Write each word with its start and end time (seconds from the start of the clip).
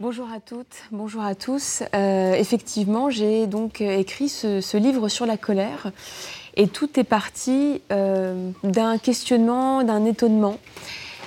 Bonjour 0.00 0.30
à 0.30 0.38
toutes, 0.38 0.84
bonjour 0.92 1.22
à 1.22 1.34
tous. 1.34 1.82
Euh, 1.92 2.32
effectivement, 2.34 3.10
j'ai 3.10 3.48
donc 3.48 3.80
écrit 3.80 4.28
ce, 4.28 4.76
livre 4.76 5.08
sur 5.08 5.26
la 5.26 5.36
colère 5.36 5.90
et 6.54 6.68
tout 6.68 7.00
est 7.00 7.04
parti 7.04 7.82
euh, 7.90 8.52
d'un 8.62 8.98
questionnement, 8.98 9.82
d'un 9.82 10.04
étonnement 10.04 10.58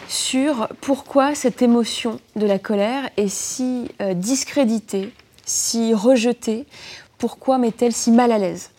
sur 0.07 0.69
pourquoi 0.79 1.35
cette 1.35 1.61
émotion 1.61 2.21
de 2.37 2.45
la 2.45 2.59
colère 2.59 3.09
est 3.17 3.27
si 3.27 3.89
euh, 3.99 4.13
discréditée, 4.13 5.11
si 5.45 5.93
rejetée, 5.93 6.65
pourquoi 7.17 7.57
m'est-elle 7.57 7.91
si 7.91 8.09
mal 8.09 8.31
à 8.31 8.37
l'aise? 8.37 8.69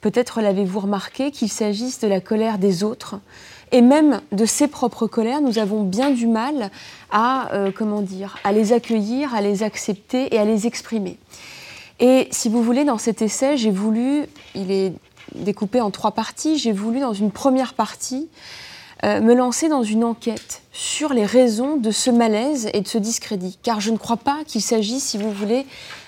Peut-être 0.00 0.40
l'avez-vous 0.40 0.80
remarqué 0.80 1.30
qu'il 1.30 1.50
s'agisse 1.50 2.00
de 2.00 2.08
la 2.08 2.20
colère 2.20 2.58
des 2.58 2.82
autres, 2.82 3.20
et 3.76 3.82
même 3.82 4.22
de 4.32 4.46
ses 4.46 4.68
propres 4.68 5.06
colères, 5.06 5.42
nous 5.42 5.58
avons 5.58 5.82
bien 5.82 6.08
du 6.08 6.26
mal 6.26 6.70
à, 7.10 7.52
euh, 7.52 7.70
à 8.42 8.52
les 8.52 8.72
accueillir, 8.72 9.34
à 9.34 9.42
les 9.42 9.62
accepter 9.62 10.34
et 10.34 10.38
à 10.38 10.46
les 10.46 10.66
exprimer. 10.66 11.18
Et 12.00 12.26
si 12.30 12.48
vous 12.48 12.62
voulez, 12.62 12.84
dans 12.84 12.96
cet 12.96 13.20
essai, 13.20 13.58
j'ai 13.58 13.70
voulu, 13.70 14.24
il 14.54 14.70
est 14.70 14.94
découpé 15.34 15.82
en 15.82 15.90
trois 15.90 16.12
parties, 16.12 16.56
j'ai 16.56 16.72
voulu 16.72 17.00
dans 17.00 17.12
une 17.12 17.30
première 17.30 17.74
partie 17.74 18.30
euh, 19.04 19.20
me 19.20 19.34
lancer 19.34 19.68
dans 19.68 19.82
une 19.82 20.04
enquête 20.04 20.62
sur 20.72 21.12
les 21.12 21.26
raisons 21.26 21.76
de 21.76 21.90
ce 21.90 22.10
malaise 22.10 22.70
et 22.72 22.80
de 22.80 22.88
ce 22.88 22.96
discrédit. 22.96 23.58
Car 23.62 23.80
je 23.80 23.90
ne 23.90 23.98
crois 23.98 24.16
pas 24.16 24.38
qu'il 24.46 24.62
s'agisse, 24.62 25.04
si 25.04 25.18
vous 25.18 25.30
voulez, 25.30 25.66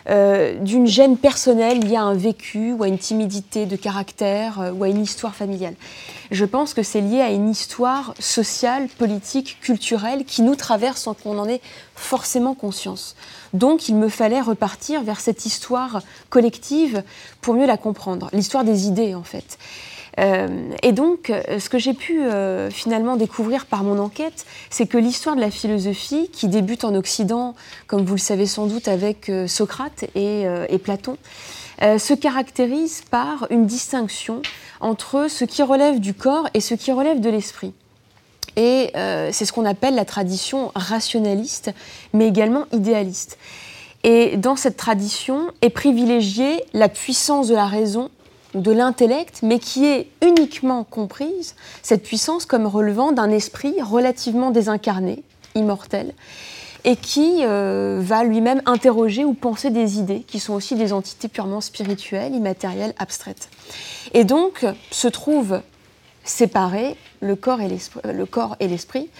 euh, 0.08 0.58
d'une 0.60 0.86
gêne 0.86 1.18
personnelle 1.18 1.80
liée 1.80 1.96
à 1.96 2.02
un 2.02 2.14
vécu 2.14 2.72
ou 2.72 2.82
à 2.82 2.88
une 2.88 2.96
timidité 2.96 3.66
de 3.66 3.76
caractère 3.76 4.60
euh, 4.60 4.72
ou 4.72 4.84
à 4.84 4.88
une 4.88 5.02
histoire 5.02 5.34
familiale. 5.34 5.74
Je 6.30 6.46
pense 6.46 6.72
que 6.72 6.82
c'est 6.82 7.02
lié 7.02 7.20
à 7.20 7.30
une 7.30 7.50
histoire 7.50 8.14
sociale, 8.18 8.88
politique, 8.96 9.58
culturelle 9.60 10.24
qui 10.24 10.40
nous 10.40 10.54
traverse 10.54 11.02
sans 11.02 11.12
qu'on 11.12 11.38
en 11.38 11.46
ait 11.46 11.60
forcément 11.94 12.54
conscience. 12.54 13.16
Donc 13.52 13.90
il 13.90 13.96
me 13.96 14.08
fallait 14.08 14.40
repartir 14.40 15.02
vers 15.02 15.20
cette 15.20 15.44
histoire 15.44 16.00
collective 16.30 17.02
pour 17.42 17.52
mieux 17.52 17.66
la 17.66 17.76
comprendre, 17.76 18.30
l'histoire 18.32 18.64
des 18.64 18.86
idées 18.86 19.14
en 19.14 19.24
fait. 19.24 19.58
Euh, 20.18 20.70
et 20.82 20.92
donc, 20.92 21.30
euh, 21.30 21.58
ce 21.58 21.68
que 21.68 21.78
j'ai 21.78 21.94
pu 21.94 22.20
euh, 22.20 22.70
finalement 22.70 23.16
découvrir 23.16 23.66
par 23.66 23.84
mon 23.84 23.98
enquête, 23.98 24.46
c'est 24.70 24.86
que 24.86 24.98
l'histoire 24.98 25.36
de 25.36 25.40
la 25.40 25.50
philosophie, 25.50 26.28
qui 26.32 26.48
débute 26.48 26.84
en 26.84 26.94
Occident, 26.94 27.54
comme 27.86 28.04
vous 28.04 28.14
le 28.14 28.20
savez 28.20 28.46
sans 28.46 28.66
doute 28.66 28.88
avec 28.88 29.30
Socrate 29.46 30.04
et, 30.14 30.46
Platon, 30.82 31.16
se 31.80 32.14
caractérise 32.14 33.02
par 33.10 33.46
une 33.50 33.66
distinction 33.66 34.42
entre 34.80 35.28
ce 35.28 35.44
qui 35.44 35.62
relève 35.62 36.00
du 36.00 36.14
corps 36.14 36.48
et 36.54 36.60
ce 36.60 36.74
qui 36.74 36.92
relève 36.92 37.20
de 37.20 37.30
l'esprit. 37.30 37.72
Et 38.56 38.92
c'est 38.94 39.44
ce 39.44 39.52
qu'on 39.52 39.64
appelle 39.64 39.94
la 39.94 40.04
tradition 40.04 40.72
rationaliste, 40.74 41.72
mais 42.12 42.28
également 42.28 42.66
idéaliste. 42.72 43.38
Et 44.04 44.36
dans 44.36 44.56
cette 44.56 44.76
tradition 44.76 45.50
est 45.60 45.70
privilégiée 45.70 46.64
la 46.72 46.88
puissance 46.88 47.48
de 47.48 47.54
la 47.54 47.66
raison 47.66 48.10
de 48.54 48.70
l'intellect, 48.70 49.40
mais 49.42 49.58
qui 49.58 49.86
est 49.86 50.08
uniquement 50.22 50.84
comprise, 50.84 51.54
cette 51.82 52.02
puissance, 52.02 52.46
comme 52.46 52.66
relevant 52.66 53.12
d'un 53.12 53.30
esprit 53.30 53.74
relativement 53.82 54.50
désincarné, 54.50 55.22
immortel, 55.54 56.14
et 56.84 56.96
qui 56.96 57.40
euh, 57.42 57.98
va 58.00 58.24
lui-même 58.24 58.62
interroger 58.64 59.24
ou 59.24 59.34
penser 59.34 59.70
des 59.70 59.98
idées, 59.98 60.20
qui 60.26 60.40
sont 60.40 60.54
aussi 60.54 60.76
des 60.76 60.92
entités 60.92 61.28
purement 61.28 61.60
spirituelles, 61.60 62.34
immatérielles, 62.34 62.94
abstraites. 62.98 63.50
Et 64.14 64.24
donc 64.24 64.64
se 64.90 65.08
trouvent 65.08 65.60
séparés 66.24 66.96
le 67.20 67.34
corps 67.34 67.60
et 67.60 68.68
l'esprit. 68.68 69.10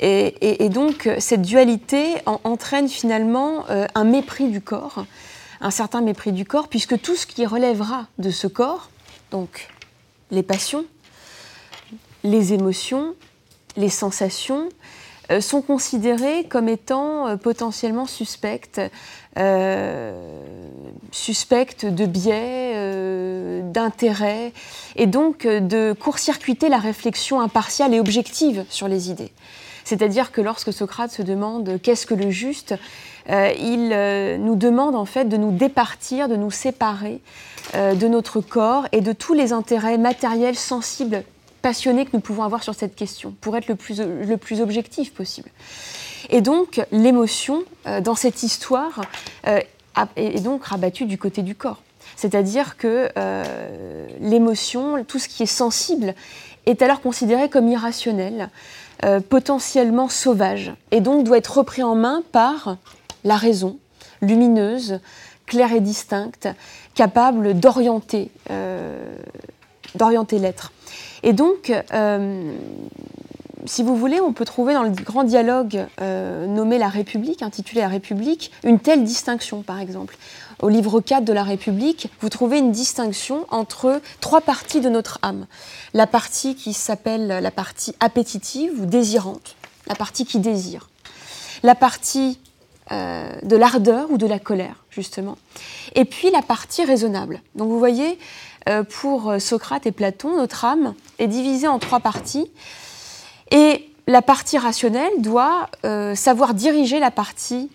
Et, 0.00 0.68
donc 0.68 1.08
cette 1.18 1.42
dualité 1.42 2.16
entraîne 2.26 2.88
finalement 2.88 3.64
euh, 3.70 3.86
un 3.94 4.04
mépris 4.04 4.48
du 4.48 4.60
corps, 4.60 5.06
un 5.60 5.70
certain 5.70 6.00
mépris 6.00 6.32
du 6.32 6.44
corps, 6.44 6.68
puisque 6.68 7.00
tout 7.00 7.16
ce 7.16 7.26
qui 7.26 7.46
relèvera 7.46 8.06
de 8.18 8.30
ce 8.30 8.46
corps, 8.46 8.90
donc 9.30 9.68
les 10.30 10.42
passions, 10.42 10.84
les 12.24 12.52
émotions, 12.52 13.14
les 13.76 13.90
sensations, 13.90 14.68
euh, 15.32 15.40
sont 15.40 15.60
considérées 15.60 16.44
comme 16.44 16.68
étant 16.68 17.26
euh, 17.26 17.36
potentiellement 17.36 18.06
suspectes, 18.06 18.80
euh, 19.38 20.14
suspectes 21.10 21.84
de 21.84 22.06
biais, 22.06 23.62
d'intérêt, 23.62 24.52
et 24.94 25.06
donc 25.06 25.46
de 25.46 25.92
court-circuiter 25.92 26.68
la 26.68 26.78
réflexion 26.78 27.40
impartiale 27.40 27.94
et 27.94 28.00
objective 28.00 28.64
sur 28.68 28.86
les 28.86 29.10
idées. 29.10 29.32
C'est-à-dire 29.84 30.32
que 30.32 30.40
lorsque 30.40 30.72
Socrate 30.72 31.10
se 31.10 31.22
demande 31.22 31.80
qu'est-ce 31.82 32.06
que 32.06 32.14
le 32.14 32.30
juste, 32.30 32.74
euh, 33.30 33.52
il 33.58 33.90
euh, 33.92 34.38
nous 34.38 34.54
demande 34.54 34.94
en 34.94 35.04
fait 35.04 35.24
de 35.24 35.36
nous 35.36 35.50
départir, 35.50 36.28
de 36.28 36.36
nous 36.36 36.50
séparer 36.50 37.20
euh, 37.74 37.94
de 37.94 38.06
notre 38.06 38.40
corps 38.40 38.86
et 38.92 39.00
de 39.00 39.12
tous 39.12 39.34
les 39.34 39.52
intérêts 39.52 39.98
matériels, 39.98 40.56
sensibles, 40.56 41.24
passionnés 41.62 42.04
que 42.04 42.10
nous 42.12 42.20
pouvons 42.20 42.44
avoir 42.44 42.62
sur 42.62 42.74
cette 42.74 42.94
question, 42.94 43.34
pour 43.40 43.56
être 43.56 43.66
le 43.68 43.74
plus, 43.74 44.00
le 44.00 44.36
plus 44.36 44.60
objectif 44.60 45.12
possible. 45.12 45.50
Et 46.30 46.40
donc 46.40 46.80
l'émotion 46.92 47.64
dans 48.02 48.14
cette 48.14 48.42
histoire 48.42 49.02
est 49.44 50.40
donc 50.40 50.64
rabattue 50.64 51.06
du 51.06 51.18
côté 51.18 51.42
du 51.42 51.54
corps. 51.54 51.82
C'est-à-dire 52.16 52.76
que 52.76 53.08
l'émotion, 54.20 55.04
tout 55.04 55.18
ce 55.18 55.28
qui 55.28 55.42
est 55.42 55.46
sensible, 55.46 56.14
est 56.66 56.82
alors 56.82 57.00
considéré 57.00 57.48
comme 57.48 57.68
irrationnel, 57.68 58.50
potentiellement 59.28 60.08
sauvage, 60.08 60.72
et 60.90 61.00
donc 61.00 61.24
doit 61.24 61.38
être 61.38 61.58
repris 61.58 61.82
en 61.82 61.94
main 61.94 62.22
par 62.32 62.76
la 63.26 63.36
raison, 63.36 63.78
lumineuse, 64.22 65.00
claire 65.44 65.72
et 65.72 65.80
distincte, 65.80 66.48
capable 66.94 67.58
d'orienter 67.58 68.30
euh, 68.50 69.16
d'orienter 69.94 70.38
l'être. 70.38 70.72
Et 71.22 71.32
donc, 71.32 71.72
euh, 71.92 72.52
si 73.64 73.82
vous 73.82 73.96
voulez, 73.96 74.20
on 74.20 74.32
peut 74.32 74.44
trouver 74.44 74.74
dans 74.74 74.82
le 74.82 74.90
grand 74.90 75.24
dialogue 75.24 75.86
euh, 76.00 76.46
nommé 76.46 76.78
La 76.78 76.88
République, 76.88 77.42
intitulé 77.42 77.80
La 77.80 77.88
République, 77.88 78.52
une 78.64 78.78
telle 78.78 79.04
distinction, 79.04 79.62
par 79.62 79.80
exemple. 79.80 80.16
Au 80.60 80.68
livre 80.68 81.00
4 81.00 81.24
de 81.24 81.32
La 81.32 81.42
République, 81.42 82.10
vous 82.20 82.28
trouvez 82.28 82.58
une 82.58 82.72
distinction 82.72 83.46
entre 83.50 84.00
trois 84.20 84.40
parties 84.40 84.80
de 84.80 84.88
notre 84.88 85.18
âme. 85.22 85.46
La 85.94 86.06
partie 86.06 86.54
qui 86.54 86.72
s'appelle 86.72 87.26
la 87.26 87.50
partie 87.50 87.94
appétitive 88.00 88.72
ou 88.80 88.86
désirante, 88.86 89.56
la 89.86 89.94
partie 89.94 90.24
qui 90.24 90.38
désire. 90.38 90.88
La 91.62 91.74
partie 91.74 92.38
euh, 92.92 93.30
de 93.42 93.56
l'ardeur 93.56 94.10
ou 94.10 94.18
de 94.18 94.26
la 94.26 94.38
colère, 94.38 94.84
justement. 94.90 95.36
Et 95.94 96.04
puis 96.04 96.30
la 96.30 96.42
partie 96.42 96.84
raisonnable. 96.84 97.40
Donc 97.54 97.68
vous 97.68 97.78
voyez, 97.78 98.18
euh, 98.68 98.82
pour 98.82 99.34
Socrate 99.38 99.86
et 99.86 99.92
Platon, 99.92 100.36
notre 100.36 100.64
âme 100.64 100.94
est 101.18 101.28
divisée 101.28 101.68
en 101.68 101.78
trois 101.78 102.00
parties. 102.00 102.50
Et 103.50 103.88
la 104.06 104.22
partie 104.22 104.58
rationnelle 104.58 105.12
doit 105.18 105.68
euh, 105.84 106.14
savoir 106.14 106.54
diriger 106.54 107.00
la 107.00 107.10
partie 107.10 107.70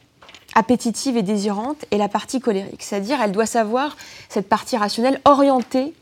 appétitive 0.55 1.17
et 1.17 1.21
désirante 1.21 1.85
et 1.91 1.97
la 1.97 2.07
partie 2.07 2.39
colérique. 2.39 2.83
C'est-à-dire, 2.83 3.21
elle 3.21 3.31
doit 3.31 3.45
savoir, 3.45 3.95
cette 4.29 4.49
partie 4.49 4.77
rationnelle, 4.77 5.19
orienter 5.25 5.93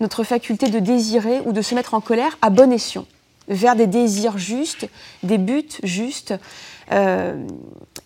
notre 0.00 0.24
faculté 0.24 0.68
de 0.68 0.78
désirer 0.78 1.40
ou 1.44 1.52
de 1.52 1.62
se 1.62 1.74
mettre 1.74 1.94
en 1.94 2.00
colère 2.00 2.36
à 2.42 2.50
bon 2.50 2.72
escient, 2.72 3.06
vers 3.48 3.76
des 3.76 3.86
désirs 3.86 4.38
justes, 4.38 4.88
des 5.22 5.38
buts 5.38 5.68
justes, 5.82 6.32
euh, 6.32 6.36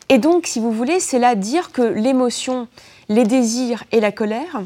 et 0.09 0.19
donc, 0.19 0.47
si 0.47 0.61
vous 0.61 0.71
voulez, 0.71 1.01
c'est 1.01 1.19
là 1.19 1.35
dire 1.35 1.73
que 1.73 1.83
l'émotion, 1.83 2.69
les 3.09 3.25
désirs 3.25 3.85
et 3.93 4.01
la 4.01 4.13
colère, 4.13 4.63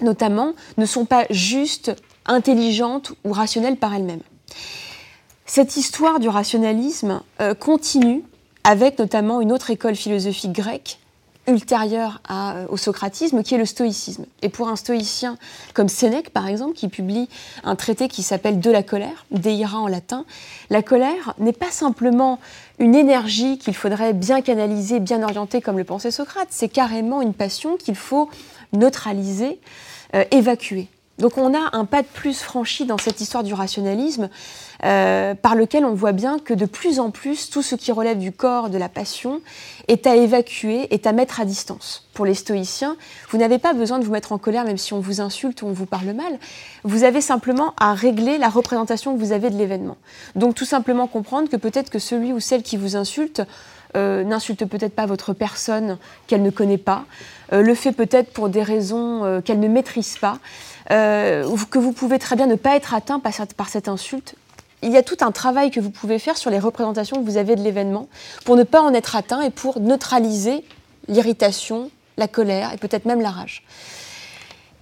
notamment, 0.00 0.52
ne 0.76 0.86
sont 0.86 1.04
pas 1.04 1.24
juste 1.30 1.92
intelligentes 2.26 3.12
ou 3.24 3.32
rationnelles 3.32 3.76
par 3.76 3.94
elles-mêmes. 3.94 4.22
Cette 5.46 5.76
histoire 5.76 6.20
du 6.20 6.28
rationalisme 6.28 7.20
euh, 7.40 7.54
continue 7.54 8.22
avec 8.64 8.98
notamment 8.98 9.40
une 9.40 9.52
autre 9.52 9.70
école 9.70 9.96
philosophique 9.96 10.52
grecque 10.52 10.98
ultérieure 11.48 12.20
euh, 12.30 12.66
au 12.68 12.76
socratisme, 12.76 13.42
qui 13.42 13.54
est 13.54 13.58
le 13.58 13.66
stoïcisme. 13.66 14.26
Et 14.42 14.48
pour 14.48 14.68
un 14.68 14.76
stoïcien 14.76 15.36
comme 15.74 15.88
Sénèque, 15.88 16.30
par 16.30 16.46
exemple, 16.46 16.74
qui 16.74 16.88
publie 16.88 17.28
un 17.64 17.74
traité 17.74 18.08
qui 18.08 18.22
s'appelle 18.22 18.60
De 18.60 18.70
la 18.70 18.82
colère, 18.82 19.26
Deira 19.32 19.78
en 19.78 19.88
latin, 19.88 20.24
la 20.70 20.82
colère 20.82 21.34
n'est 21.38 21.52
pas 21.52 21.70
simplement 21.70 22.38
une 22.82 22.96
énergie 22.96 23.58
qu'il 23.58 23.76
faudrait 23.76 24.12
bien 24.12 24.42
canaliser, 24.42 24.98
bien 24.98 25.22
orienter, 25.22 25.60
comme 25.60 25.78
le 25.78 25.84
pensait 25.84 26.10
Socrate, 26.10 26.48
c'est 26.50 26.68
carrément 26.68 27.22
une 27.22 27.32
passion 27.32 27.76
qu'il 27.76 27.94
faut 27.94 28.28
neutraliser, 28.72 29.60
euh, 30.16 30.24
évacuer. 30.32 30.88
Donc 31.18 31.38
on 31.38 31.54
a 31.54 31.76
un 31.76 31.84
pas 31.84 32.02
de 32.02 32.08
plus 32.08 32.42
franchi 32.42 32.84
dans 32.84 32.98
cette 32.98 33.20
histoire 33.20 33.44
du 33.44 33.54
rationalisme, 33.54 34.28
euh, 34.84 35.34
par 35.34 35.54
lequel 35.54 35.84
on 35.84 35.94
voit 35.94 36.10
bien 36.10 36.40
que 36.40 36.52
de 36.54 36.66
plus 36.66 36.98
en 36.98 37.10
plus, 37.10 37.50
tout 37.50 37.62
ce 37.62 37.76
qui 37.76 37.92
relève 37.92 38.18
du 38.18 38.32
corps, 38.32 38.68
de 38.68 38.78
la 38.78 38.88
passion, 38.88 39.40
est 39.86 40.08
à 40.08 40.16
évacuer, 40.16 40.92
est 40.92 41.06
à 41.06 41.12
mettre 41.12 41.40
à 41.40 41.44
distance. 41.44 42.08
Pour 42.14 42.26
les 42.26 42.34
stoïciens, 42.34 42.96
vous 43.30 43.38
n'avez 43.38 43.58
pas 43.58 43.74
besoin 43.74 44.00
de 44.00 44.04
vous 44.04 44.10
mettre 44.10 44.32
en 44.32 44.38
colère 44.38 44.64
même 44.64 44.78
si 44.78 44.92
on 44.92 44.98
vous 44.98 45.20
insulte 45.20 45.62
ou 45.62 45.66
on 45.66 45.72
vous 45.72 45.86
parle 45.86 46.12
mal. 46.12 46.36
Vous 46.82 47.04
avez 47.04 47.20
simplement 47.20 47.74
à 47.78 47.94
régler 47.94 48.38
la 48.38 48.48
représentation 48.48 49.14
que 49.14 49.20
vous 49.20 49.30
avez 49.30 49.50
de 49.50 49.56
l'événement. 49.56 49.96
Donc 50.34 50.56
tout 50.56 50.64
simplement 50.64 51.06
comprendre 51.06 51.48
que 51.48 51.56
peut-être 51.56 51.90
que 51.90 52.00
celui 52.00 52.32
ou 52.32 52.40
celle 52.40 52.62
qui 52.62 52.76
vous 52.76 52.96
insulte 52.96 53.42
n'insulte 53.94 54.64
peut-être 54.64 54.94
pas 54.94 55.04
votre 55.04 55.34
personne 55.34 55.98
qu'elle 56.26 56.42
ne 56.42 56.50
connaît 56.50 56.78
pas, 56.78 57.04
le 57.52 57.74
fait 57.74 57.92
peut-être 57.92 58.32
pour 58.32 58.48
des 58.48 58.62
raisons 58.62 59.42
qu'elle 59.44 59.60
ne 59.60 59.68
maîtrise 59.68 60.16
pas, 60.16 60.38
que 60.88 61.78
vous 61.78 61.92
pouvez 61.92 62.18
très 62.18 62.34
bien 62.34 62.46
ne 62.46 62.54
pas 62.54 62.74
être 62.74 62.94
atteint 62.94 63.20
par 63.20 63.68
cette 63.68 63.88
insulte, 63.88 64.34
il 64.82 64.92
y 64.92 64.96
a 64.96 65.02
tout 65.02 65.18
un 65.20 65.30
travail 65.30 65.70
que 65.70 65.80
vous 65.80 65.90
pouvez 65.90 66.18
faire 66.18 66.36
sur 66.36 66.50
les 66.50 66.58
représentations 66.58 67.16
que 67.16 67.24
vous 67.24 67.36
avez 67.36 67.56
de 67.56 67.62
l'événement 67.62 68.08
pour 68.44 68.56
ne 68.56 68.64
pas 68.64 68.82
en 68.82 68.92
être 68.94 69.16
atteint 69.16 69.40
et 69.40 69.50
pour 69.50 69.80
neutraliser 69.80 70.64
l'irritation, 71.08 71.90
la 72.16 72.28
colère 72.28 72.72
et 72.72 72.76
peut-être 72.76 73.04
même 73.04 73.20
la 73.20 73.30
rage. 73.30 73.64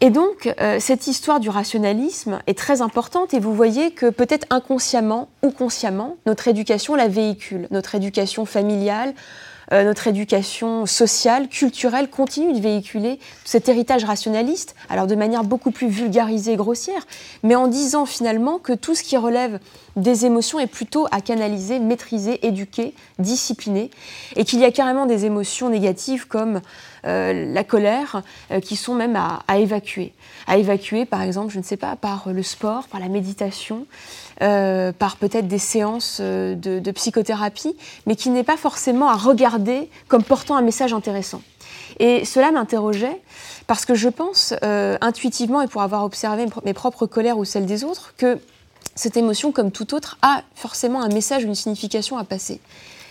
Et 0.03 0.09
donc, 0.09 0.53
euh, 0.61 0.79
cette 0.81 1.07
histoire 1.07 1.41
du 1.41 1.51
rationalisme 1.51 2.41
est 2.47 2.57
très 2.57 2.81
importante 2.81 3.35
et 3.35 3.39
vous 3.39 3.55
voyez 3.55 3.91
que 3.91 4.09
peut-être 4.09 4.47
inconsciemment 4.49 5.29
ou 5.43 5.51
consciemment, 5.51 6.17
notre 6.25 6.49
éducation 6.49 6.95
la 6.95 7.09
véhicule, 7.09 7.69
notre 7.71 7.95
éducation 7.95 8.47
familiale, 8.47 9.13
euh, 9.73 9.85
notre 9.85 10.09
éducation 10.09 10.87
sociale, 10.87 11.49
culturelle 11.49 12.09
continue 12.11 12.53
de 12.53 12.61
véhiculer 12.61 13.19
cet 13.45 13.69
héritage 13.69 14.05
rationaliste, 14.05 14.75
alors 14.89 15.07
de 15.07 15.15
manière 15.15 15.45
beaucoup 15.45 15.71
plus 15.71 15.89
vulgarisée 15.89 16.53
et 16.53 16.57
grossière, 16.57 17.07
mais 17.43 17.55
en 17.55 17.69
disant 17.69 18.07
finalement 18.07 18.59
que 18.59 18.73
tout 18.73 18.95
ce 18.95 19.03
qui 19.03 19.17
relève 19.17 19.59
des 19.97 20.27
émotions 20.27 20.59
est 20.59 20.67
plutôt 20.67 21.07
à 21.11 21.21
canaliser, 21.21 21.79
maîtriser, 21.79 22.47
éduquer, 22.47 22.95
discipliner, 23.19 23.91
et 24.37 24.45
qu'il 24.45 24.61
y 24.61 24.65
a 24.65 24.71
carrément 24.71 25.07
des 25.07 25.25
émotions 25.25 25.69
négatives 25.69 26.27
comme 26.27 26.61
euh, 27.07 27.53
la 27.53 27.65
colère 27.65 28.23
euh, 28.51 28.61
qui 28.61 28.77
sont 28.77 28.95
même 28.95 29.17
à, 29.17 29.43
à, 29.49 29.59
évacuer. 29.59 30.13
À 30.47 30.59
évacuer, 30.59 31.07
par 31.07 31.23
exemple, 31.23 31.53
je 31.53 31.59
ne 31.59 31.65
sais 31.65 31.77
pas, 31.77 31.97
par 31.97 32.31
le 32.33 32.43
sport, 32.43 32.89
par 32.89 33.01
la 33.01 33.09
méditation, 33.09 33.87
euh, 34.43 34.91
par 34.91 35.17
peut-être 35.17 35.49
des 35.49 35.59
séances 35.59 36.17
euh, 36.19 36.55
de, 36.55 36.91
psychothérapie, 36.93 37.77
mais 38.07 38.17
qui 38.17 38.31
n'est 38.31 38.43
pas 38.43 38.57
forcément 38.57 39.11
à 39.11 39.15
regarder 39.15 39.91
comme 40.09 40.23
portant 40.23 40.57
un 40.57 40.63
message 40.63 40.95
intéressant. 40.95 41.43
Et 41.99 42.25
cela 42.25 42.51
m'interrogeait 42.51 43.21
parce 43.67 43.85
que 43.85 43.95
je 43.95 44.09
pense 44.09 44.55
euh, 44.65 44.97
intuitivement 45.03 45.61
et 45.61 45.67
pour 45.67 45.83
avoir 45.83 46.05
observé 46.05 46.47
mes 46.65 46.73
propres 46.73 47.05
colères 47.05 47.37
ou 47.37 47.45
celles 47.45 47.67
des 47.67 47.85
autres 47.85 48.15
que 48.17 48.39
cette 48.95 49.19
émotion, 49.19 49.53
comme 49.53 49.71
toute 49.73 49.93
autre, 49.93 50.17
a 50.23 50.43
forcément 50.55 51.03
un 51.03 51.11
message, 51.11 51.45
une 51.45 51.55
signification 51.55 52.17
à 52.17 52.25
passer. 52.25 52.61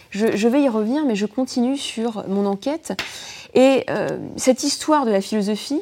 Je, 0.09 0.47
vais 0.47 0.63
y 0.63 0.67
revenir, 0.67 1.05
mais 1.05 1.15
je 1.15 1.27
continue 1.27 1.77
sur 1.77 2.27
mon 2.27 2.47
enquête. 2.47 2.99
Et 3.53 3.85
cette 4.35 4.63
histoire 4.63 5.05
de 5.05 5.11
la 5.11 5.21
philosophie 5.21 5.81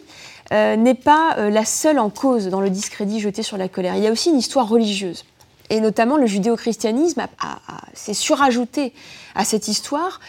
n'est 0.51 0.93
pas 0.93 1.49
la 1.49 1.63
seule 1.63 1.97
en 1.97 2.09
cause 2.09 2.47
dans 2.49 2.59
le 2.59 2.69
discrédit 2.69 3.21
jeté 3.21 3.41
sur 3.41 3.57
la 3.57 3.69
colère. 3.69 3.95
Il 3.95 4.03
y 4.03 4.07
a 4.07 4.11
aussi 4.11 4.29
une 4.29 4.37
histoire 4.37 4.67
religieuse 4.67 5.23
et 5.69 5.79
notamment 5.79 6.17
le 6.17 6.25
judéo-christianisme 6.25 7.27
s'est 7.93 8.13
surajouté 8.13 8.93
à 9.35 9.43
cette 9.45 9.67
histoire, 9.67 10.19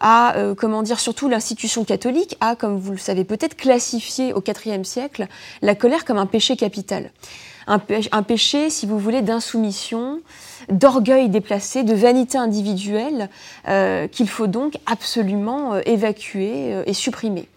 a, 0.00 0.36
euh, 0.36 0.54
comment 0.54 0.82
dire, 0.82 1.00
surtout 1.00 1.28
l'institution 1.28 1.84
catholique 1.84 2.36
a, 2.40 2.56
comme 2.56 2.78
vous 2.78 2.92
le 2.92 2.98
savez 2.98 3.24
peut-être, 3.24 3.56
classifié 3.56 4.32
au 4.32 4.42
IVe 4.42 4.84
siècle 4.84 5.26
la 5.62 5.74
colère 5.74 6.04
comme 6.04 6.18
un 6.18 6.26
péché 6.26 6.56
capital. 6.56 7.10
Un, 7.68 7.80
péché, 8.22 8.70
si 8.70 8.86
vous 8.86 8.96
voulez, 8.96 9.22
d'insoumission, 9.22 10.20
d'orgueil 10.68 11.28
déplacé, 11.28 11.82
de 11.82 11.94
vanité 11.94 12.38
individuelle, 12.38 13.28
euh, 13.66 14.06
qu'il 14.06 14.28
faut 14.28 14.46
donc 14.46 14.78
absolument 14.86 15.74
euh, 15.74 15.80
évacuer 15.84 16.82
et 16.86 16.92
supprimer. 16.92 17.48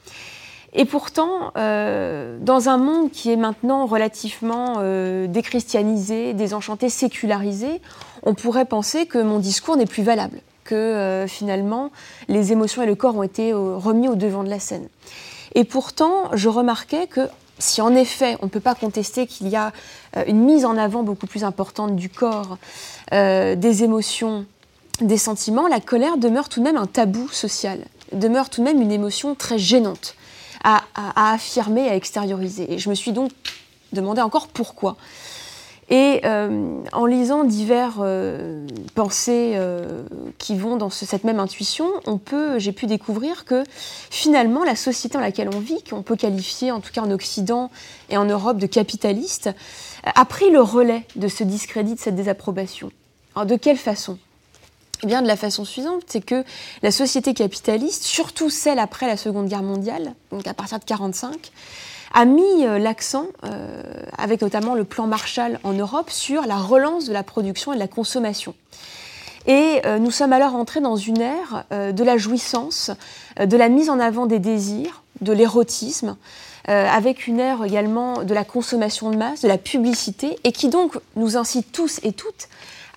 Et 0.80 0.86
pourtant, 0.86 1.52
euh, 1.58 2.38
dans 2.40 2.70
un 2.70 2.78
monde 2.78 3.12
qui 3.12 3.30
est 3.30 3.36
maintenant 3.36 3.86
relativement 3.86 4.76
euh, 4.78 5.28
déchristianisé, 5.28 6.34
désenchanté, 6.34 6.88
sécularisé, 6.88 7.82
on 8.24 8.34
pourrait 8.34 8.64
penser 8.64 9.06
que 9.06 9.18
mon 9.18 9.40
discours 9.40 9.76
n'est 9.76 9.86
plus 9.86 10.04
valable, 10.04 10.40
que 10.64 10.76
euh, 10.76 11.28
finalement 11.28 11.92
les 12.30 12.54
émotions 12.54 12.82
et 12.82 12.86
le 12.86 12.96
corps 12.96 13.18
ont 13.18 13.24
été 13.24 13.52
remis 13.52 14.08
au 14.08 14.16
devant 14.16 14.42
de 14.42 14.50
la 14.50 14.62
scène. 14.62 14.88
Et 15.54 15.66
pourtant, 15.66 16.30
je 16.32 16.48
remarquais 16.48 17.08
que 17.08 17.28
si 17.58 17.82
en 17.82 17.94
effet 17.94 18.38
on 18.42 18.46
ne 18.46 18.50
peut 18.50 18.62
pas 18.62 18.74
contester 18.74 19.28
qu'il 19.28 19.50
y 19.50 19.58
a 19.58 19.74
une 20.28 20.46
mise 20.46 20.64
en 20.64 20.78
avant 20.78 21.04
beaucoup 21.04 21.28
plus 21.28 21.44
importante 21.44 21.98
du 21.98 22.08
corps, 22.08 22.58
des 23.12 23.84
émotions, 23.84 24.46
des 25.02 25.18
sentiments, 25.18 25.68
la 25.68 25.82
colère 25.82 26.16
demeure 26.16 26.48
tout 26.48 26.62
de 26.62 26.66
même 26.66 26.78
un 26.78 26.86
tabou 26.86 27.28
social, 27.28 27.80
demeure 28.14 28.50
tout 28.50 28.62
de 28.62 28.66
même 28.66 28.82
une 28.82 28.94
émotion 28.94 29.36
très 29.36 29.58
gênante 29.58 30.16
à, 30.64 30.84
affirmer, 31.34 31.90
à 31.90 31.96
extérioriser. 31.96 32.74
Et 32.74 32.80
je 32.80 32.90
me 32.90 32.96
suis 32.96 33.12
donc 33.12 33.32
demandé 33.94 34.22
encore 34.22 34.48
pourquoi. 34.48 34.98
Et 35.92 36.22
euh, 36.24 36.84
en 36.92 37.06
lisant 37.08 37.44
divers 37.44 37.96
euh, 38.00 38.68
pensées 38.94 39.54
euh, 39.56 40.04
qui 40.38 40.56
vont 40.56 40.78
dans 40.78 40.92
cette 40.92 41.24
même 41.24 41.40
intuition, 41.40 41.90
j'ai 42.58 42.72
pu 42.74 42.86
découvrir 42.86 43.44
que 43.44 43.64
finalement 44.12 44.64
la 44.64 44.76
société 44.76 45.16
dans 45.16 45.24
laquelle 45.24 45.50
on 45.54 45.60
vit, 45.60 45.84
qu'on 45.84 46.04
peut 46.04 46.16
qualifier 46.16 46.72
en 46.72 46.80
tout 46.80 46.92
cas 46.94 47.02
en 47.02 47.10
Occident 47.10 47.72
et 48.12 48.18
en 48.18 48.26
Europe 48.26 48.58
de 48.58 48.68
capitaliste, 48.68 49.50
a 50.04 50.26
pris 50.26 50.52
le 50.52 50.62
relais 50.62 51.08
de 51.16 51.28
ce 51.28 51.44
discrédit, 51.44 51.96
de 51.96 52.00
cette 52.00 52.16
désapprobation. 52.16 52.92
Alors 53.36 53.48
de 53.48 53.56
quelle 53.56 53.78
façon? 53.78 54.20
Bien, 55.06 55.22
de 55.22 55.28
la 55.28 55.38
façon 55.38 55.66
suivante, 55.66 56.04
c'est 56.08 56.22
que 56.24 56.44
la 56.84 56.92
société 56.92 57.34
capitaliste, 57.34 58.04
surtout 58.04 58.50
celle 58.50 58.80
après 58.80 59.08
la 59.08 59.18
Seconde 59.18 59.48
Guerre 59.48 59.64
mondiale, 59.64 60.14
donc 60.32 60.48
à 60.48 60.54
partir 60.54 60.80
de 60.80 60.84
1945, 60.84 61.52
a 62.14 62.26
mis 62.26 62.66
euh, 62.66 62.80
l'accent, 62.80 63.28
euh, 63.44 63.84
avec 64.18 64.42
notamment 64.42 64.76
le 64.76 64.84
plan 64.84 65.08
Marshall 65.08 65.60
en 65.64 65.74
Europe, 65.74 66.10
sur 66.10 66.46
la 66.46 66.58
relance 66.58 67.06
de 67.06 67.14
la 67.14 67.24
production 67.24 67.72
et 67.72 67.76
de 67.76 67.80
la 67.80 67.88
consommation. 67.88 68.56
Et 69.46 69.82
euh, 69.86 70.00
nous 70.00 70.12
sommes 70.12 70.34
alors 70.34 70.56
entrés 70.56 70.82
dans 70.82 70.96
une 70.96 71.22
ère 71.22 71.66
de 71.72 72.04
la 72.04 72.18
jouissance, 72.18 72.92
de 73.40 73.58
la 73.58 73.70
mise 73.70 73.90
en 73.90 74.00
avant 74.00 74.26
des 74.26 74.40
désirs, 74.40 75.04
de 75.22 75.34
l'érotisme, 75.34 76.18
avec 76.66 77.26
une 77.26 77.40
ère 77.40 77.64
également 77.64 78.24
de 78.24 78.34
la 78.34 78.44
consommation 78.44 79.10
de 79.10 79.16
masse, 79.16 79.42
de 79.42 79.48
la 79.48 79.58
publicité, 79.58 80.38
et 80.44 80.52
qui 80.52 80.70
donc 80.70 81.00
nous 81.16 81.36
incite 81.36 81.72
tous 81.72 82.00
et 82.04 82.12
toutes 82.12 82.48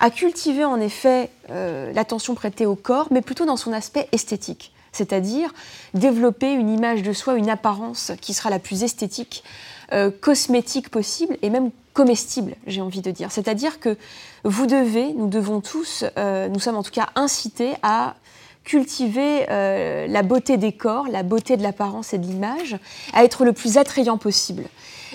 à 0.03 0.11
cultiver 0.11 0.65
en 0.65 0.81
effet 0.81 1.31
euh, 1.49 1.93
l'attention 1.93 2.35
prêtée 2.35 2.67
au 2.67 2.75
corps, 2.75 3.07
mais 3.13 3.23
plutôt 3.23 3.47
dans 3.47 3.57
son 3.57 3.73
aspect 3.73 4.09
esthétique, 4.11 4.73
c'est-à-dire 4.91 5.55
développer 5.95 6.53
une 6.53 6.69
image 6.69 7.05
de 7.05 7.13
soi, 7.13 7.37
une 7.37 7.49
apparence 7.49 8.11
qui 8.21 8.35
sera 8.35 8.51
la 8.51 8.59
plus 8.59 8.83
esthétique, 8.83 9.45
euh, 9.93 10.11
cosmétique 10.11 10.91
possible 10.91 11.39
et 11.41 11.51
même 11.51 11.71
comestible, 11.95 12.57
j'ai 12.67 12.81
envie 12.81 13.01
de 13.01 13.13
dire. 13.13 13.31
C'est-à-dire 13.31 13.79
que 13.79 13.97
vous 14.43 14.67
devez, 14.67 15.13
nous 15.13 15.29
devons 15.29 15.61
tous, 15.61 16.05
euh, 16.19 16.49
nous 16.49 16.59
sommes 16.59 16.77
en 16.77 16.82
tout 16.82 16.91
cas 16.91 17.11
incités 17.15 17.75
à 17.85 18.17
cultiver 18.65 19.47
la 19.49 20.23
beauté 20.23 20.56
des 20.56 20.71
corps, 20.71 21.09
la 21.09 21.25
beauté 21.25 21.56
de 21.56 21.65
l'apparence 21.65 22.13
et 22.13 22.19
de 22.19 22.25
l'image, 22.25 22.77
à 23.13 23.25
être 23.25 23.44
le 23.44 23.53
plus 23.53 23.77
attrayant 23.77 24.19
possible. 24.19 24.63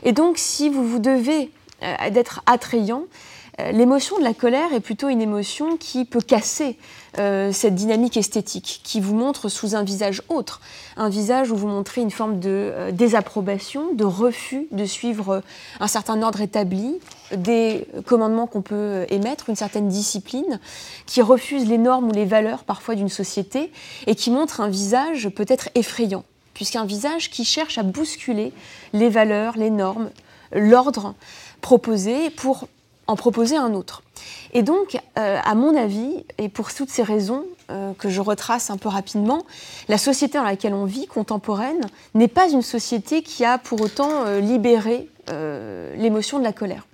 Et 0.04 0.12
donc, 0.12 0.38
si 0.38 0.68
vous 0.68 0.86
vous 0.86 1.00
devez 1.00 1.50
d'être 2.12 2.42
attrayant, 2.46 3.04
l'émotion 3.72 4.20
de 4.20 4.24
la 4.24 4.34
colère 4.34 4.74
est 4.74 4.80
plutôt 4.80 5.10
une 5.10 5.22
émotion 5.22 5.78
qui 5.78 6.06
peut 6.06 6.22
casser 6.22 6.78
euh, 7.18 7.52
cette 7.52 7.74
dynamique 7.74 8.16
esthétique, 8.16 8.82
qui 8.84 9.00
vous 9.00 9.16
montre 9.16 9.50
sous 9.50 9.76
un 9.76 9.84
visage 9.84 10.22
autre, 10.30 10.62
un 10.96 11.10
visage 11.10 11.50
où 11.50 11.56
vous 11.56 11.68
montrez 11.68 12.02
une 12.02 12.12
forme 12.12 12.40
de 12.40 12.50
euh, 12.50 12.92
désapprobation, 12.92 13.94
de 13.94 14.06
refus 14.06 14.68
de 14.72 14.86
suivre 14.86 15.42
un 15.80 15.88
certain 15.88 16.22
ordre 16.22 16.42
établi, 16.42 17.00
des 17.36 17.88
commandements 18.06 18.46
qu'on 18.46 18.62
peut 18.62 19.06
émettre, 19.10 19.50
une 19.50 19.56
certaine 19.56 19.88
discipline, 19.88 20.60
qui 21.08 21.24
refuse 21.24 21.68
les 21.68 21.80
normes 21.80 22.10
ou 22.10 22.12
les 22.12 22.26
valeurs 22.26 22.64
parfois 22.64 22.94
d'une 22.94 23.10
société 23.10 23.72
et 24.06 24.14
qui 24.14 24.30
montre 24.30 24.62
un 24.62 24.70
visage 24.70 25.30
peut-être 25.30 25.70
effrayant, 25.74 26.24
puisqu'un 26.54 26.86
visage 26.86 27.32
qui 27.32 27.44
cherche 27.44 27.80
à 27.80 27.84
bousculer 27.84 28.54
les 28.94 29.10
valeurs, 29.10 29.58
les 29.58 29.72
normes, 29.72 30.12
l'ordre 30.52 31.16
proposé 31.62 32.30
pour 32.30 32.68
en 33.08 33.16
proposer 33.16 33.56
un 33.56 33.74
autre. 33.74 34.04
Et 34.54 34.64
donc, 34.64 34.98
euh, 35.18 35.40
à 35.44 35.56
mon 35.56 35.76
avis, 35.76 36.26
et 36.38 36.50
pour 36.50 36.74
toutes 36.74 36.90
ces 36.90 37.04
raisons 37.04 37.46
euh, 37.70 37.94
que 37.98 38.10
je 38.10 38.22
retrace 38.22 38.70
un 38.70 38.78
peu 38.78 38.90
rapidement, 38.90 39.44
la 39.88 39.98
société 39.98 40.38
dans 40.38 40.44
laquelle 40.44 40.74
on 40.74 40.86
vit, 40.86 41.08
contemporaine, 41.08 41.82
n'est 42.14 42.28
pas 42.28 42.50
une 42.50 42.62
société 42.62 43.22
qui 43.22 43.46
a 43.46 43.58
pour 43.58 43.82
autant 43.82 44.26
euh, 44.26 44.40
libéré 44.40 45.10
l'émotion 45.98 46.40
de 46.40 46.46
la 46.46 46.54
colère. 46.54 46.88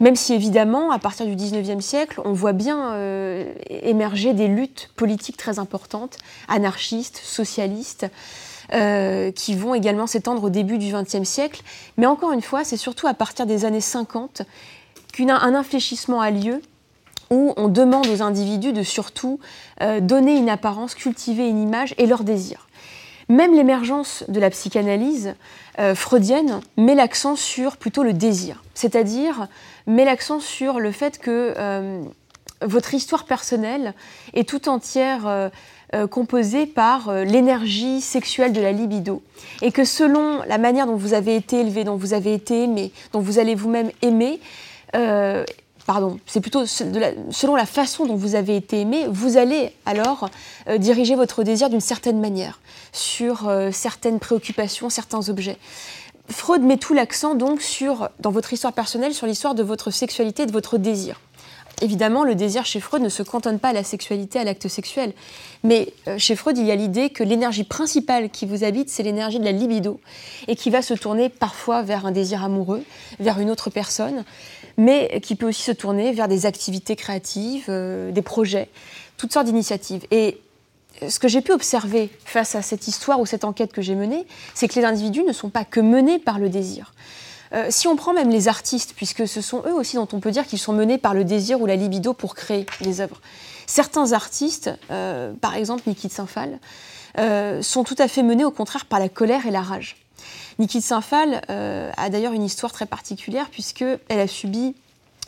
Même 0.00 0.16
si 0.16 0.32
évidemment, 0.32 0.92
à 0.92 0.98
partir 0.98 1.26
du 1.26 1.36
19e 1.36 1.82
siècle, 1.82 2.22
on 2.24 2.32
voit 2.32 2.54
bien 2.54 2.96
émerger 3.68 4.32
des 4.32 4.48
luttes 4.48 4.88
politiques 4.96 5.36
très 5.36 5.58
importantes, 5.58 6.16
anarchistes, 6.48 7.20
socialistes, 7.22 8.06
qui 8.70 9.54
vont 9.54 9.74
également 9.74 10.06
s'étendre 10.06 10.44
au 10.44 10.48
début 10.48 10.78
du 10.78 10.90
XXe 10.90 11.28
siècle. 11.28 11.60
Mais 11.98 12.06
encore 12.06 12.32
une 12.32 12.40
fois, 12.40 12.64
c'est 12.64 12.78
surtout 12.78 13.06
à 13.06 13.12
partir 13.12 13.44
des 13.44 13.66
années 13.66 13.82
50 13.82 14.40
qu'un 15.10 15.54
infléchissement 15.54 16.20
a 16.20 16.30
lieu 16.30 16.60
où 17.30 17.54
on 17.56 17.68
demande 17.68 18.06
aux 18.08 18.22
individus 18.22 18.72
de 18.72 18.82
surtout 18.82 19.38
euh, 19.80 20.00
donner 20.00 20.36
une 20.36 20.50
apparence, 20.50 20.94
cultiver 20.94 21.48
une 21.48 21.62
image 21.62 21.94
et 21.96 22.06
leur 22.06 22.24
désir. 22.24 22.66
Même 23.28 23.54
l'émergence 23.54 24.24
de 24.26 24.40
la 24.40 24.50
psychanalyse 24.50 25.34
euh, 25.78 25.94
freudienne 25.94 26.60
met 26.76 26.96
l'accent 26.96 27.36
sur 27.36 27.76
plutôt 27.76 28.02
le 28.02 28.12
désir, 28.12 28.64
c'est-à-dire 28.74 29.46
met 29.86 30.04
l'accent 30.04 30.40
sur 30.40 30.80
le 30.80 30.90
fait 30.90 31.18
que 31.18 31.54
euh, 31.56 32.02
votre 32.62 32.92
histoire 32.92 33.24
personnelle 33.24 33.94
est 34.34 34.46
tout 34.46 34.68
entière 34.68 35.50
composée 36.10 36.66
par 36.66 37.10
l'énergie 37.10 38.02
sexuelle 38.02 38.52
de 38.52 38.60
la 38.60 38.70
libido. 38.70 39.22
Et 39.62 39.72
que 39.72 39.84
selon 39.84 40.42
la 40.46 40.58
manière 40.58 40.86
dont 40.86 40.94
vous 40.94 41.14
avez 41.14 41.36
été 41.36 41.60
élevé, 41.60 41.84
dont 41.84 41.96
vous 41.96 42.12
avez 42.12 42.34
été 42.34 42.64
aimé, 42.64 42.92
dont 43.12 43.20
vous 43.20 43.38
allez 43.38 43.54
vous-même 43.54 43.90
aimer, 44.02 44.40
pardon, 44.92 46.18
c'est 46.26 46.40
plutôt 46.40 46.66
selon 46.66 47.56
la 47.56 47.66
façon 47.66 48.06
dont 48.06 48.16
vous 48.16 48.34
avez 48.34 48.56
été 48.56 48.80
aimé, 48.80 49.06
vous 49.08 49.36
allez 49.36 49.72
alors 49.86 50.28
diriger 50.78 51.14
votre 51.14 51.42
désir 51.42 51.70
d'une 51.70 51.80
certaine 51.80 52.20
manière 52.20 52.60
sur 52.92 53.50
certaines 53.72 54.20
préoccupations, 54.20 54.90
certains 54.90 55.28
objets. 55.28 55.58
Freud 56.28 56.62
met 56.62 56.76
tout 56.76 56.94
l'accent 56.94 57.34
donc 57.34 57.60
sur, 57.60 58.08
dans 58.20 58.30
votre 58.30 58.52
histoire 58.52 58.72
personnelle, 58.72 59.14
sur 59.14 59.26
l'histoire 59.26 59.54
de 59.54 59.62
votre 59.62 59.90
sexualité, 59.90 60.46
de 60.46 60.52
votre 60.52 60.78
désir. 60.78 61.20
Évidemment, 61.82 62.24
le 62.24 62.34
désir 62.34 62.66
chez 62.66 62.78
Freud 62.78 63.02
ne 63.02 63.08
se 63.08 63.22
cantonne 63.22 63.58
pas 63.58 63.68
à 63.68 63.72
la 63.72 63.84
sexualité, 63.84 64.38
à 64.38 64.44
l'acte 64.44 64.68
sexuel. 64.68 65.14
Mais 65.64 65.94
euh, 66.08 66.18
chez 66.18 66.36
Freud, 66.36 66.58
il 66.58 66.66
y 66.66 66.70
a 66.70 66.76
l'idée 66.76 67.08
que 67.08 67.24
l'énergie 67.24 67.64
principale 67.64 68.28
qui 68.28 68.44
vous 68.44 68.64
habite, 68.64 68.90
c'est 68.90 69.02
l'énergie 69.02 69.38
de 69.38 69.44
la 69.44 69.52
libido, 69.52 69.98
et 70.46 70.56
qui 70.56 70.68
va 70.68 70.82
se 70.82 70.92
tourner 70.92 71.30
parfois 71.30 71.82
vers 71.82 72.04
un 72.04 72.12
désir 72.12 72.44
amoureux, 72.44 72.84
vers 73.18 73.40
une 73.40 73.50
autre 73.50 73.70
personne, 73.70 74.24
mais 74.76 75.20
qui 75.22 75.36
peut 75.36 75.48
aussi 75.48 75.62
se 75.62 75.72
tourner 75.72 76.12
vers 76.12 76.28
des 76.28 76.46
activités 76.46 76.96
créatives, 76.96 77.66
euh, 77.68 78.10
des 78.12 78.22
projets, 78.22 78.68
toutes 79.16 79.32
sortes 79.32 79.46
d'initiatives. 79.46 80.06
Et 80.10 80.38
ce 81.08 81.18
que 81.18 81.28
j'ai 81.28 81.40
pu 81.40 81.52
observer 81.52 82.10
face 82.24 82.54
à 82.54 82.62
cette 82.62 82.88
histoire 82.88 83.20
ou 83.20 83.26
cette 83.26 83.44
enquête 83.44 83.72
que 83.72 83.82
j'ai 83.82 83.94
menée, 83.94 84.26
c'est 84.54 84.68
que 84.68 84.78
les 84.78 84.84
individus 84.84 85.22
ne 85.22 85.32
sont 85.32 85.50
pas 85.50 85.64
que 85.64 85.80
menés 85.80 86.18
par 86.18 86.38
le 86.38 86.48
désir. 86.48 86.92
Euh, 87.52 87.66
si 87.70 87.88
on 87.88 87.96
prend 87.96 88.12
même 88.12 88.30
les 88.30 88.48
artistes, 88.48 88.94
puisque 88.94 89.26
ce 89.26 89.40
sont 89.40 89.62
eux 89.66 89.74
aussi 89.74 89.96
dont 89.96 90.08
on 90.12 90.20
peut 90.20 90.30
dire 90.30 90.46
qu'ils 90.46 90.58
sont 90.58 90.72
menés 90.72 90.98
par 90.98 91.14
le 91.14 91.24
désir 91.24 91.60
ou 91.60 91.66
la 91.66 91.76
libido 91.76 92.12
pour 92.12 92.34
créer 92.34 92.64
des 92.80 93.00
œuvres, 93.00 93.20
certains 93.66 94.12
artistes, 94.12 94.70
euh, 94.90 95.32
par 95.40 95.56
exemple 95.56 95.82
Niki 95.86 96.08
de 96.08 96.12
Saint-Phal, 96.12 96.58
euh, 97.18 97.60
sont 97.60 97.82
tout 97.82 97.96
à 97.98 98.06
fait 98.06 98.22
menés 98.22 98.44
au 98.44 98.52
contraire 98.52 98.86
par 98.86 99.00
la 99.00 99.08
colère 99.08 99.46
et 99.46 99.50
la 99.50 99.62
rage. 99.62 99.96
Niki 100.58 100.78
de 100.78 100.84
Saint-Phal 100.84 101.42
a 101.48 102.10
d'ailleurs 102.10 102.32
une 102.32 102.44
histoire 102.44 102.72
très 102.72 102.86
particulière 102.86 103.48
puisqu'elle 103.50 104.20
a 104.20 104.26
subi 104.26 104.74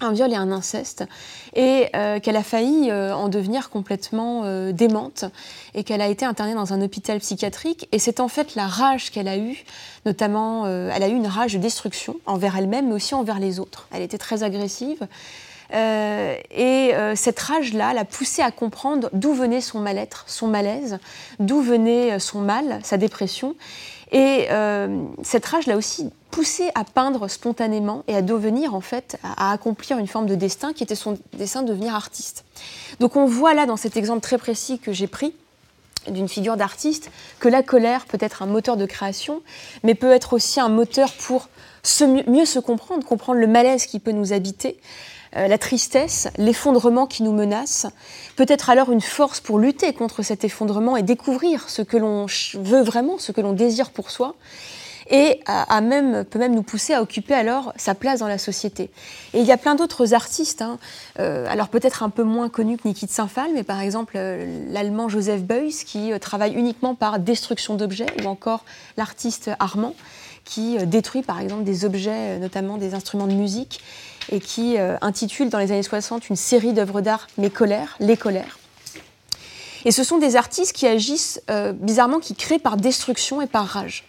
un 0.02 0.12
viol 0.12 0.32
et 0.32 0.36
un 0.36 0.50
inceste, 0.50 1.04
et 1.54 1.88
euh, 1.94 2.20
qu'elle 2.20 2.36
a 2.36 2.42
failli 2.42 2.90
euh, 2.90 3.14
en 3.14 3.28
devenir 3.28 3.70
complètement 3.70 4.42
euh, 4.44 4.72
démente, 4.72 5.24
et 5.74 5.84
qu'elle 5.84 6.00
a 6.00 6.08
été 6.08 6.24
internée 6.24 6.54
dans 6.54 6.72
un 6.72 6.82
hôpital 6.82 7.18
psychiatrique. 7.20 7.88
Et 7.92 7.98
c'est 7.98 8.20
en 8.20 8.28
fait 8.28 8.54
la 8.54 8.66
rage 8.66 9.10
qu'elle 9.10 9.28
a 9.28 9.38
eue, 9.38 9.64
notamment, 10.04 10.66
elle 10.66 11.02
a 11.02 11.08
eu 11.08 11.14
une 11.14 11.26
rage 11.26 11.54
de 11.54 11.58
destruction 11.58 12.16
envers 12.26 12.56
elle-même, 12.56 12.88
mais 12.88 12.94
aussi 12.94 13.14
envers 13.14 13.38
les 13.38 13.60
autres. 13.60 13.86
Elle 13.92 14.02
était 14.02 14.18
très 14.18 14.42
agressive. 14.42 15.06
et 15.72 16.92
cette 17.14 17.38
rage-là 17.38 17.94
l'a 17.94 18.04
poussée 18.04 18.42
à 18.42 18.50
comprendre 18.50 19.08
d'où 19.12 19.32
venait 19.32 19.60
son 19.60 19.78
mal-être, 19.78 20.24
son 20.26 20.48
malaise, 20.48 20.98
d'où 21.38 21.60
venait 21.60 22.18
son 22.18 22.40
mal, 22.40 22.80
sa 22.82 22.96
dépression. 22.96 23.54
Et 24.12 24.48
cette 25.22 25.46
rage 25.46 25.66
l'a 25.66 25.76
aussi 25.76 26.10
poussé 26.30 26.70
à 26.74 26.84
peindre 26.84 27.28
spontanément 27.28 28.04
et 28.08 28.14
à 28.14 28.22
devenir 28.22 28.74
en 28.74 28.80
fait, 28.80 29.18
à, 29.22 29.52
accomplir 29.52 29.98
une 29.98 30.06
forme 30.06 30.26
de 30.26 30.34
destin 30.34 30.72
qui 30.72 30.82
était 30.82 30.94
son 30.94 31.18
destin 31.32 31.62
de 31.62 31.68
devenir 31.68 31.94
artiste. 31.94 32.44
Donc 33.00 33.16
on 33.16 33.26
voit 33.26 33.54
là 33.54 33.66
dans 33.66 33.76
cet 33.76 33.96
exemple 33.96 34.20
très 34.20 34.38
précis 34.38 34.78
que 34.78 34.92
j'ai 34.92 35.06
pris 35.06 35.34
d'une 36.08 36.28
figure 36.28 36.56
d'artiste 36.56 37.10
que 37.38 37.48
la 37.48 37.62
colère 37.62 38.06
peut 38.06 38.18
être 38.20 38.42
un 38.42 38.46
moteur 38.46 38.76
de 38.76 38.86
création, 38.86 39.40
mais 39.82 39.94
peut 39.94 40.10
être 40.10 40.32
aussi 40.32 40.60
un 40.60 40.68
moteur 40.68 41.12
pour 41.12 41.48
mieux 42.26 42.44
se 42.44 42.58
comprendre, 42.58 43.04
comprendre 43.04 43.38
le 43.38 43.46
malaise 43.46 43.86
qui 43.86 43.98
peut 43.98 44.12
nous 44.12 44.32
habiter, 44.32 44.78
euh, 44.78 45.21
la 45.34 45.58
tristesse, 45.58 46.28
l'effondrement 46.36 47.06
qui 47.06 47.22
nous 47.22 47.32
menace, 47.32 47.86
peut 48.36 48.46
être 48.48 48.70
alors 48.70 48.90
une 48.90 49.00
force 49.00 49.40
pour 49.40 49.58
lutter 49.58 49.92
contre 49.92 50.22
cet 50.22 50.44
effondrement 50.44 50.96
et 50.96 51.02
découvrir 51.02 51.68
ce 51.68 51.82
que 51.82 51.96
l'on 51.96 52.26
veut 52.54 52.82
vraiment, 52.82 53.18
ce 53.18 53.32
que 53.32 53.40
l'on 53.40 53.52
désire 53.52 53.90
pour 53.90 54.10
soi, 54.10 54.34
et 55.10 55.40
peut 56.30 56.38
même 56.38 56.54
nous 56.54 56.62
pousser 56.62 56.94
à 56.94 57.02
occuper 57.02 57.34
alors 57.34 57.72
sa 57.76 57.94
place 57.94 58.20
dans 58.20 58.28
la 58.28 58.38
société. 58.38 58.90
Et 59.34 59.40
il 59.40 59.46
y 59.46 59.52
a 59.52 59.56
plein 59.56 59.74
d'autres 59.74 60.14
artistes, 60.14 60.62
hein. 60.62 60.78
euh, 61.18 61.46
alors 61.48 61.68
peut-être 61.68 62.02
un 62.02 62.10
peu 62.10 62.22
moins 62.22 62.48
connus 62.48 62.78
que 62.78 62.88
Niki 62.88 63.06
de 63.06 63.10
Saint-Phal, 63.10 63.50
mais 63.54 63.62
par 63.62 63.80
exemple 63.80 64.14
euh, 64.16 64.66
l'allemand 64.70 65.08
Joseph 65.08 65.42
Beuys 65.42 65.84
qui 65.84 66.12
euh, 66.12 66.18
travaille 66.18 66.54
uniquement 66.54 66.94
par 66.94 67.18
destruction 67.18 67.74
d'objets, 67.74 68.06
ou 68.22 68.26
encore 68.26 68.64
l'artiste 68.96 69.50
Armand 69.58 69.94
qui 70.44 70.76
détruit 70.86 71.22
par 71.22 71.40
exemple 71.40 71.62
des 71.62 71.84
objets, 71.84 72.36
notamment 72.38 72.76
des 72.76 72.94
instruments 72.94 73.28
de 73.28 73.34
musique, 73.34 73.80
et 74.30 74.40
qui 74.40 74.76
intitule 75.00 75.48
dans 75.48 75.58
les 75.58 75.72
années 75.72 75.82
60 75.82 76.28
une 76.28 76.36
série 76.36 76.72
d'œuvres 76.72 77.00
d'art 77.00 77.26
Mes 77.38 77.50
colères, 77.50 77.96
les 78.00 78.16
colères. 78.16 78.58
Et 79.84 79.90
ce 79.90 80.04
sont 80.04 80.18
des 80.18 80.36
artistes 80.36 80.72
qui 80.72 80.86
agissent 80.86 81.42
bizarrement, 81.74 82.20
qui 82.20 82.34
créent 82.34 82.58
par 82.58 82.76
destruction 82.76 83.42
et 83.42 83.46
par 83.46 83.66
rage. 83.66 84.04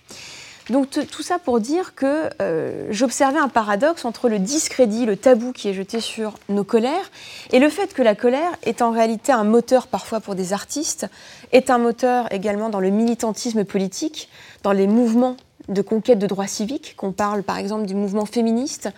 Donc 0.69 0.89
tout 0.89 1.23
ça 1.23 1.39
pour 1.39 1.59
dire 1.59 1.93
que 1.93 2.29
euh, 2.41 2.87
j'observais 2.89 3.39
un 3.39 3.49
paradoxe 3.49 4.05
entre 4.05 4.29
le 4.29 4.39
discrédit, 4.39 5.05
le 5.05 5.17
tabou 5.17 5.51
qui 5.51 5.67
est 5.67 5.73
jeté 5.73 5.99
sur 5.99 6.35
nos 6.47 6.63
colères, 6.63 7.11
et 7.51 7.59
le 7.59 7.69
fait 7.69 7.93
que 7.93 8.01
la 8.01 8.15
colère 8.15 8.51
est 8.63 8.81
en 8.81 8.91
réalité 8.91 9.33
un 9.33 9.43
moteur 9.43 9.87
parfois 9.87 10.21
pour 10.21 10.35
des 10.35 10.53
artistes, 10.53 11.07
est 11.51 11.69
un 11.69 11.79
moteur 11.79 12.31
également 12.31 12.69
dans 12.69 12.79
le 12.79 12.91
militantisme 12.91 13.65
politique, 13.65 14.29
dans 14.63 14.71
les 14.71 14.87
mouvements 14.87 15.35
de 15.67 15.81
conquête 15.81 16.19
de 16.19 16.27
droits 16.27 16.47
civiques, 16.47 16.93
qu'on 16.95 17.11
parle 17.11 17.43
par 17.43 17.57
exemple 17.57 17.85
du 17.85 17.95
mouvement 17.95 18.25
féministe 18.25 18.89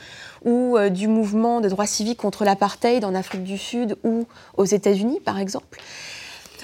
ou 0.45 0.77
euh, 0.77 0.89
du 0.89 1.07
mouvement 1.07 1.59
de 1.59 1.67
droits 1.67 1.85
civiques 1.85 2.19
contre 2.19 2.45
l'apartheid 2.45 3.03
en 3.03 3.13
Afrique 3.13 3.43
du 3.43 3.57
Sud 3.57 3.97
ou 4.03 4.25
aux 4.55 4.65
États-Unis 4.65 5.19
par 5.19 5.39
exemple. 5.39 5.81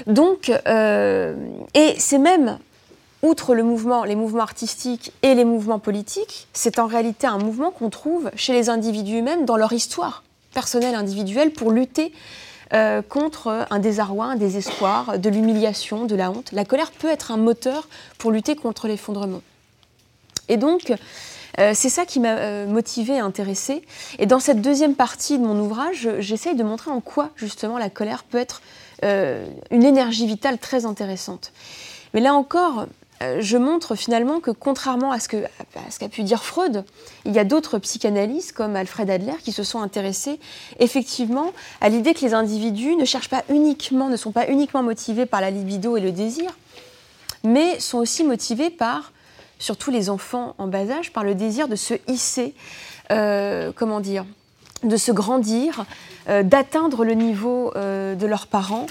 Donc, 0.08 0.52
euh, 0.68 1.36
et 1.74 1.96
c'est 1.98 2.18
même 2.18 2.58
outre 3.22 3.54
les 3.54 3.64
mouvements 3.64 4.04
artistiques 4.40 5.12
et 5.22 5.36
les 5.36 5.46
mouvements 5.46 5.80
politiques, 5.80 6.48
c'est 6.54 6.80
en 6.80 6.88
réalité 6.88 7.28
un 7.28 7.38
mouvement 7.38 7.72
qu'on 7.72 7.90
trouve 7.90 8.32
chez 8.36 8.54
les 8.54 8.70
individus 8.70 9.20
eux-mêmes 9.20 9.46
dans 9.46 9.58
leur 9.58 9.74
histoire 9.74 10.24
personnelle 10.54 10.96
individuelle 10.96 11.52
pour 11.52 11.72
lutter 11.72 12.14
euh, 12.74 13.02
contre 13.02 13.68
un 13.70 13.80
désarroi, 13.80 14.26
un 14.26 14.36
désespoir, 14.36 15.20
de 15.20 15.30
l'humiliation, 15.30 16.06
de 16.06 16.16
la 16.16 16.32
honte. 16.32 16.52
La 16.52 16.66
colère 16.66 16.92
peut 16.92 17.10
être 17.10 17.32
un 17.32 17.38
moteur 17.38 17.88
pour 18.18 18.32
lutter 18.32 18.56
contre 18.56 18.88
l'effondrement. 18.88 19.42
Et 20.48 20.58
donc, 20.58 20.94
euh, 21.60 21.72
c'est 21.74 21.89
ça 21.89 22.05
qui 22.05 22.20
m'a 22.20 22.36
euh, 22.38 22.67
motivée 22.67 23.15
et 23.15 23.20
intéressée. 23.20 23.84
Et 24.20 24.25
dans 24.25 24.39
cette 24.39 24.62
deuxième 24.62 24.96
partie 24.96 25.38
de 25.38 25.43
mon 25.43 25.60
ouvrage, 25.60 26.10
j'essaye 26.20 26.55
de 26.55 26.63
montrer 26.63 26.91
en 26.91 27.01
quoi 27.01 27.29
justement 27.36 27.77
la 27.77 27.89
colère 27.89 28.24
peut 28.24 28.38
être 28.38 28.62
une 29.03 29.84
énergie 29.84 30.27
vitale 30.27 30.60
très 30.60 30.86
intéressante. 30.86 31.53
Mais 32.13 32.22
là 32.22 32.36
encore, 32.36 32.86
euh, 33.22 33.38
je 33.39 33.58
montre 33.58 33.96
finalement 33.96 34.39
que 34.39 34.51
contrairement 34.51 35.12
à 35.12 35.20
ce 35.20 35.27
qu'a 35.27 36.10
pu 36.10 36.24
dire 36.24 36.43
Freud, 36.43 36.84
il 37.25 37.34
y 37.34 37.39
a 37.39 37.43
d'autres 37.43 37.77
psychanalystes 37.77 38.53
comme 38.53 38.75
Alfred 38.75 39.10
Adler 39.10 39.36
qui 39.43 39.51
se 39.51 39.63
sont 39.63 39.81
intéressés 39.81 40.39
effectivement 40.79 41.51
à 41.81 41.89
l'idée 41.89 42.13
que 42.15 42.22
les 42.22 42.34
individus 42.34 42.96
ne 42.96 43.05
cherchent 43.05 43.29
pas 43.29 43.43
uniquement, 43.50 44.10
ne 44.10 44.17
sont 44.17 44.31
pas 44.31 44.50
uniquement 44.50 44.81
motivés 44.81 45.27
par 45.27 45.41
la 45.41 45.51
libido 45.51 45.98
et 45.98 46.01
le 46.01 46.12
désir, 46.12 46.51
mais 47.43 47.79
sont 47.79 48.00
aussi 48.00 48.24
motivés 48.24 48.72
par, 48.72 49.12
surtout 49.62 49.91
les 49.91 50.10
enfants 50.10 50.56
en 50.58 50.68
bas 50.68 50.89
âge, 50.89 51.13
par 51.13 51.24
le 51.24 51.36
désir 51.36 51.68
de 51.68 51.75
se 51.75 51.94
hisser, 52.08 52.53
euh, 53.12 53.72
comment 53.74 54.01
dire, 54.01 54.25
de 54.84 54.98
se 54.98 55.12
grandir, 55.12 55.86
euh, 56.27 56.44
d'atteindre 56.44 57.06
le 57.06 57.13
niveau 57.13 57.72
de 57.75 58.25
leurs 58.25 58.48
parents. 58.48 58.88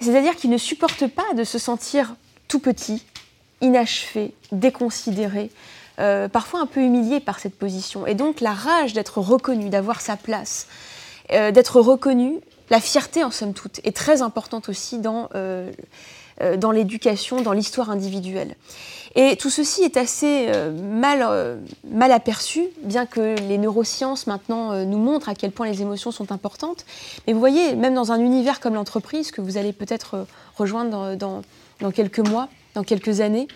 C'est-à-dire 0.00 0.36
qu'ils 0.36 0.50
ne 0.50 0.58
supportent 0.58 1.08
pas 1.08 1.34
de 1.34 1.44
se 1.44 1.58
sentir 1.58 2.14
tout 2.48 2.60
petits, 2.60 3.04
inachevé, 3.60 4.32
déconsidéré, 4.52 5.50
euh, 6.00 6.28
parfois 6.28 6.60
un 6.60 6.66
peu 6.66 6.80
humilié 6.80 7.20
par 7.20 7.38
cette 7.38 7.54
position. 7.54 8.06
Et 8.06 8.14
donc 8.14 8.40
la 8.40 8.52
rage 8.52 8.94
d'être 8.94 9.18
reconnu, 9.18 9.68
d'avoir 9.68 10.00
sa 10.00 10.16
place, 10.16 10.66
euh, 11.32 11.50
d'être 11.50 11.80
reconnu, 11.80 12.40
la 12.70 12.80
fierté 12.80 13.22
en 13.22 13.30
somme 13.30 13.52
toute, 13.52 13.80
est 13.84 13.94
très 13.94 14.22
importante 14.22 14.68
aussi 14.68 14.98
dans, 14.98 15.28
euh, 15.34 15.70
dans 16.58 16.70
l'éducation, 16.70 17.42
dans 17.42 17.52
l'histoire 17.52 17.90
individuelle. 17.90 18.56
Et 19.16 19.36
tout 19.36 19.50
ceci 19.50 19.82
est 19.82 19.96
assez 19.96 20.48
mal, 20.72 21.58
mal 21.90 22.12
aperçu, 22.12 22.68
bien 22.82 23.06
que 23.06 23.34
les 23.48 23.58
neurosciences 23.58 24.26
maintenant 24.26 24.84
nous 24.84 24.98
montrent 24.98 25.28
à 25.28 25.34
quel 25.34 25.50
point 25.50 25.66
les 25.66 25.82
émotions 25.82 26.12
sont 26.12 26.32
importantes. 26.32 26.86
Mais 27.26 27.32
vous 27.32 27.40
voyez, 27.40 27.74
même 27.74 27.94
dans 27.94 28.12
un 28.12 28.20
univers 28.20 28.60
comme 28.60 28.74
l'entreprise, 28.74 29.32
que 29.32 29.40
vous 29.40 29.56
allez 29.56 29.72
peut-être 29.72 30.26
rejoindre 30.56 31.16
dans, 31.16 31.42
dans 31.80 31.90
quelques 31.90 32.20
mois, 32.20 32.48
dans 32.74 32.84
quelques 32.84 33.20
années. 33.20 33.48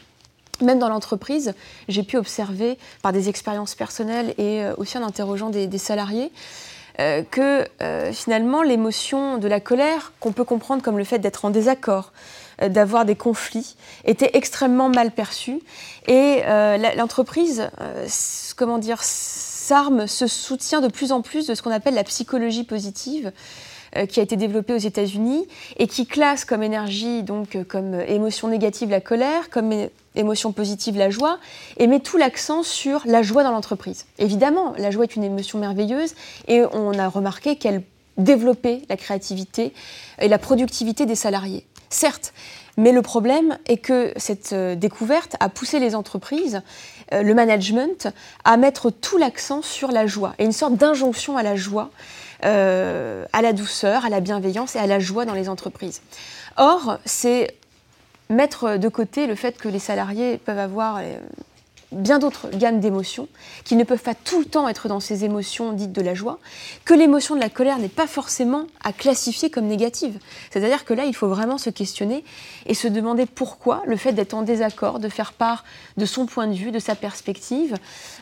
Même 0.61 0.79
dans 0.79 0.89
l'entreprise, 0.89 1.55
j'ai 1.89 2.03
pu 2.03 2.17
observer 2.17 2.79
par 3.03 3.13
des 3.13 3.29
expériences 3.29 3.75
personnelles 3.75 4.35
et 4.39 4.63
euh, 4.63 4.75
aussi 4.77 4.97
en 4.99 5.03
interrogeant 5.03 5.51
des, 5.51 5.79
salariés 5.79 6.31
euh, 7.01 7.23
que 7.29 7.67
euh, 7.83 8.13
finalement 8.13 8.63
l'émotion 8.63 9.39
de 9.39 9.49
la 9.49 9.59
colère, 9.59 10.13
qu'on 10.21 10.33
peut 10.33 10.45
comprendre 10.45 10.83
comme 10.83 10.97
le 10.97 11.05
fait 11.05 11.19
d'être 11.19 11.45
en 11.45 11.51
désaccord, 11.51 12.13
d'avoir 12.61 13.05
des 13.05 13.17
conflits, 13.17 13.77
était 14.05 14.31
extrêmement 14.35 14.89
mal 14.89 15.11
perçue. 15.11 15.61
Et 16.07 16.43
l'entreprise, 16.97 17.69
comment 18.57 18.79
dire, 18.79 19.03
s'arme, 19.03 20.07
se 20.07 20.27
soutient 20.27 20.81
de 20.81 20.89
plus 20.89 21.13
en 21.13 21.23
plus 21.23 21.47
de 21.47 21.55
ce 21.55 21.63
qu'on 21.63 21.71
appelle 21.71 21.95
la 21.95 22.05
psychologie 22.05 22.65
positive, 22.65 23.33
euh, 23.97 24.07
qui 24.07 24.19
a 24.19 24.25
été 24.25 24.37
développée 24.37 24.75
aux 24.75 24.79
États-Unis 24.79 25.47
et 25.77 25.87
qui 25.87 26.07
classe 26.07 26.45
comme 26.45 26.65
énergie, 26.65 27.23
donc 27.23 27.55
euh, 27.55 27.63
comme 27.63 28.01
émotion 28.01 28.49
négative 28.49 28.91
la 28.91 29.01
colère, 29.01 29.51
comme 29.51 29.73
émotion 30.17 30.51
positive 30.53 30.97
la 30.97 31.11
joie, 31.11 31.39
et 31.77 31.87
met 31.87 32.01
tout 32.01 32.17
l'accent 32.17 32.65
sur 32.65 33.03
la 33.07 33.23
joie 33.23 33.45
dans 33.45 33.53
l'entreprise. 33.53 34.07
Évidemment, 34.19 34.75
la 34.79 34.91
joie 34.91 35.05
est 35.05 35.15
une 35.15 35.23
émotion 35.23 35.61
merveilleuse 35.61 36.15
et 36.49 36.63
on 36.73 36.99
a 36.99 37.09
remarqué 37.09 37.55
qu'elle 37.55 37.83
développait 38.17 38.83
la 38.89 38.97
créativité 38.97 39.73
et 40.21 40.29
la 40.29 40.39
productivité 40.39 41.07
des 41.07 41.17
salariés. 41.17 41.65
Certes, 41.91 42.33
mais 42.77 42.93
le 42.93 43.03
problème 43.03 43.59
est 43.67 43.77
que 43.77 44.13
cette 44.17 44.53
euh, 44.53 44.75
découverte 44.75 45.37
a 45.41 45.49
poussé 45.49 45.79
les 45.79 45.95
entreprises, 45.95 46.63
le 47.13 47.35
management, 47.35 48.09
à 48.45 48.57
mettre 48.57 48.91
tout 48.91 49.19
l'accent 49.19 49.63
sur 49.63 49.93
la 49.93 50.07
joie 50.07 50.35
et 50.39 50.45
une 50.45 50.53
sorte 50.53 50.75
d'injonction 50.75 51.37
à 51.37 51.43
la 51.43 51.55
joie 51.55 51.91
euh, 52.45 53.25
à 53.33 53.41
la 53.41 53.55
douceur, 53.55 54.05
à 54.05 54.11
la 54.11 54.21
bienveillance 54.21 54.77
et 54.77 54.79
à 54.79 54.87
la 54.87 54.99
joie 54.99 55.25
dans 55.25 55.33
les 55.33 55.49
entreprises. 55.49 56.03
Or, 56.59 56.99
c'est 57.07 57.55
mettre 58.29 58.77
de 58.77 58.89
côté 58.89 59.27
le 59.27 59.35
fait 59.35 59.57
que 59.57 59.69
les 59.69 59.79
salariés 59.79 60.37
peuvent 60.37 60.59
avoir 60.59 60.99
euh, 60.99 61.17
bien 61.93 62.19
d'autres 62.19 62.49
gammes 62.53 62.81
d'émotions, 62.81 63.29
qui 63.65 63.77
ne 63.77 63.85
peuvent 63.85 64.03
pas 64.03 64.15
tout 64.15 64.39
le 64.39 64.45
temps 64.45 64.69
être 64.69 64.89
dans 64.89 65.01
ces 65.01 65.25
émotions 65.25 65.73
dites 65.73 65.93
de 65.93 66.03
la 66.03 66.15
joie, 66.15 66.39
que 66.85 66.95
l'émotion 66.95 67.35
de 67.35 67.41
la 67.41 67.49
colère 67.49 67.79
n'est 67.79 67.89
pas 67.89 68.07
forcément 68.07 68.67
à 68.83 68.93
classifier 68.93 69.51
comme 69.51 69.67
négative. 69.67 70.19
C'est-à-dire 70.51 70.85
que 70.85 70.95
là, 70.95 71.05
il 71.05 71.15
faut 71.15 71.29
vraiment 71.29 71.59
se 71.59 71.71
questionner 71.71 72.25
et 72.67 72.75
se 72.75 72.89
demander 72.89 73.27
pourquoi 73.27 73.83
le 73.87 73.97
fait 73.97 74.13
d'être 74.13 74.35
en 74.35 74.43
désaccord, 74.43 74.99
de 74.99 75.09
faire 75.09 75.33
part 75.33 75.65
de 75.97 76.07
son 76.07 76.27
point 76.27 76.47
de 76.47 76.55
vue, 76.55 76.71
de 76.71 76.79
sa 76.79 76.95
perspective, 76.95 77.77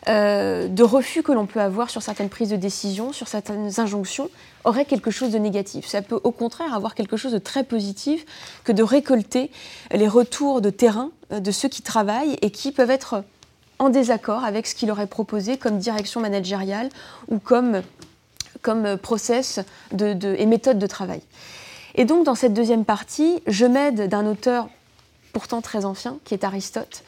euh, 0.07 0.67
de 0.67 0.83
refus 0.83 1.23
que 1.23 1.31
l'on 1.31 1.45
peut 1.45 1.61
avoir 1.61 1.89
sur 1.89 2.01
certaines 2.01 2.29
prises 2.29 2.49
de 2.49 2.55
décision, 2.55 3.13
sur 3.13 3.27
certaines 3.27 3.79
injonctions, 3.79 4.29
aurait 4.63 4.85
quelque 4.85 5.11
chose 5.11 5.31
de 5.31 5.37
négatif. 5.37 5.87
Ça 5.87 6.01
peut 6.01 6.19
au 6.23 6.31
contraire 6.31 6.73
avoir 6.73 6.95
quelque 6.95 7.17
chose 7.17 7.33
de 7.33 7.37
très 7.39 7.63
positif 7.63 8.25
que 8.63 8.71
de 8.71 8.83
récolter 8.83 9.51
les 9.91 10.07
retours 10.07 10.61
de 10.61 10.69
terrain 10.69 11.11
euh, 11.31 11.39
de 11.39 11.51
ceux 11.51 11.69
qui 11.69 11.81
travaillent 11.81 12.37
et 12.41 12.51
qui 12.51 12.71
peuvent 12.71 12.91
être 12.91 13.23
en 13.83 13.89
désaccord 13.89 14.43
avec 14.43 14.67
ce 14.67 14.75
qu'il 14.75 14.91
aurait 14.91 15.07
proposé 15.07 15.57
comme 15.57 15.77
direction 15.77 16.21
managériale 16.21 16.89
ou 17.27 17.39
comme, 17.39 17.81
comme 18.61 18.97
process 18.97 19.59
de, 19.91 20.35
et 20.37 20.45
méthode 20.45 20.79
de 20.79 20.87
travail. 20.87 21.21
Et 21.95 22.05
donc 22.05 22.25
dans 22.25 22.35
cette 22.35 22.53
deuxième 22.53 22.85
partie, 22.85 23.41
je 23.47 23.65
m'aide 23.65 24.09
d'un 24.09 24.25
auteur 24.25 24.69
pourtant 25.31 25.61
très 25.61 25.85
ancien, 25.85 26.17
qui 26.25 26.33
est 26.33 26.43
Aristote, 26.43 27.03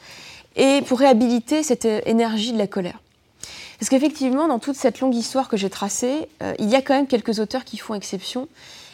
et 0.56 0.82
pour 0.82 0.98
réhabiliter 0.98 1.62
cette 1.62 1.84
énergie 1.84 2.52
de 2.52 2.58
la 2.58 2.66
colère. 2.66 3.00
Parce 3.78 3.88
qu'effectivement, 3.88 4.48
dans 4.48 4.58
toute 4.58 4.76
cette 4.76 5.00
longue 5.00 5.14
histoire 5.14 5.48
que 5.48 5.56
j'ai 5.56 5.70
tracée, 5.70 6.28
euh, 6.42 6.54
il 6.58 6.68
y 6.68 6.74
a 6.74 6.82
quand 6.82 6.94
même 6.94 7.06
quelques 7.06 7.40
auteurs 7.40 7.64
qui 7.64 7.76
font 7.76 7.94
exception, 7.94 8.48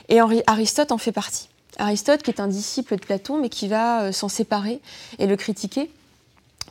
et 0.08 0.18
Aristote 0.46 0.92
en 0.92 0.98
fait 0.98 1.12
partie. 1.12 1.48
Aristote, 1.78 2.22
qui 2.22 2.30
est 2.30 2.40
un 2.40 2.48
disciple 2.48 2.96
de 2.96 3.00
Platon, 3.00 3.38
mais 3.40 3.48
qui 3.48 3.68
va 3.68 4.02
euh, 4.02 4.12
s'en 4.12 4.28
séparer 4.28 4.80
et 5.18 5.26
le 5.26 5.36
critiquer. 5.36 5.90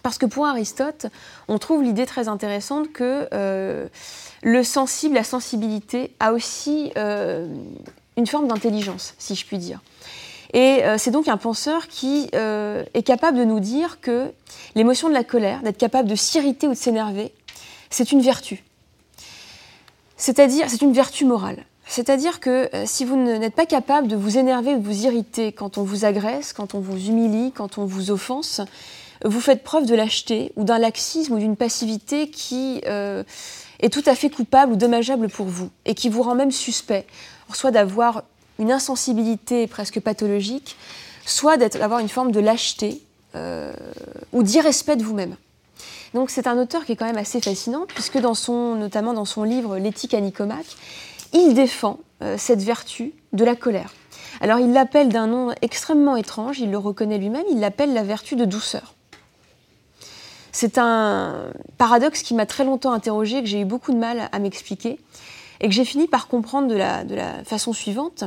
Parce 0.03 0.17
que 0.17 0.25
pour 0.25 0.45
Aristote, 0.45 1.07
on 1.47 1.57
trouve 1.57 1.83
l'idée 1.83 2.05
très 2.05 2.27
intéressante 2.27 2.91
que 2.91 3.27
euh, 3.33 3.87
le 4.41 4.63
sensible, 4.63 5.15
la 5.15 5.23
sensibilité, 5.23 6.11
a 6.19 6.33
aussi 6.33 6.91
euh, 6.97 7.47
une 8.17 8.27
forme 8.27 8.47
d'intelligence, 8.47 9.13
si 9.19 9.35
je 9.35 9.45
puis 9.45 9.57
dire. 9.57 9.81
Et 10.53 10.83
euh, 10.83 10.97
c'est 10.97 11.11
donc 11.11 11.27
un 11.27 11.37
penseur 11.37 11.87
qui 11.87 12.29
est 12.33 13.03
capable 13.05 13.37
de 13.37 13.45
nous 13.45 13.59
dire 13.59 14.01
que 14.01 14.31
l'émotion 14.75 15.07
de 15.07 15.13
la 15.13 15.23
colère, 15.23 15.61
d'être 15.61 15.77
capable 15.77 16.09
de 16.09 16.15
s'irriter 16.15 16.67
ou 16.67 16.71
de 16.71 16.77
s'énerver, 16.77 17.31
c'est 17.89 18.11
une 18.11 18.21
vertu. 18.21 18.63
C'est-à-dire, 20.17 20.69
c'est 20.69 20.81
une 20.81 20.93
vertu 20.93 21.25
morale. 21.25 21.65
C'est-à-dire 21.87 22.39
que 22.39 22.69
si 22.85 23.05
vous 23.05 23.17
n'êtes 23.17 23.55
pas 23.55 23.65
capable 23.65 24.07
de 24.07 24.15
vous 24.15 24.37
énerver 24.37 24.75
ou 24.75 24.79
de 24.79 24.85
vous 24.85 25.05
irriter 25.05 25.51
quand 25.51 25.77
on 25.77 25.83
vous 25.83 26.05
agresse, 26.05 26.53
quand 26.53 26.73
on 26.73 26.79
vous 26.79 27.07
humilie, 27.07 27.51
quand 27.51 27.77
on 27.77 27.85
vous 27.85 28.11
offense, 28.11 28.61
vous 29.23 29.41
faites 29.41 29.63
preuve 29.63 29.85
de 29.85 29.95
lâcheté 29.95 30.51
ou 30.55 30.63
d'un 30.63 30.79
laxisme 30.79 31.33
ou 31.33 31.39
d'une 31.39 31.55
passivité 31.55 32.29
qui 32.29 32.81
euh, 32.87 33.23
est 33.79 33.91
tout 33.91 34.03
à 34.05 34.15
fait 34.15 34.29
coupable 34.29 34.73
ou 34.73 34.75
dommageable 34.75 35.29
pour 35.29 35.47
vous 35.47 35.69
et 35.85 35.95
qui 35.95 36.09
vous 36.09 36.23
rend 36.23 36.35
même 36.35 36.51
suspect, 36.51 37.05
soit 37.53 37.71
d'avoir 37.71 38.23
une 38.59 38.71
insensibilité 38.71 39.67
presque 39.67 39.99
pathologique, 39.99 40.77
soit 41.25 41.57
d'avoir 41.57 41.99
une 41.99 42.09
forme 42.09 42.31
de 42.31 42.39
lâcheté 42.39 43.01
euh, 43.35 43.73
ou 44.33 44.43
d'irrespect 44.43 44.97
de 44.97 45.03
vous-même. 45.03 45.35
Donc 46.13 46.29
c'est 46.29 46.47
un 46.47 46.57
auteur 46.57 46.85
qui 46.85 46.91
est 46.91 46.95
quand 46.95 47.05
même 47.05 47.17
assez 47.17 47.41
fascinant, 47.41 47.85
puisque 47.87 48.19
dans 48.19 48.33
son, 48.33 48.75
notamment 48.75 49.13
dans 49.13 49.25
son 49.25 49.43
livre 49.43 49.77
L'éthique 49.77 50.13
à 50.13 50.19
Nicomaque, 50.19 50.77
il 51.33 51.53
défend 51.53 51.99
euh, 52.21 52.35
cette 52.37 52.61
vertu 52.61 53.13
de 53.33 53.45
la 53.45 53.55
colère. 53.55 53.93
Alors 54.41 54.59
il 54.59 54.73
l'appelle 54.73 55.09
d'un 55.09 55.27
nom 55.27 55.53
extrêmement 55.61 56.15
étrange, 56.15 56.59
il 56.59 56.71
le 56.71 56.77
reconnaît 56.77 57.17
lui-même, 57.17 57.45
il 57.49 57.59
l'appelle 57.59 57.93
la 57.93 58.03
vertu 58.03 58.35
de 58.35 58.45
douceur. 58.45 58.95
C'est 60.51 60.77
un 60.77 61.51
paradoxe 61.77 62.23
qui 62.23 62.33
m'a 62.33 62.45
très 62.45 62.65
longtemps 62.65 62.91
interrogé, 62.91 63.41
que 63.41 63.47
j'ai 63.47 63.61
eu 63.61 63.65
beaucoup 63.65 63.93
de 63.93 63.97
mal 63.97 64.29
à 64.31 64.39
m'expliquer, 64.39 64.99
et 65.61 65.67
que 65.67 65.73
j'ai 65.73 65.85
fini 65.85 66.07
par 66.07 66.27
comprendre 66.27 66.67
de 66.67 66.75
la, 66.75 67.43
façon 67.45 67.73
suivante. 67.73 68.25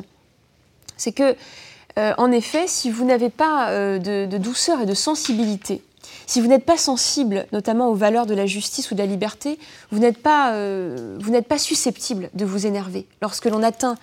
C'est 0.97 1.13
que, 1.13 1.37
euh, 1.99 2.15
en 2.17 2.31
effet, 2.31 2.67
si 2.67 2.91
vous 2.91 3.05
n'avez 3.05 3.31
pas 3.31 3.71
euh, 3.71 3.99
de, 3.99 4.39
douceur 4.39 4.81
et 4.81 4.87
de 4.87 4.95
sensibilité, 4.95 5.83
si 6.27 6.41
vous 6.41 6.47
n'êtes 6.47 6.65
pas 6.65 6.79
sensible, 6.79 7.47
notamment 7.53 7.89
aux 7.89 7.95
valeurs 7.95 8.27
de 8.27 8.35
la 8.35 8.47
justice 8.47 8.91
ou 8.91 8.95
de 8.95 9.01
la 9.01 9.07
liberté, 9.07 9.59
vous 9.91 9.99
n'êtes 9.99 10.19
pas, 10.19 10.53
euh, 10.53 11.19
pas 11.47 11.59
susceptible 11.59 12.31
de 12.33 12.45
vous 12.45 12.67
énerver 12.67 13.07
lorsque 13.21 13.47
l'on 13.47 13.63
atteint 13.63 13.97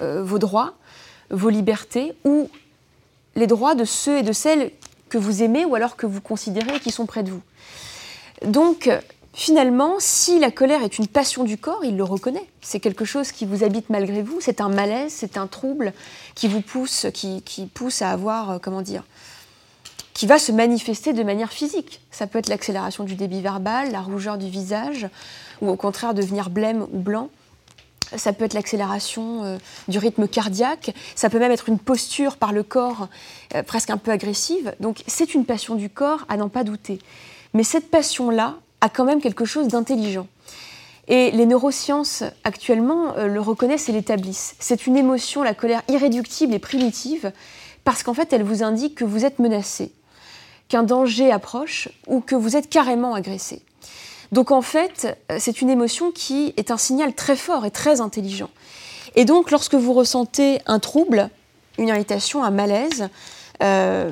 vos 0.00 0.40
droits, 0.40 0.74
vos 1.30 1.50
libertés 1.50 2.14
ou 2.24 2.50
les 3.36 3.46
droits 3.46 3.74
de 3.74 3.84
ceux 3.84 4.18
et 4.18 4.22
de 4.22 4.32
celles 4.32 4.70
que 5.14 5.18
vous 5.18 5.44
aimez 5.44 5.64
ou 5.64 5.76
alors 5.76 5.94
que 5.94 6.06
vous 6.06 6.20
considérez 6.20 6.80
qui 6.80 6.90
sont 6.90 7.06
près 7.06 7.22
de 7.22 7.30
vous. 7.30 7.42
Donc, 8.44 8.90
finalement, 9.32 9.94
si 10.00 10.40
la 10.40 10.50
colère 10.50 10.82
est 10.82 10.98
une 10.98 11.06
passion 11.06 11.44
du 11.44 11.56
corps, 11.56 11.84
il 11.84 11.96
le 11.96 12.02
reconnaît. 12.02 12.48
C'est 12.62 12.80
quelque 12.80 13.04
chose 13.04 13.30
qui 13.30 13.46
vous 13.46 13.62
habite 13.62 13.90
malgré 13.90 14.22
vous, 14.22 14.40
c'est 14.40 14.60
un 14.60 14.68
malaise, 14.68 15.12
c'est 15.12 15.36
un 15.36 15.46
trouble 15.46 15.92
qui 16.34 16.48
vous 16.48 16.62
pousse, 16.62 17.06
qui, 17.14 17.70
pousse 17.72 18.02
à 18.02 18.10
avoir, 18.10 18.50
euh, 18.50 18.58
comment 18.60 18.82
dire, 18.82 19.04
qui 20.14 20.26
va 20.26 20.40
se 20.40 20.50
manifester 20.50 21.12
de 21.12 21.22
manière 21.22 21.52
physique. 21.52 22.00
Ça 22.10 22.26
peut 22.26 22.40
être 22.40 22.48
l'accélération 22.48 23.04
du 23.04 23.14
débit 23.14 23.40
verbal, 23.40 23.92
la 23.92 24.00
rougeur 24.00 24.36
du 24.36 24.48
visage, 24.48 25.06
ou 25.60 25.68
au 25.68 25.76
contraire 25.76 26.14
devenir 26.14 26.50
blême 26.50 26.88
ou 26.92 26.98
blanc. 26.98 27.30
Ça 28.16 28.32
peut 28.32 28.44
être 28.44 28.54
l'accélération 28.54 29.44
euh, 29.44 29.58
du 29.88 29.98
rythme 29.98 30.28
cardiaque, 30.28 30.94
ça 31.14 31.30
peut 31.30 31.38
même 31.38 31.52
être 31.52 31.68
une 31.68 31.78
posture 31.78 32.36
par 32.36 32.52
le 32.52 32.62
corps 32.62 33.08
euh, 33.54 33.62
presque 33.62 33.90
un 33.90 33.96
peu 33.96 34.10
agressive. 34.10 34.74
Donc 34.80 35.02
c'est 35.06 35.34
une 35.34 35.44
passion 35.44 35.74
du 35.74 35.90
corps 35.90 36.24
à 36.28 36.36
n'en 36.36 36.48
pas 36.48 36.64
douter. 36.64 36.98
Mais 37.54 37.62
cette 37.62 37.90
passion-là 37.90 38.56
a 38.80 38.88
quand 38.88 39.04
même 39.04 39.20
quelque 39.20 39.44
chose 39.44 39.68
d'intelligent. 39.68 40.26
Et 41.06 41.30
les 41.32 41.46
neurosciences 41.46 42.24
actuellement 42.44 43.16
euh, 43.16 43.26
le 43.26 43.40
reconnaissent 43.40 43.88
et 43.88 43.92
l'établissent. 43.92 44.54
C'est 44.58 44.86
une 44.86 44.96
émotion, 44.96 45.42
la 45.42 45.54
colère 45.54 45.82
irréductible 45.88 46.54
et 46.54 46.58
primitive, 46.58 47.32
parce 47.84 48.02
qu'en 48.02 48.14
fait 48.14 48.32
elle 48.32 48.42
vous 48.42 48.62
indique 48.62 48.94
que 48.94 49.04
vous 49.04 49.24
êtes 49.24 49.38
menacé, 49.38 49.92
qu'un 50.68 50.82
danger 50.82 51.30
approche 51.30 51.88
ou 52.06 52.20
que 52.20 52.34
vous 52.34 52.56
êtes 52.56 52.70
carrément 52.70 53.14
agressé. 53.14 53.62
Donc 54.34 54.50
en 54.50 54.62
fait, 54.62 55.16
euh, 55.30 55.36
c'est 55.38 55.60
une 55.62 55.70
émotion 55.70 56.10
qui 56.10 56.54
est 56.56 56.72
un 56.72 56.76
signal 56.76 57.14
très 57.14 57.36
fort 57.36 57.64
et 57.64 57.70
très 57.70 58.00
intelligent. 58.00 58.50
Et 59.14 59.24
donc 59.24 59.52
lorsque 59.52 59.76
vous 59.76 59.92
ressentez 59.92 60.58
un 60.66 60.80
trouble, 60.80 61.30
une 61.78 61.86
irritation, 61.86 62.42
un 62.42 62.50
malaise, 62.50 63.08
euh, 63.62 64.10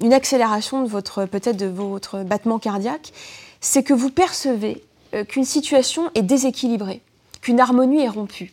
une 0.00 0.12
accélération 0.12 0.82
de 0.82 0.88
votre 0.88 1.24
peut-être 1.24 1.56
de 1.56 1.66
votre 1.66 2.24
battement 2.24 2.58
cardiaque, 2.58 3.12
c'est 3.60 3.84
que 3.84 3.94
vous 3.94 4.10
percevez 4.10 4.82
euh, 5.14 5.22
qu'une 5.22 5.44
situation 5.44 6.10
est 6.16 6.22
déséquilibrée, 6.22 7.00
qu'une 7.40 7.60
harmonie 7.60 8.02
est 8.02 8.08
rompue. 8.08 8.52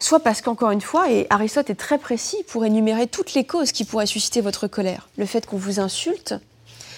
Soit 0.00 0.18
parce 0.18 0.42
qu'encore 0.42 0.72
une 0.72 0.80
fois, 0.80 1.12
et 1.12 1.28
Aristote 1.30 1.70
est 1.70 1.76
très 1.76 1.98
précis 1.98 2.38
pour 2.48 2.64
énumérer 2.64 3.06
toutes 3.06 3.34
les 3.34 3.44
causes 3.44 3.70
qui 3.70 3.84
pourraient 3.84 4.06
susciter 4.06 4.40
votre 4.40 4.66
colère, 4.66 5.10
le 5.16 5.26
fait 5.26 5.46
qu'on 5.46 5.58
vous 5.58 5.78
insulte, 5.78 6.34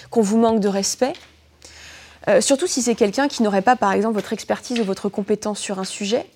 qu'on 0.09 0.23
vous 0.23 0.39
manque 0.39 0.61
de 0.61 0.69
respect, 0.69 1.13
euh, 2.29 2.41
surtout 2.41 2.67
si 2.67 2.83
c'est 2.83 2.95
quelqu'un 2.95 3.29
qui 3.29 3.43
n'aurait 3.43 3.63
pas, 3.63 3.77
par 3.77 3.93
exemple, 3.93 4.15
votre 4.15 4.33
expertise 4.33 4.81
ou 4.81 4.85
votre 4.85 5.09
compétence 5.09 5.59
sur 5.59 5.79
un 5.79 5.85
sujet. 5.85 6.27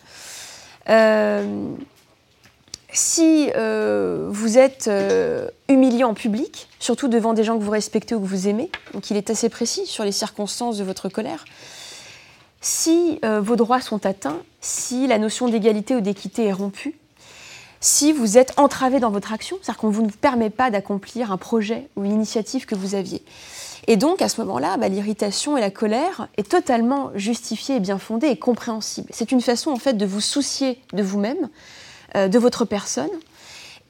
Si 2.97 3.51
euh, 3.55 4.27
vous 4.31 4.57
êtes 4.57 4.89
euh, 4.89 5.51
humilié 5.69 6.03
en 6.03 6.15
public, 6.15 6.67
surtout 6.79 7.09
devant 7.09 7.35
des 7.35 7.45
gens 7.45 7.59
que 7.59 7.63
vous 7.63 7.71
respectez 7.71 8.15
ou 8.15 8.21
que 8.21 8.27
vous 8.27 8.49
aimez, 8.49 8.71
donc 8.95 9.11
il 9.11 9.19
est 9.19 9.29
assez 9.29 9.51
précis 9.51 9.85
sur 9.85 10.03
les 10.03 10.13
circonstances 10.13 10.79
de 10.79 10.85
votre 10.85 11.11
colère, 11.11 11.45
si 12.63 13.19
euh, 13.23 13.39
vos 13.39 13.55
droits 13.55 13.83
sont 13.83 14.07
atteints, 14.07 14.39
si 14.63 15.07
la 15.07 15.19
notion 15.19 15.47
d'égalité 15.47 15.95
ou 15.95 16.01
d'équité 16.01 16.47
est 16.47 16.55
rompue, 16.55 16.99
si 17.81 18.15
vous 18.15 18.39
êtes 18.39 18.59
entravé 18.59 18.99
dans 18.99 19.11
votre 19.11 19.31
action, 19.35 19.59
c'est-à-dire 19.61 19.79
qu'on 19.79 19.89
ne 19.89 19.93
vous 19.93 20.07
permet 20.07 20.49
pas 20.49 20.71
d'accomplir 20.71 21.31
un 21.31 21.37
projet 21.37 21.89
ou 21.97 22.05
une 22.05 22.13
initiative 22.13 22.65
que 22.65 22.75
vous 22.75 22.95
aviez, 22.95 23.23
Et 23.89 23.97
donc, 23.97 24.21
à 24.21 24.29
ce 24.29 24.41
moment-là, 24.41 24.77
bah, 24.77 24.89
l'irritation 24.89 25.57
et 25.57 25.61
la 25.61 25.71
colère 25.71 26.29
est 26.37 26.49
totalement 26.49 27.11
justifiée 27.15 27.77
et 27.77 27.81
bien 27.81 27.99
fondée 27.99 28.29
et 28.29 28.37
compréhensible. 28.37 29.09
C'est 29.13 29.33
une 29.33 29.41
façon, 29.41 29.71
en 29.71 29.77
fait, 29.77 29.95
de 29.95 30.07
vous 30.07 30.21
soucier 30.21 30.81
de 30.93 31.03
vous-même, 31.03 31.49
euh, 32.17 32.29
de 32.29 32.39
votre 32.39 32.65
personne, 32.65 33.11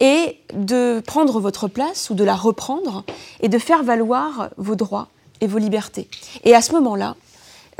et 0.00 0.38
de 0.52 1.02
prendre 1.06 1.40
votre 1.40 1.68
place 1.68 2.10
ou 2.10 2.14
de 2.14 2.24
la 2.24 2.34
reprendre 2.34 3.04
et 3.40 3.48
de 3.48 3.58
faire 3.58 3.82
valoir 3.82 4.50
vos 4.58 4.74
droits 4.74 5.08
et 5.40 5.46
vos 5.46 5.58
libertés. 5.58 6.08
Et 6.44 6.54
à 6.54 6.62
ce 6.62 6.72
moment-là, 6.72 7.16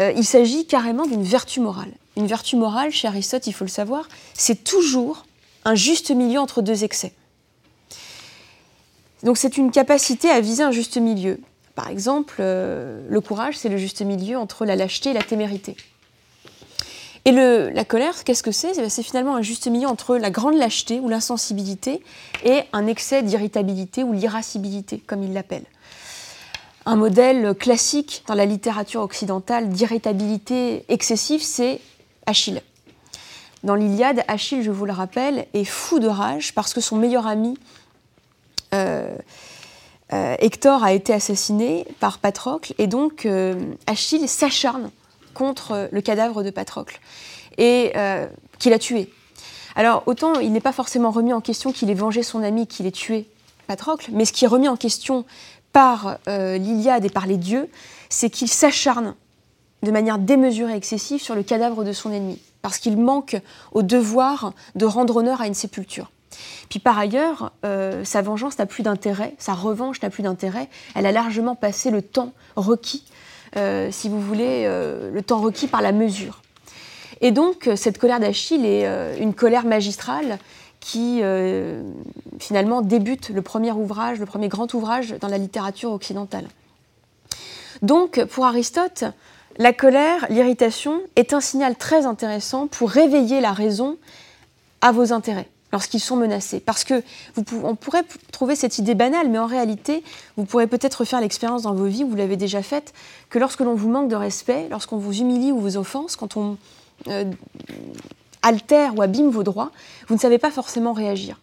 euh, 0.01 0.13
il 0.17 0.25
s'agit 0.25 0.67
carrément 0.67 1.07
d'une 1.07 1.23
vertu 1.23 1.61
morale. 1.61 1.91
Une 2.17 2.27
vertu 2.27 2.57
morale, 2.57 2.91
chez 2.91 3.09
Aristote, 3.09 3.47
il 3.47 3.53
faut 3.53 3.65
le 3.65 3.71
savoir, 3.71 4.09
c'est 4.35 4.65
toujours 4.65 5.27
un 5.65 5.75
juste 5.75 6.11
milieu 6.11 6.39
entre 6.39 6.63
deux 6.63 6.85
excès. 6.85 7.13
Donc 9.23 9.37
c'est 9.37 9.57
une 9.57 9.71
capacité 9.71 10.31
à 10.31 10.41
viser 10.41 10.63
un 10.63 10.71
juste 10.71 10.97
milieu. 10.97 11.41
Par 11.77 11.89
exemple, 11.89 12.37
euh, 12.41 13.07
le 13.09 13.21
courage, 13.21 13.57
c'est 13.57 13.69
le 13.69 13.77
juste 13.77 14.01
milieu 14.01 14.39
entre 14.39 14.65
la 14.65 14.75
lâcheté 14.75 15.11
et 15.11 15.13
la 15.13 15.23
témérité. 15.23 15.77
Et 17.27 17.33
la 17.33 17.85
colère, 17.85 18.25
qu'est-ce 18.25 18.43
que 18.43 18.53
c'est? 18.53 18.89
C'est 18.89 19.03
finalement 19.03 19.35
un 19.35 19.43
juste 19.43 19.67
milieu 19.67 19.89
entre 19.89 20.17
la 20.17 20.31
grande 20.31 20.55
lâcheté 20.55 21.01
ou 21.01 21.09
l'insensibilité 21.09 22.03
et 22.45 22.61
un 22.73 22.87
excès 22.87 23.25
d'irritabilité 23.25 24.05
ou 24.05 24.13
l'irascibilité, 24.13 24.99
comme 24.99 25.25
il 25.25 25.33
l'appelle. 25.33 25.65
Un 26.87 26.95
modèle 26.95 27.55
classique 27.57 28.23
dans 28.29 28.35
la 28.35 28.47
littérature 28.47 29.01
occidentale 29.01 29.69
d'irritabilité 29.69 30.85
excessive, 30.89 31.43
c'est 31.43 31.81
Achille. 32.27 32.63
Dans 33.65 33.75
l'Iliade, 33.75 34.23
Achille, 34.29 34.63
je 34.63 34.71
vous 34.71 34.87
le 34.87 34.93
rappelle, 34.93 35.47
est 35.53 35.65
fou 35.65 35.99
de 35.99 36.07
rage 36.07 36.55
parce 36.55 36.73
que 36.73 36.81
son 36.81 36.97
meilleur 36.97 37.27
ami 37.27 37.59
euh, 38.73 39.17
Hector 40.11 40.85
a 40.85 40.93
été 40.93 41.13
assassiné 41.13 41.87
par 41.99 42.19
Patrocle 42.19 42.75
et 42.79 42.87
donc 42.87 43.27
euh, 43.27 43.55
Achille 43.87 44.29
s'acharne 44.29 44.91
contre 45.35 45.89
le 45.91 46.01
cadavre 46.01 46.43
de 46.43 46.51
Patrocle 46.51 47.01
et 47.59 47.93
qu'il 48.59 48.73
a 48.73 48.79
tué. 48.79 49.11
Alors 49.75 50.03
autant 50.07 50.39
il 50.39 50.53
n'est 50.53 50.61
pas 50.61 50.73
forcément 50.73 51.11
remis 51.11 51.33
en 51.33 51.41
question 51.41 51.73
qu'il 51.73 51.91
ait 51.91 51.95
vengé 51.95 52.23
son 52.23 52.43
ami, 52.43 52.67
qu'il 52.67 52.87
ait 52.87 52.93
tué 52.93 53.29
Patrocle, 53.67 54.11
mais 54.13 54.25
ce 54.25 54.33
qui 54.33 54.45
est 54.45 54.49
remis 54.49 54.69
en 54.69 54.77
question 54.77 55.25
par 55.73 56.19
l'Iliade 56.27 57.05
et 57.05 57.11
par 57.11 57.27
les 57.27 57.37
dieux, 57.37 57.69
c'est 58.09 58.31
qu'il 58.31 58.49
s'acharne 58.49 59.15
de 59.83 59.91
manière 59.91 60.19
démesurée 60.19 60.73
et 60.73 60.77
excessive 60.77 61.21
sur 61.21 61.35
le 61.35 61.43
cadavre 61.43 61.85
de 61.85 61.93
son 61.93 62.13
ennemi, 62.13 62.41
parce 62.63 62.79
qu'il 62.79 62.97
manque 62.97 63.37
au 63.73 63.83
devoir 63.83 64.53
de 64.75 64.85
rendre 64.85 65.17
honneur 65.17 65.41
à 65.41 65.47
une 65.47 65.55
sépulture. 65.55 66.11
Puis 66.69 66.79
par 66.79 66.99
ailleurs, 66.99 67.53
euh, 67.65 68.05
sa 68.05 68.23
vengeance 68.23 68.59
n'a 68.59 68.67
plus 68.67 68.83
d'intérêt, 68.83 69.35
sa 69.39 69.55
revanche 69.55 70.03
n'a 70.03 70.11
plus 70.11 70.23
d'intérêt. 70.23 70.69
Elle 70.95 71.07
a 71.07 71.13
largement 71.13 71.55
passé 71.55 71.91
le 71.91 72.03
temps 72.03 72.33
requis, 72.57 73.05
euh, 73.57 73.89
si 73.91 74.09
vous 74.09 74.21
voulez, 74.21 74.65
euh, 74.67 75.11
le 75.11 75.23
temps 75.23 75.41
requis 75.41 75.69
par 75.69 75.83
la 75.83 75.93
mesure. 75.93 76.43
Et 77.21 77.31
donc, 77.31 77.71
cette 77.77 77.99
colère 77.99 78.21
d'Achille 78.21 78.67
est 78.67 78.87
une 79.19 79.33
colère 79.33 79.65
magistrale 79.65 80.39
qui 80.81 81.23
finalement 82.39 82.83
débute 82.83 83.31
le 83.31 83.41
premier 83.41 83.73
ouvrage, 83.73 84.19
le 84.19 84.27
premier 84.27 84.49
grand 84.49 84.75
ouvrage 84.75 85.15
dans 85.19 85.29
la 85.29 85.39
littérature 85.39 85.93
occidentale. 85.93 86.45
Donc, 87.81 88.23
pour 88.27 88.45
Aristote, 88.45 89.05
la 89.57 89.73
colère, 89.73 90.27
l'irritation 90.29 91.01
est 91.17 91.33
un 91.33 91.41
signal 91.41 91.77
très 91.77 92.05
intéressant 92.05 92.67
pour 92.67 92.91
réveiller 92.91 93.41
la 93.41 93.53
raison 93.53 93.97
à 94.83 94.93
vos 94.93 95.15
intérêts 95.15 95.49
lorsqu'ils 95.73 96.01
sont 96.01 96.17
menacés. 96.17 96.61
Parce 96.61 96.85
que 96.85 97.03
vous, 97.35 97.45
on 97.63 97.75
pourrait 97.75 98.05
trouver 98.33 98.57
cette 98.57 98.79
idée 98.79 98.95
banale, 98.95 99.29
mais 99.29 99.39
en 99.39 99.47
réalité, 99.47 100.03
vous 100.37 100.45
pourrez 100.45 100.67
peut-être 100.67 101.05
faire 101.05 101.21
l'expérience 101.21 101.63
dans 101.63 101.75
vos 101.75 101.87
vies, 101.87 102.05
vous 102.05 102.17
l'avez 102.17 102.37
déjà 102.37 102.63
faite, 102.63 102.93
que 103.31 103.39
lorsque 103.39 103.61
l'on 103.61 103.75
vous 103.75 103.89
manque 103.89 104.09
de 104.09 104.17
respect, 104.17 104.69
lorsqu'on 104.71 104.99
vous 104.99 105.19
humilie 105.19 105.53
ou 105.53 105.61
vous 105.61 105.77
offense, 105.77 106.17
quand 106.17 106.37
on 106.37 106.57
euh, 107.09 107.25
altère 108.43 108.97
ou 108.97 109.03
abîme 109.03 109.31
vos 109.31 109.43
droits, 109.43 109.73
vous 110.09 110.15
ne 110.15 110.21
savez 110.21 110.39
pas 110.39 110.51
forcément 110.51 110.93
réagir. 110.93 111.41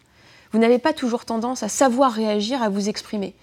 Vous 0.52 0.58
n'avez 0.58 0.78
pas 0.78 0.92
toujours 0.92 1.24
tendance 1.24 1.62
à 1.62 1.68
savoir 1.68 2.12
réagir, 2.12 2.62
à 2.62 2.68
vous 2.68 2.88
exprimer. 2.88 3.34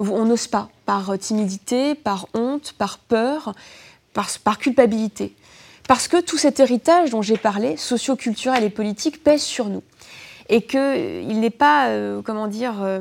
On 0.00 0.24
n'ose 0.24 0.46
pas, 0.46 0.68
par 0.86 1.18
timidité, 1.18 1.94
par 1.94 2.28
honte, 2.34 2.74
par 2.76 2.98
peur, 2.98 3.54
par, 4.12 4.28
par 4.44 4.58
culpabilité. 4.58 5.34
Parce 5.88 6.06
que 6.06 6.20
tout 6.20 6.36
cet 6.36 6.60
héritage 6.60 7.10
dont 7.10 7.22
j'ai 7.22 7.36
parlé, 7.36 7.76
socio-culturel 7.76 8.62
et 8.62 8.70
politique, 8.70 9.24
pèse 9.24 9.42
sur 9.42 9.68
nous 9.68 9.82
et 10.48 10.62
qu'il 10.62 10.80
euh, 10.80 11.22
n'est 11.34 11.50
pas, 11.50 11.88
euh, 11.88 12.22
comment 12.22 12.46
dire, 12.46 12.82
euh, 12.82 13.00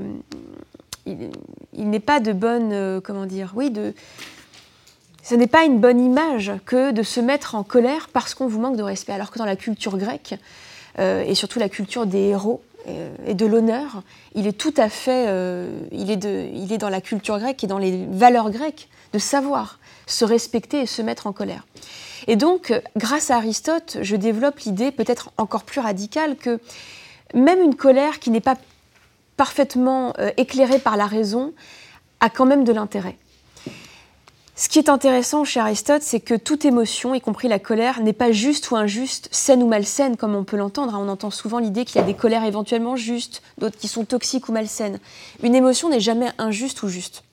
il, 1.05 1.89
n'est 1.89 1.99
pas 1.99 2.19
de 2.19 2.33
bonne, 2.33 3.01
comment 3.01 3.25
dire, 3.25 3.53
oui, 3.55 3.71
de, 3.71 3.93
ce 5.23 5.35
n'est 5.35 5.47
pas 5.47 5.63
une 5.63 5.79
bonne 5.79 6.01
image 6.01 6.51
que 6.65 6.91
de 6.91 7.03
se 7.03 7.19
mettre 7.19 7.55
en 7.55 7.63
colère 7.63 8.09
parce 8.11 8.33
qu'on 8.33 8.47
vous 8.47 8.59
manque 8.59 8.75
de 8.75 8.83
respect. 8.83 9.13
Alors 9.13 9.31
que 9.31 9.39
dans 9.39 9.45
la 9.45 9.55
culture 9.55 9.97
grecque, 9.97 10.35
et 10.99 11.35
surtout 11.35 11.59
la 11.59 11.69
culture 11.69 12.07
des 12.07 12.29
héros 12.29 12.61
et 13.25 13.35
de 13.35 13.45
l'honneur, 13.45 14.01
il 14.33 14.47
est 14.47 14.57
tout 14.57 14.73
à 14.77 14.89
fait, 14.89 15.25
il, 15.91 16.09
est 16.09 16.17
de, 16.17 16.49
il 16.53 16.73
est 16.73 16.77
dans 16.77 16.89
la 16.89 17.01
culture 17.01 17.39
grecque 17.39 17.63
et 17.63 17.67
dans 17.67 17.77
les 17.77 18.05
valeurs 18.09 18.49
grecques 18.49 18.89
de 19.13 19.19
savoir 19.19 19.79
se 20.07 20.25
respecter 20.25 20.81
et 20.81 20.85
se 20.87 21.01
mettre 21.01 21.27
en 21.27 21.33
colère. 21.33 21.67
Et 22.25 22.35
donc, 22.35 22.73
grâce 22.97 23.29
à 23.29 23.37
Aristote, 23.37 23.97
je 24.01 24.15
développe 24.15 24.59
l'idée 24.59 24.91
peut-être 24.91 25.31
encore 25.37 25.63
plus 25.63 25.79
radicale 25.79 26.35
que 26.35 26.59
même 27.33 27.61
une 27.61 27.75
colère 27.75 28.19
qui 28.19 28.31
n'est 28.31 28.41
pas 28.41 28.55
parfaitement 29.35 30.13
euh, 30.19 30.31
éclairée 30.37 30.79
par 30.79 30.97
la 30.97 31.05
raison 31.05 31.53
a 32.19 32.29
quand 32.29 32.45
même 32.45 32.63
de 32.63 32.73
l'intérêt. 32.73 33.17
Ce 34.55 34.69
qui 34.69 34.79
est 34.79 34.89
intéressant 34.89 35.43
chez 35.43 35.59
Aristote, 35.59 36.01
c'est 36.01 36.19
que 36.19 36.33
toute 36.33 36.65
émotion, 36.65 37.13
y 37.13 37.21
compris 37.21 37.47
la 37.47 37.59
colère, 37.59 38.01
n'est 38.01 38.11
pas 38.11 38.31
juste 38.31 38.71
ou 38.71 38.75
injuste, 38.75 39.29
saine 39.31 39.61
ou 39.61 39.67
malsaine, 39.67 40.17
comme 40.17 40.33
on 40.33 40.43
peut 40.43 40.57
l'entendre. 40.57 40.95
Hein. 40.95 40.99
On 40.99 41.09
entend 41.09 41.29
souvent 41.29 41.59
l'idée 41.59 41.85
qu'il 41.85 41.97
y 41.97 42.03
a 42.03 42.07
des 42.07 42.15
colères 42.15 42.43
éventuellement 42.43 42.95
justes, 42.95 43.43
d'autres 43.59 43.77
qui 43.77 43.87
sont 43.87 44.03
toxiques 44.03 44.49
ou 44.49 44.51
malsaines. 44.51 44.99
Une 45.43 45.53
émotion 45.53 45.89
n'est 45.89 45.99
jamais 45.99 46.31
injuste 46.39 46.81
ou 46.81 46.87
juste. 46.87 47.23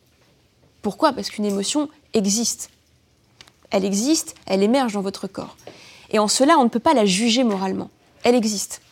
Pourquoi? 0.82 1.14
Parce 1.14 1.30
qu'une 1.30 1.46
émotion 1.46 1.88
existe. 2.12 2.68
Elle 3.70 3.86
existe, 3.86 4.34
elle 4.44 4.62
émerge 4.62 4.92
dans 4.92 5.00
votre 5.00 5.26
corps. 5.26 5.56
Et 6.10 6.18
en 6.18 6.28
cela, 6.28 6.58
on 6.58 6.64
ne 6.64 6.68
peut 6.68 6.78
pas 6.78 6.92
la 6.92 7.06
juger 7.06 7.42
moralement. 7.42 7.88
Elle 8.22 8.34
existe. 8.34 8.82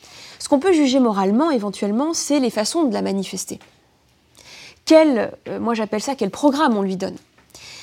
Ce 0.42 0.48
qu'on 0.48 0.58
peut 0.58 0.72
juger 0.72 0.98
moralement, 0.98 1.52
éventuellement, 1.52 2.14
c'est 2.14 2.40
les 2.40 2.50
façons 2.50 2.82
de 2.82 2.92
la 2.92 3.00
manifester. 3.00 3.60
Quel, 4.84 5.30
euh, 5.46 5.60
moi 5.60 5.74
j'appelle 5.74 6.02
ça, 6.02 6.16
quel 6.16 6.30
programme 6.30 6.76
on 6.76 6.82
lui 6.82 6.96
donne. 6.96 7.14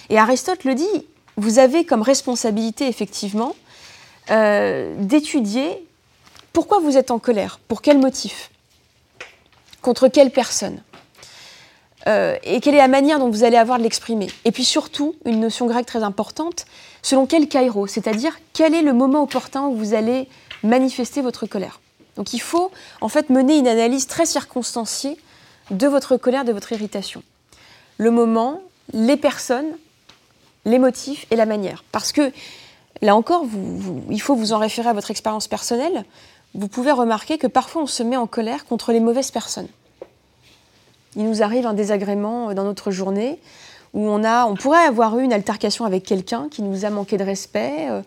Et 0.09 0.17
Aristote 0.17 0.65
le 0.65 0.75
dit, 0.75 1.07
vous 1.37 1.57
avez 1.57 1.85
comme 1.85 2.01
responsabilité, 2.01 2.89
effectivement, 2.89 3.55
euh, 4.29 4.93
d'étudier 4.99 5.87
pourquoi 6.51 6.79
vous 6.79 6.97
êtes 6.97 7.11
en 7.11 7.17
colère, 7.19 7.61
pour 7.69 7.81
quel 7.81 7.97
motif, 7.97 8.51
contre 9.81 10.09
quelle 10.09 10.29
personne, 10.29 10.83
euh, 12.07 12.35
et 12.43 12.59
quelle 12.59 12.75
est 12.75 12.79
la 12.79 12.89
manière 12.89 13.19
dont 13.19 13.29
vous 13.29 13.45
allez 13.45 13.55
avoir 13.55 13.77
de 13.77 13.83
l'exprimer. 13.83 14.27
Et 14.43 14.51
puis 14.51 14.65
surtout, 14.65 15.15
une 15.23 15.39
notion 15.39 15.65
grecque 15.65 15.85
très 15.85 16.03
importante, 16.03 16.65
selon 17.03 17.25
quel 17.25 17.47
kairos, 17.47 17.87
c'est-à-dire 17.87 18.37
quel 18.51 18.75
est 18.75 18.81
le 18.81 18.91
moment 18.91 19.23
opportun 19.23 19.67
où 19.67 19.75
vous 19.75 19.93
allez 19.93 20.27
manifester 20.61 21.21
votre 21.21 21.45
colère. 21.45 21.79
Donc 22.19 22.33
il 22.33 22.41
faut 22.41 22.69
en 22.99 23.07
fait 23.07 23.29
mener 23.29 23.57
une 23.57 23.67
analyse 23.67 24.05
très 24.05 24.25
circonstanciée 24.25 25.17
de 25.71 25.87
votre 25.87 26.17
colère, 26.17 26.43
de 26.43 26.51
votre 26.51 26.73
irritation. 26.73 27.23
Le 27.97 28.11
moment, 28.11 28.59
les 28.91 29.15
personnes, 29.15 29.71
les 30.65 30.79
motifs 30.79 31.25
et 31.31 31.37
la 31.37 31.45
manière. 31.45 31.85
Parce 31.93 32.11
que 32.11 32.33
là 33.01 33.15
encore, 33.15 33.45
il 34.09 34.21
faut 34.21 34.35
vous 34.35 34.51
en 34.51 34.57
référer 34.57 34.89
à 34.89 34.93
votre 34.93 35.11
expérience 35.11 35.47
personnelle. 35.47 36.03
Vous 36.55 36.67
pouvez 36.67 36.91
remarquer 36.91 37.37
que 37.37 37.47
parfois 37.47 37.83
on 37.83 37.87
se 37.87 38.03
met 38.03 38.17
en 38.17 38.27
colère 38.27 38.65
contre 38.65 38.91
les 38.91 38.99
mauvaises 38.99 39.31
personnes. 39.31 39.69
Il 41.15 41.23
nous 41.23 41.41
arrive 41.41 41.65
un 41.65 41.73
désagrément 41.73 42.53
dans 42.53 42.65
notre 42.65 42.91
journée 42.91 43.39
où 43.93 44.05
on, 44.05 44.25
a, 44.25 44.45
on 44.45 44.55
pourrait 44.55 44.83
avoir 44.83 45.17
eu 45.19 45.23
une 45.23 45.33
altercation 45.33 45.85
avec 45.85 46.03
quelqu'un 46.03 46.49
qui 46.51 46.63
nous 46.63 46.83
a 46.83 46.89
manqué 46.89 47.17
de 47.17 47.23
respect, 47.23 47.87
euh, 47.89 48.01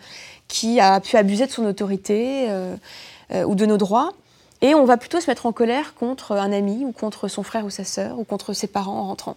qui 0.48 0.80
a 0.80 1.00
pu 1.00 1.16
abuser 1.16 1.46
de 1.46 1.50
son 1.50 1.64
autorité. 1.64 2.46
Euh, 2.50 2.76
euh, 3.34 3.44
ou 3.44 3.54
de 3.54 3.66
nos 3.66 3.76
droits. 3.76 4.12
Et 4.60 4.74
on 4.74 4.84
va 4.84 4.96
plutôt 4.96 5.20
se 5.20 5.28
mettre 5.28 5.46
en 5.46 5.52
colère 5.52 5.94
contre 5.94 6.32
un 6.32 6.52
ami 6.52 6.84
ou 6.84 6.92
contre 6.92 7.28
son 7.28 7.42
frère 7.42 7.64
ou 7.64 7.70
sa 7.70 7.84
sœur 7.84 8.18
ou 8.18 8.24
contre 8.24 8.52
ses 8.52 8.68
parents 8.68 8.98
en 8.98 9.06
rentrant. 9.06 9.36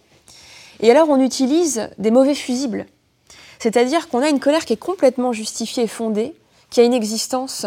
Et 0.80 0.90
alors 0.90 1.08
on 1.08 1.20
utilise 1.20 1.90
des 1.98 2.10
mauvais 2.10 2.34
fusibles. 2.34 2.86
C'est-à-dire 3.58 4.08
qu'on 4.08 4.22
a 4.22 4.28
une 4.28 4.40
colère 4.40 4.64
qui 4.64 4.74
est 4.74 4.78
complètement 4.78 5.32
justifiée 5.32 5.84
et 5.84 5.88
fondée, 5.88 6.34
qui 6.70 6.80
a 6.80 6.84
une 6.84 6.94
existence, 6.94 7.66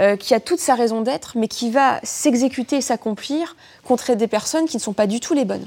euh, 0.00 0.16
qui 0.16 0.34
a 0.34 0.40
toute 0.40 0.60
sa 0.60 0.74
raison 0.74 1.00
d'être, 1.00 1.32
mais 1.36 1.48
qui 1.48 1.70
va 1.70 2.00
s'exécuter 2.02 2.76
et 2.76 2.80
s'accomplir 2.80 3.56
contre 3.84 4.14
des 4.14 4.26
personnes 4.26 4.66
qui 4.66 4.76
ne 4.76 4.82
sont 4.82 4.92
pas 4.92 5.06
du 5.06 5.20
tout 5.20 5.34
les 5.34 5.44
bonnes, 5.44 5.64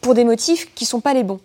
pour 0.00 0.14
des 0.14 0.24
motifs 0.24 0.72
qui 0.74 0.84
ne 0.84 0.88
sont 0.88 1.00
pas 1.00 1.14
les 1.14 1.24
bons. 1.24 1.40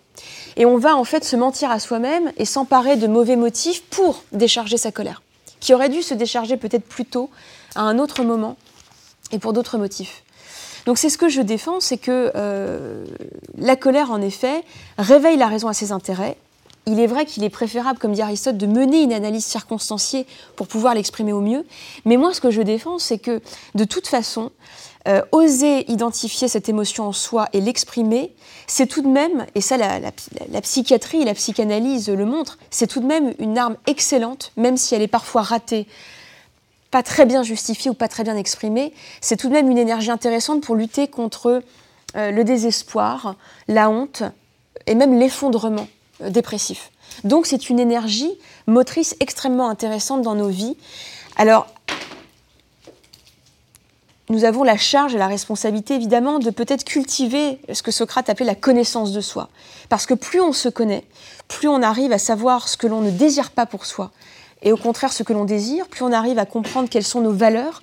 Et 0.56 0.66
on 0.66 0.76
va 0.76 0.96
en 0.96 1.04
fait 1.04 1.24
se 1.24 1.36
mentir 1.36 1.70
à 1.70 1.80
soi-même 1.80 2.32
et 2.36 2.44
s'emparer 2.44 2.96
de 2.96 3.06
mauvais 3.06 3.36
motifs 3.36 3.82
pour 3.84 4.22
décharger 4.32 4.76
sa 4.76 4.92
colère, 4.92 5.22
qui 5.60 5.74
aurait 5.74 5.88
dû 5.88 6.02
se 6.02 6.14
décharger 6.14 6.56
peut-être 6.56 6.84
plus 6.84 7.06
tôt, 7.06 7.30
à 7.74 7.82
un 7.82 7.98
autre 7.98 8.22
moment 8.22 8.56
et 9.32 9.38
pour 9.38 9.52
d'autres 9.52 9.78
motifs. 9.78 10.22
Donc 10.86 10.98
c'est 10.98 11.10
ce 11.10 11.18
que 11.18 11.28
je 11.28 11.40
défends, 11.40 11.80
c'est 11.80 11.98
que 11.98 12.32
euh, 12.34 13.04
la 13.58 13.76
colère, 13.76 14.10
en 14.10 14.20
effet, 14.20 14.64
réveille 14.98 15.36
la 15.36 15.46
raison 15.46 15.68
à 15.68 15.74
ses 15.74 15.92
intérêts. 15.92 16.36
Il 16.86 16.98
est 16.98 17.06
vrai 17.06 17.26
qu'il 17.26 17.44
est 17.44 17.50
préférable, 17.50 17.98
comme 17.98 18.12
dit 18.12 18.22
Aristote, 18.22 18.56
de 18.56 18.66
mener 18.66 19.02
une 19.02 19.12
analyse 19.12 19.44
circonstanciée 19.44 20.26
pour 20.56 20.66
pouvoir 20.66 20.94
l'exprimer 20.94 21.32
au 21.32 21.40
mieux. 21.40 21.66
Mais 22.06 22.16
moi, 22.16 22.32
ce 22.32 22.40
que 22.40 22.50
je 22.50 22.62
défends, 22.62 22.98
c'est 22.98 23.18
que 23.18 23.42
de 23.74 23.84
toute 23.84 24.06
façon, 24.06 24.50
euh, 25.08 25.22
oser 25.32 25.90
identifier 25.90 26.48
cette 26.48 26.68
émotion 26.68 27.06
en 27.06 27.12
soi 27.12 27.48
et 27.52 27.60
l'exprimer, 27.60 28.34
c'est 28.66 28.86
tout 28.86 29.02
de 29.02 29.08
même, 29.08 29.46
et 29.54 29.60
ça 29.60 29.76
la, 29.76 29.98
la, 29.98 30.60
psychiatrie 30.60 31.22
et 31.22 31.24
la 31.24 31.34
psychanalyse 31.34 32.08
le 32.08 32.24
montrent, 32.24 32.58
c'est 32.70 32.86
tout 32.86 33.00
de 33.00 33.06
même 33.06 33.32
une 33.38 33.56
arme 33.56 33.76
excellente, 33.86 34.52
même 34.56 34.76
si 34.76 34.94
elle 34.94 35.02
est 35.02 35.08
parfois 35.08 35.42
ratée, 35.42 35.86
pas 36.90 37.02
très 37.02 37.26
bien 37.26 37.42
justifiée 37.42 37.90
ou 37.90 37.94
pas 37.94 38.08
très 38.08 38.24
bien 38.24 38.36
exprimée, 38.36 38.92
c'est 39.20 39.36
tout 39.36 39.48
de 39.48 39.52
même 39.52 39.70
une 39.70 39.78
énergie 39.78 40.10
intéressante 40.10 40.62
pour 40.62 40.74
lutter 40.74 41.08
contre 41.08 41.62
euh, 42.16 42.30
le 42.30 42.44
désespoir, 42.44 43.36
la 43.68 43.90
honte 43.90 44.22
et 44.86 44.94
même 44.94 45.18
l'effondrement 45.18 45.88
euh, 46.22 46.30
dépressif. 46.30 46.90
Donc 47.24 47.46
c'est 47.46 47.70
une 47.70 47.78
énergie 47.78 48.32
motrice 48.66 49.16
extrêmement 49.20 49.68
intéressante 49.68 50.22
dans 50.22 50.34
nos 50.34 50.48
vies. 50.48 50.76
Alors 51.36 51.66
nous 54.30 54.44
avons 54.44 54.62
la 54.62 54.76
charge 54.76 55.12
et 55.12 55.18
la 55.18 55.26
responsabilité, 55.26 55.96
évidemment, 55.96 56.38
de 56.38 56.50
peut-être 56.50 56.84
cultiver 56.84 57.58
ce 57.72 57.82
que 57.82 57.90
Socrate 57.90 58.30
appelait 58.30 58.46
la 58.46 58.54
connaissance 58.54 59.10
de 59.10 59.20
soi. 59.20 59.48
Parce 59.88 60.06
que 60.06 60.14
plus 60.14 60.40
on 60.40 60.52
se 60.52 60.68
connaît, 60.68 61.04
plus 61.48 61.66
on 61.66 61.82
arrive 61.82 62.12
à 62.12 62.18
savoir 62.18 62.68
ce 62.68 62.76
que 62.76 62.86
l'on 62.86 63.00
ne 63.00 63.10
désire 63.10 63.50
pas 63.50 63.66
pour 63.66 63.86
soi, 63.86 64.12
et 64.62 64.72
au 64.72 64.76
contraire 64.76 65.12
ce 65.12 65.22
que 65.22 65.32
l'on 65.32 65.44
désire, 65.44 65.88
plus 65.88 66.02
on 66.02 66.12
arrive 66.12 66.38
à 66.38 66.46
comprendre 66.46 66.88
quelles 66.88 67.04
sont 67.04 67.20
nos 67.20 67.32
valeurs, 67.32 67.82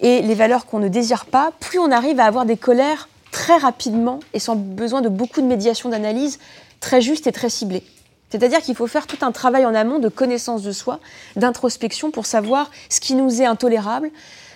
et 0.00 0.22
les 0.22 0.34
valeurs 0.34 0.66
qu'on 0.66 0.78
ne 0.78 0.88
désire 0.88 1.26
pas, 1.26 1.52
plus 1.60 1.78
on 1.78 1.90
arrive 1.90 2.20
à 2.20 2.24
avoir 2.24 2.46
des 2.46 2.56
colères 2.56 3.08
très 3.32 3.56
rapidement 3.56 4.20
et 4.32 4.38
sans 4.38 4.56
besoin 4.56 5.00
de 5.00 5.08
beaucoup 5.08 5.40
de 5.40 5.46
médiation 5.46 5.88
d'analyse, 5.88 6.38
très 6.80 7.00
juste 7.00 7.26
et 7.26 7.32
très 7.32 7.50
ciblée. 7.50 7.82
C'est-à-dire 8.30 8.60
qu'il 8.60 8.74
faut 8.74 8.86
faire 8.86 9.06
tout 9.06 9.18
un 9.22 9.32
travail 9.32 9.64
en 9.64 9.74
amont 9.74 9.98
de 9.98 10.08
connaissance 10.08 10.62
de 10.62 10.72
soi, 10.72 11.00
d'introspection 11.36 12.10
pour 12.10 12.26
savoir 12.26 12.70
ce 12.90 13.00
qui 13.00 13.14
nous 13.14 13.40
est 13.40 13.46
intolérable, 13.46 14.10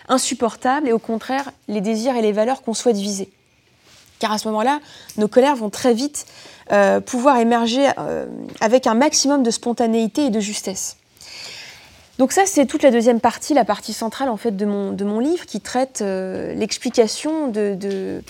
insupportables 0.08 0.88
et 0.88 0.92
au 0.92 0.98
contraire 0.98 1.50
les 1.68 1.80
désirs 1.80 2.16
et 2.16 2.22
les 2.22 2.32
valeurs 2.32 2.62
qu'on 2.62 2.74
souhaite 2.74 2.96
viser. 2.96 3.30
Car 4.18 4.30
à 4.30 4.38
ce 4.38 4.46
moment-là, 4.48 4.80
nos 5.16 5.26
colères 5.26 5.56
vont 5.56 5.70
très 5.70 5.94
vite 5.94 6.26
euh, 6.70 7.00
pouvoir 7.00 7.38
émerger 7.38 7.88
euh, 7.98 8.26
avec 8.60 8.86
un 8.86 8.94
maximum 8.94 9.42
de 9.42 9.50
spontanéité 9.50 10.26
et 10.26 10.30
de 10.30 10.38
justesse. 10.38 10.96
Donc 12.18 12.32
ça, 12.32 12.42
c'est 12.46 12.66
toute 12.66 12.82
la 12.82 12.90
deuxième 12.90 13.20
partie, 13.20 13.54
la 13.54 13.64
partie 13.64 13.92
centrale 13.92 14.28
en 14.28 14.36
fait 14.36 14.56
de 14.56 14.64
mon, 14.66 15.18
livre 15.18 15.46
qui 15.46 15.60
traite 15.60 16.00
euh, 16.02 16.54
l'explication 16.54 17.48
de, 17.48 18.22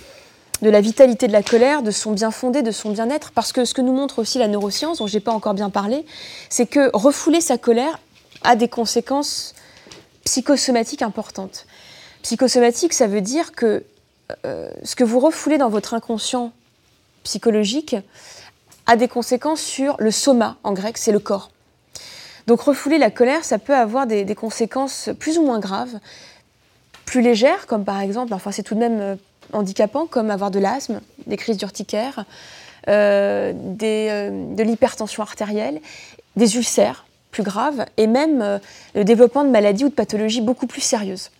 la 0.62 0.81
vitalité 0.81 1.27
de 1.27 1.33
la 1.33 1.42
colère, 1.42 1.83
de 1.83 1.90
son 1.90 2.12
bien 2.12 2.31
fondé, 2.31 2.62
de 2.62 2.71
son 2.71 2.90
bien-être. 2.90 3.33
Parce 3.33 3.53
que 3.53 3.64
ce 3.64 3.75
que 3.75 3.81
nous 3.81 3.92
montre 3.92 4.21
aussi 4.21 4.38
la 4.38 4.49
neuroscience, 4.49 4.99
dont 4.99 5.07
je 5.07 5.14
n'ai 5.14 5.21
pas 5.21 5.33
encore 5.33 5.55
bien 5.55 5.71
parlé, 5.71 6.07
c'est 6.49 6.66
que 6.66 6.90
refouler 6.95 7.40
sa 7.40 7.59
colère 7.59 7.99
a 8.45 8.57
des 8.57 8.68
conséquences 8.68 9.55
psychosomatique 10.25 11.03
importante. 11.03 11.66
Psychosomatique, 12.23 12.92
ça 12.92 13.09
veut 13.09 13.21
dire 13.21 13.53
que 13.53 13.85
euh, 14.47 14.71
ce 14.85 14.95
que 14.95 15.05
vous 15.05 15.18
refoulez 15.18 15.59
dans 15.59 15.68
votre 15.68 15.95
inconscient 15.95 16.53
psychologique 17.25 17.97
a 18.87 18.97
des 18.97 19.09
conséquences 19.09 19.61
sur 19.61 19.97
le 19.99 20.11
soma, 20.11 20.57
en 20.62 20.73
grec, 20.73 20.99
c'est 20.99 21.12
le 21.12 21.18
corps. 21.18 21.51
Donc 22.46 22.61
refouler 22.61 22.98
la 22.98 23.11
colère, 23.11 23.44
ça 23.44 23.59
peut 23.59 23.74
avoir 23.74 24.07
des, 24.07 24.35
conséquences 24.35 25.11
plus 25.18 25.38
ou 25.38 25.44
moins 25.44 25.59
graves, 25.59 25.98
plus 27.05 27.22
légères, 27.22 27.66
comme 27.66 27.85
par 27.85 28.00
exemple, 28.00 28.35
enfin 28.35 28.52
c'est 28.52 28.62
tout 28.62 28.74
de 28.74 28.81
même 28.81 29.00
euh, 29.00 29.16
handicapant, 29.52 30.07
comme 30.07 30.31
avoir 30.31 30.50
de 30.50 30.59
l'asthme, 30.59 31.00
des 31.26 31.37
crises 31.37 31.57
d'urticaire, 31.57 32.24
euh, 32.88 33.52
de 33.52 34.62
l'hypertension 34.62 35.22
artérielle, 35.22 35.81
des 36.37 36.57
ulcères, 36.57 37.05
plus 37.31 37.42
grave, 37.42 37.87
et 37.96 38.07
même 38.07 38.42
euh, 38.42 38.59
le 38.94 39.05
développement 39.05 39.44
de 39.44 39.50
maladies 39.50 39.85
ou 39.85 39.88
de 39.88 39.94
pathologies 39.94 40.40
beaucoup 40.40 40.66
plus 40.66 40.81
sérieuses. 40.81 41.31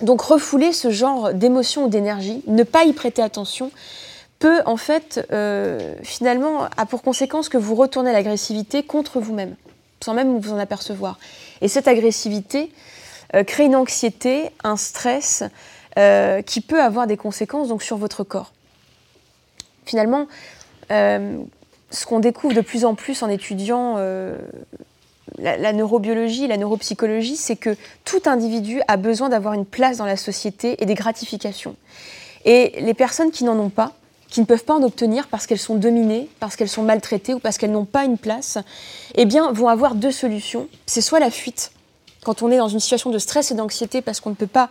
Donc 0.00 0.20
refouler 0.20 0.72
ce 0.72 0.90
genre 0.90 1.32
d'émotion 1.34 1.84
ou 1.84 1.88
d'énergie, 1.88 2.42
ne 2.46 2.62
pas 2.62 2.84
y 2.84 2.92
prêter 2.92 3.22
attention, 3.22 3.70
peut 4.38 4.60
en 4.66 4.76
fait 4.76 5.26
euh, 5.32 5.94
finalement 6.02 6.68
a 6.76 6.86
pour 6.86 7.02
conséquence 7.02 7.48
que 7.48 7.58
vous 7.58 7.74
retournez 7.74 8.12
l'agressivité 8.12 8.82
contre 8.82 9.20
vous-même, 9.20 9.54
sans 10.06 10.14
même 10.14 10.38
vous 10.38 10.52
en 10.52 10.58
apercevoir. 10.58 11.18
Et 11.60 11.68
cette 11.68 11.88
agressivité 11.88 12.70
euh, 13.34 13.42
crée 13.42 13.64
une 13.64 13.76
anxiété, 13.76 14.50
un 14.64 14.76
stress 14.76 15.44
qui 16.44 16.60
peut 16.60 16.82
avoir 16.82 17.06
des 17.06 17.16
conséquences 17.16 17.68
donc 17.68 17.82
sur 17.82 17.96
votre 17.96 18.22
corps. 18.22 18.52
Finalement, 19.86 20.26
ce 20.90 22.06
qu'on 22.06 22.18
découvre 22.18 22.52
de 22.52 22.60
plus 22.60 22.84
en 22.84 22.94
plus 22.94 23.22
en 23.22 23.30
étudiant 23.30 23.96
la, 25.38 25.72
neurobiologie, 25.72 26.46
la 26.46 26.56
neuropsychologie, 26.56 27.36
c'est 27.36 27.56
que 27.56 27.76
tout 28.04 28.20
individu 28.26 28.80
a 28.88 28.96
besoin 28.96 29.28
d'avoir 29.28 29.54
une 29.54 29.66
place 29.66 29.96
dans 29.96 30.04
la 30.04 30.16
société 30.16 30.82
et 30.82 30.86
des 30.86 30.94
gratifications. 30.94 31.76
Et 32.44 32.74
les 32.80 32.94
personnes 32.94 33.30
qui 33.30 33.44
n'en 33.44 33.58
ont 33.58 33.70
pas, 33.70 33.92
qui 34.28 34.40
ne 34.40 34.46
peuvent 34.46 34.64
pas 34.64 34.74
en 34.74 34.82
obtenir 34.82 35.28
parce 35.28 35.46
qu'elles 35.46 35.58
sont 35.58 35.76
dominées, 35.76 36.28
parce 36.40 36.56
qu'elles 36.56 36.68
sont 36.68 36.82
maltraitées 36.82 37.34
ou 37.34 37.38
parce 37.38 37.58
qu'elles 37.58 37.72
n'ont 37.72 37.84
pas 37.84 38.04
une 38.04 38.18
place, 38.18 38.58
eh 39.14 39.24
bien, 39.24 39.52
vont 39.52 39.68
avoir 39.68 39.94
deux 39.94 40.10
solutions. 40.10 40.68
C'est 40.86 41.00
soit 41.00 41.20
la 41.20 41.30
fuite, 41.30 41.72
quand 42.24 42.42
on 42.42 42.50
est 42.50 42.58
dans 42.58 42.68
une 42.68 42.80
situation 42.80 43.10
de 43.10 43.18
stress 43.18 43.50
et 43.50 43.54
d'anxiété 43.54 44.02
parce 44.02 44.20
qu'on 44.20 44.30
ne 44.30 44.34
peut 44.34 44.46
pas 44.46 44.68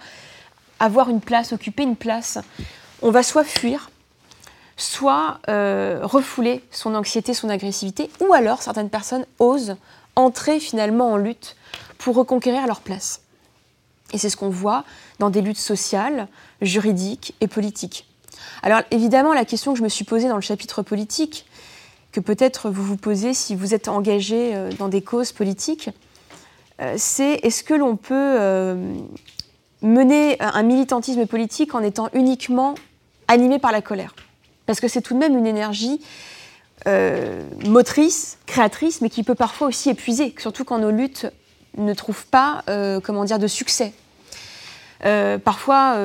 avoir 0.79 1.09
une 1.09 1.21
place, 1.21 1.53
occuper 1.53 1.83
une 1.83 1.95
place, 1.95 2.37
on 3.01 3.11
va 3.11 3.23
soit 3.23 3.45
fuir, 3.45 3.91
soit 4.77 5.39
euh, 5.47 5.99
refouler 6.03 6.63
son 6.71 6.95
anxiété, 6.95 7.33
son 7.33 7.49
agressivité, 7.49 8.09
ou 8.19 8.33
alors 8.33 8.61
certaines 8.61 8.89
personnes 8.89 9.25
osent 9.39 9.77
entrer 10.15 10.59
finalement 10.59 11.11
en 11.11 11.17
lutte 11.17 11.55
pour 11.97 12.15
reconquérir 12.15 12.67
leur 12.67 12.81
place. 12.81 13.21
Et 14.13 14.17
c'est 14.17 14.29
ce 14.29 14.37
qu'on 14.37 14.49
voit 14.49 14.83
dans 15.19 15.29
des 15.29 15.41
luttes 15.41 15.57
sociales, 15.57 16.27
juridiques 16.61 17.35
et 17.41 17.47
politiques. 17.47 18.05
Alors 18.63 18.81
évidemment, 18.91 19.33
la 19.33 19.45
question 19.45 19.73
que 19.73 19.79
je 19.79 19.83
me 19.83 19.89
suis 19.89 20.05
posée 20.05 20.27
dans 20.27 20.35
le 20.35 20.41
chapitre 20.41 20.81
politique, 20.81 21.45
que 22.15 22.21
peut-être 22.21 22.69
vous 22.69 22.83
vous 22.83 22.95
posez 22.95 23.33
si 23.33 23.55
vous 23.55 23.73
êtes 23.73 23.89
engagé 23.89 24.55
euh, 24.55 24.71
dans 24.79 24.87
des 24.87 25.01
causes 25.01 25.33
politiques, 25.33 25.89
euh, 26.79 26.95
c'est 26.97 27.41
est-ce 27.43 27.61
que 27.61 27.73
l'on 27.73 27.97
peut 27.97 28.13
euh, 28.15 28.95
mener 29.81 30.37
un 30.39 30.63
militantisme 30.63 31.25
politique 31.25 31.75
en 31.75 31.83
étant 31.83 32.09
uniquement 32.13 32.75
animé 33.27 33.59
par 33.59 33.73
la 33.73 33.81
colère? 33.81 34.15
Parce 34.65 34.79
que 34.79 34.87
c'est 34.87 35.01
tout 35.01 35.13
de 35.13 35.19
même 35.19 35.37
une 35.37 35.47
énergie 35.47 36.01
motrice, 37.65 38.37
créatrice, 38.45 39.01
mais 39.01 39.09
qui 39.09 39.23
peut 39.23 39.33
parfois 39.33 39.67
aussi 39.67 39.89
épuiser, 39.89 40.35
surtout 40.37 40.65
quand 40.65 40.77
nos 40.77 40.91
luttes 40.91 41.25
ne 41.77 41.93
trouvent 41.95 42.27
pas 42.27 42.63
comment 43.03 43.23
dire, 43.23 43.39
de 43.39 43.47
succès. 43.47 43.91
Parfois 45.43 45.97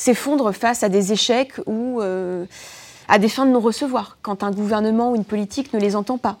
s'effondrent 0.00 0.52
face 0.52 0.82
à 0.82 0.88
des 0.88 1.12
échecs 1.12 1.52
ou 1.66 2.00
à 2.00 3.18
des 3.18 3.28
fins 3.28 3.44
de 3.44 3.50
non-recevoir, 3.50 4.16
quand 4.22 4.42
un 4.42 4.50
gouvernement 4.50 5.12
ou 5.12 5.16
une 5.16 5.24
politique 5.24 5.74
ne 5.74 5.78
les 5.78 5.94
entend 5.94 6.16
pas, 6.16 6.38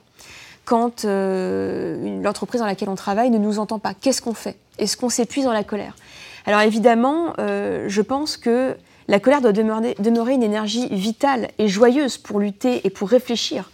quand 0.64 1.04
l'entreprise 1.04 2.60
dans 2.60 2.66
laquelle 2.66 2.88
on 2.88 2.94
travaille 2.94 3.30
ne 3.30 3.38
nous 3.38 3.58
entend 3.58 3.78
pas. 3.78 3.92
Qu'est-ce 3.92 4.22
qu'on 4.22 4.34
fait? 4.34 4.56
Est-ce 4.78 4.96
qu'on 4.96 5.10
s'épuise 5.10 5.44
dans 5.44 5.52
la 5.52 5.64
colère? 5.64 5.94
Alors 6.46 6.62
évidemment, 6.62 7.34
je 7.38 8.00
pense 8.00 8.36
que 8.36 8.76
la 9.08 9.20
colère 9.20 9.40
doit 9.40 9.52
demeurer, 9.52 10.32
une 10.32 10.42
énergie 10.42 10.88
vitale 10.88 11.50
et 11.58 11.68
joyeuse 11.68 12.16
pour 12.16 12.38
lutter 12.38 12.86
et 12.86 12.90
pour 12.90 13.08
réfléchir, 13.08 13.70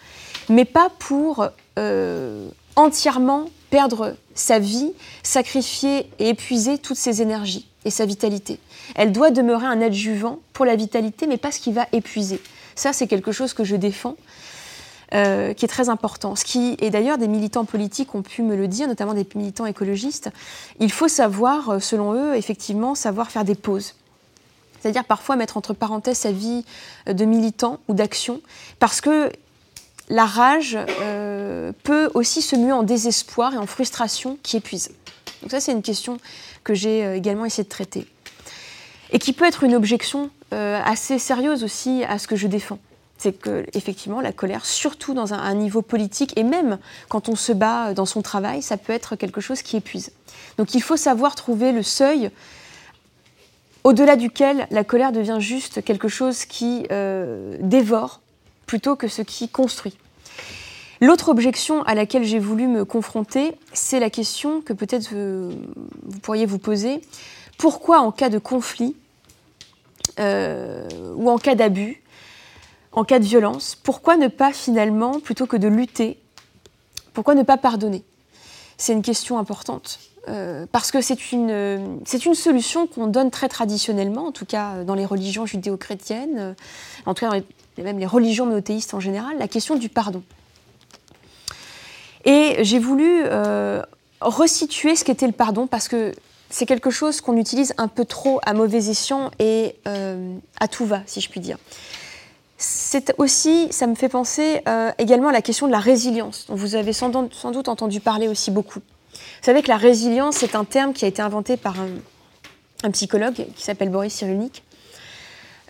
mais 0.49 0.65
pas 0.65 0.91
pour 0.99 1.47
euh, 1.79 2.49
entièrement 2.75 3.45
perdre 3.69 4.17
sa 4.35 4.59
vie, 4.59 4.93
sacrifier 5.23 6.11
et 6.19 6.31
épuiser 6.31 6.79
toutes 6.79 6.97
ses 6.97 7.21
énergies 7.21 7.69
et 7.87 7.91
sa 7.91 8.05
vitalité. 8.05 8.59
Elle 8.97 9.13
doit 9.13 9.31
demeurer 9.31 9.67
un 9.67 9.81
adjuvant 9.81 10.41
pour 10.53 10.67
la 10.67 10.77
vitalité, 10.77 11.27
mais 11.27 11.39
pas 11.39 11.53
ce 11.53 11.61
qui 11.61 11.73
va 11.73 11.87
épuiser. 11.93 12.43
Ça, 12.75 12.93
c'est 12.93 13.07
quelque 13.07 13.33
chose 13.33 13.55
que 13.55 13.65
je 13.65 13.77
défends. 13.77 14.17
Euh, 15.15 15.55
qui 15.55 15.65
est 15.65 15.69
très 15.69 15.89
important. 15.89 16.35
Ce 16.35 16.45
qui, 16.45 16.77
et 16.81 16.91
d'ailleurs, 16.91 17.17
des 17.17 17.29
militants 17.29 17.65
politiques 17.65 18.17
ont 18.17 18.23
pu 18.23 18.43
me 18.43 18.57
le 18.57 18.67
dire, 18.67 18.89
notamment 18.89 19.15
des 19.15 19.25
militants 19.37 19.65
écologistes, 19.65 20.31
il 20.81 20.91
faut 20.91 21.07
savoir, 21.07 21.71
euh, 21.71 21.79
selon 21.79 22.15
eux, 22.15 22.35
effectivement, 22.35 22.97
savoir 22.97 23.31
faire 23.31 23.45
des 23.45 23.55
pauses 23.55 23.95
c'est-à-dire 24.81 25.05
parfois 25.05 25.35
mettre 25.35 25.57
entre 25.57 25.73
parenthèses 25.75 26.19
sa 26.19 26.31
vie 26.31 26.65
euh, 27.09 27.13
de 27.13 27.25
militant 27.25 27.81
ou 27.89 27.95
d'action, 27.95 28.41
parce 28.79 29.01
que 29.01 29.33
la 30.09 30.27
rage 30.27 30.79
peut 31.83 32.11
aussi 32.15 32.41
se 32.41 32.55
muer 32.55 32.71
en 32.71 32.85
désespoir 32.85 33.55
et 33.55 33.57
en 33.57 33.67
frustration 33.67 34.39
qui 34.45 34.57
épuise. 34.57 34.91
Donc 35.47 35.53
ça, 35.53 35.61
c'est 35.61 35.71
une 35.71 35.83
question 35.83 36.19
que 36.65 36.75
j'ai 36.75 37.05
euh, 37.05 37.15
également 37.15 37.45
essayé 37.45 37.63
de 37.63 37.69
traiter. 37.69 38.05
Et 39.13 39.21
qui 39.21 39.33
peut 39.33 39.45
être 39.45 39.63
une 39.63 39.77
objection 39.77 40.31
assez 40.51 41.19
sérieuse 41.19 41.63
aussi 41.63 42.03
à 42.05 42.19
ce 42.19 42.27
que 42.27 42.35
je 42.35 42.49
défends. 42.49 42.81
C'est 43.19 43.33
que, 43.33 43.65
effectivement, 43.73 44.21
la 44.21 44.33
colère, 44.33 44.67
surtout 44.67 45.15
dans 45.15 45.33
un, 45.35 45.55
niveau 45.55 45.83
politique, 45.83 46.37
et 46.37 46.43
même 46.43 46.79
quand 47.09 47.29
on 47.29 47.37
se 47.37 47.53
bat 47.53 47.95
dans 47.95 48.07
son 48.07 48.23
travail, 48.23 48.63
ça 48.63 48.77
peut 48.77 48.93
être 48.93 49.15
quelque 49.15 49.41
chose 49.41 49.63
qui 49.63 49.77
épuise. 49.77 50.11
Donc 50.59 50.75
il 50.75 50.83
faut 50.83 50.97
savoir 50.97 51.37
trouver 51.37 51.71
le 51.71 51.85
seuil 51.85 52.31
au-delà 53.85 54.17
duquel 54.17 54.67
la 54.73 54.83
colère 54.83 55.13
devient 55.13 55.39
juste 55.39 55.85
quelque 55.85 56.09
chose 56.09 56.45
qui 56.45 56.87
euh, 56.91 57.57
dévore 57.61 58.21
plutôt 58.67 58.97
que 58.97 59.07
ce 59.07 59.23
qui 59.23 59.49
construit. 59.49 59.97
L'autre 61.01 61.29
objection 61.29 61.83
à 61.83 61.95
laquelle 61.95 62.25
j'ai 62.25 62.39
voulu 62.39 62.69
me 62.69 62.85
confronter, 62.85 63.59
c'est 63.73 64.01
la 64.01 64.09
question 64.09 64.63
que 64.63 64.73
peut-être 64.73 65.11
vous, 65.13 66.19
pourriez 66.23 66.47
vous 66.47 66.59
poser. 66.59 67.03
Pourquoi 67.59 68.01
en 68.01 68.13
cas 68.13 68.31
de 68.31 68.39
conflit 68.39 68.97
euh, 70.19 70.89
ou 71.17 71.29
en 71.29 71.37
cas 71.37 71.55
d'abus, 71.55 72.03
en 72.93 73.05
cas 73.05 73.19
de 73.19 73.25
violence, 73.25 73.75
pourquoi 73.75 74.17
ne 74.17 74.29
pas 74.29 74.53
finalement, 74.53 75.21
plutôt 75.21 75.47
que 75.47 75.59
de 75.59 75.69
lutter, 75.69 76.19
pourquoi 77.13 77.35
ne 77.35 77.43
pas 77.43 77.59
pardonner? 77.59 78.03
C'est 78.79 78.93
une 78.93 79.03
question 79.03 79.39
importante. 79.39 79.99
Euh, 80.29 80.67
parce 80.73 80.91
que 80.91 81.01
c'est 81.01 81.31
une, 81.31 82.01
c'est 82.05 82.25
une 82.25 82.35
solution 82.35 82.87
qu'on 82.87 83.07
donne 83.07 83.31
très 83.31 83.49
traditionnellement, 83.49 84.27
en 84.27 84.33
tout 84.33 84.47
cas 84.47 84.83
dans 84.83 84.95
les 84.95 85.05
religions 85.05 85.47
judéo-chrétiennes, 85.47 86.57
en 87.05 87.15
tout 87.15 87.21
cas 87.21 87.29
dans 87.29 87.45
les, 87.77 87.85
même 87.85 87.99
les 87.99 88.07
religions 88.07 88.47
monothéistes 88.47 88.95
en 88.95 89.01
général, 89.01 89.37
la 89.39 89.47
question 89.47 89.77
du 89.77 89.89
pardon. 89.89 90.23
Et 92.27 92.57
j'ai 92.61 92.79
voulu 92.79 93.23
euh, 93.25 93.83
resituer 94.21 94.95
ce 94.97 95.05
qu'était 95.05 95.27
le 95.27 95.33
pardon 95.33 95.67
parce 95.67 95.89
que 95.89 96.13
c'est 96.51 96.67
quelque 96.67 96.91
chose 96.91 97.21
qu'on 97.21 97.37
utilise 97.39 97.73
un 97.79 97.89
peu 97.89 98.05
trop 98.05 98.41
à 98.45 98.53
mauvais 98.53 98.91
escient 98.91 99.31
et 99.39 99.77
euh, 99.89 100.37
à 100.61 100.69
tout 100.69 100.85
va, 100.85 101.01
si 101.07 101.21
je 101.21 101.31
puis 101.31 101.41
dire. 101.41 101.57
C'est 102.59 103.15
aussi, 103.19 103.69
ça 103.71 103.87
me 103.87 103.95
fait 103.95 104.09
penser 104.09 104.63
également 104.99 105.29
à 105.29 105.33
la 105.33 105.43
question 105.43 105.67
de 105.67 105.73
la 105.73 105.79
résilience, 105.79 106.47
dont 106.49 106.55
vous 106.55 106.75
avez 106.75 106.95
sans 106.95 107.11
doute 107.11 107.69
entendu 107.69 108.01
parler 108.01 108.29
aussi 108.29 108.51
beaucoup. 108.51 108.81
Vous 109.17 109.53
savez 109.53 109.63
que 109.63 109.69
la 109.69 109.77
résilience, 109.77 110.37
c'est 110.37 110.55
un 110.55 110.65
terme 110.65 110.93
qui 110.93 111.05
a 111.05 111.09
été 111.09 111.23
inventé 111.23 111.57
par 111.57 111.77
un, 111.81 112.91
psychologue 112.91 113.47
qui 113.57 113.63
s'appelle 113.63 113.89
Boris 113.89 114.13
Cyrulnik, 114.13 114.63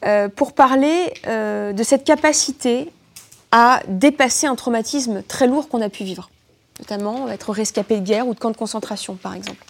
euh, 0.04 0.28
pour 0.28 0.52
parler 0.52 1.14
euh, 1.26 1.72
de 1.72 1.82
cette 1.82 2.04
capacité 2.04 2.90
à 3.52 3.80
dépasser 3.88 4.46
un 4.46 4.54
traumatisme 4.54 5.22
très 5.22 5.46
lourd 5.46 5.68
qu'on 5.68 5.80
a 5.80 5.88
pu 5.88 6.04
vivre, 6.04 6.28
notamment 6.80 7.28
être 7.28 7.52
rescapé 7.52 8.00
de 8.00 8.04
guerre 8.04 8.26
ou 8.26 8.34
de 8.34 8.38
camp 8.38 8.50
de 8.50 8.56
concentration, 8.56 9.16
par 9.16 9.34
exemple. 9.34 9.64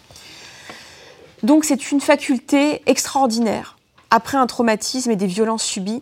Donc 1.43 1.65
c'est 1.65 1.91
une 1.91 2.01
faculté 2.01 2.81
extraordinaire, 2.85 3.77
après 4.09 4.37
un 4.37 4.47
traumatisme 4.47 5.11
et 5.11 5.15
des 5.15 5.27
violences 5.27 5.63
subies, 5.63 6.01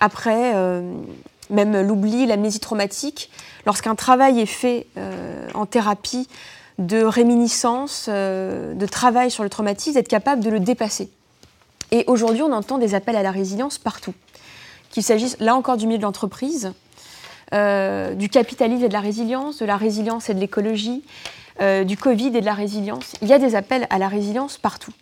après 0.00 0.52
euh, 0.54 0.92
même 1.50 1.80
l'oubli, 1.80 2.26
l'amnésie 2.26 2.60
traumatique, 2.60 3.30
lorsqu'un 3.64 3.94
travail 3.94 4.40
est 4.40 4.46
fait 4.46 4.86
en 5.54 5.66
thérapie 5.66 6.28
de 6.78 7.02
réminiscence, 7.02 8.06
euh, 8.08 8.74
de 8.74 8.86
travail 8.86 9.30
sur 9.30 9.42
le 9.42 9.48
traumatisme, 9.48 9.94
d'être 9.94 10.08
capable 10.08 10.42
de 10.42 10.50
le 10.50 10.60
dépasser. 10.60 11.10
Et 11.90 12.04
aujourd'hui, 12.06 12.42
on 12.42 12.52
entend 12.52 12.78
des 12.78 12.94
appels 12.94 13.16
à 13.16 13.22
la 13.22 13.30
résilience 13.30 13.78
partout. 13.78 14.14
Qu'il 14.90 15.02
s'agisse 15.02 15.36
là 15.40 15.54
encore 15.54 15.76
du 15.76 15.86
milieu 15.86 15.98
de 15.98 16.02
l'entreprise, 16.02 16.72
euh, 17.54 18.14
du 18.14 18.28
capitalisme 18.28 18.84
et 18.84 18.88
de 18.88 18.92
la 18.92 19.00
résilience, 19.00 19.58
de 19.58 19.66
la 19.66 19.76
résilience 19.76 20.28
et 20.28 20.34
de 20.34 20.40
l'écologie, 20.40 21.02
euh, 21.60 21.84
du 21.84 21.96
Covid 21.96 22.28
et 22.28 22.40
de 22.40 22.46
la 22.46 22.54
résilience. 22.54 23.14
Il 23.22 23.28
y 23.28 23.32
a 23.32 23.38
des 23.38 23.54
appels 23.54 23.86
à 23.90 23.98
la 23.98 24.08
résilience 24.08 24.58
partout. 24.58 24.92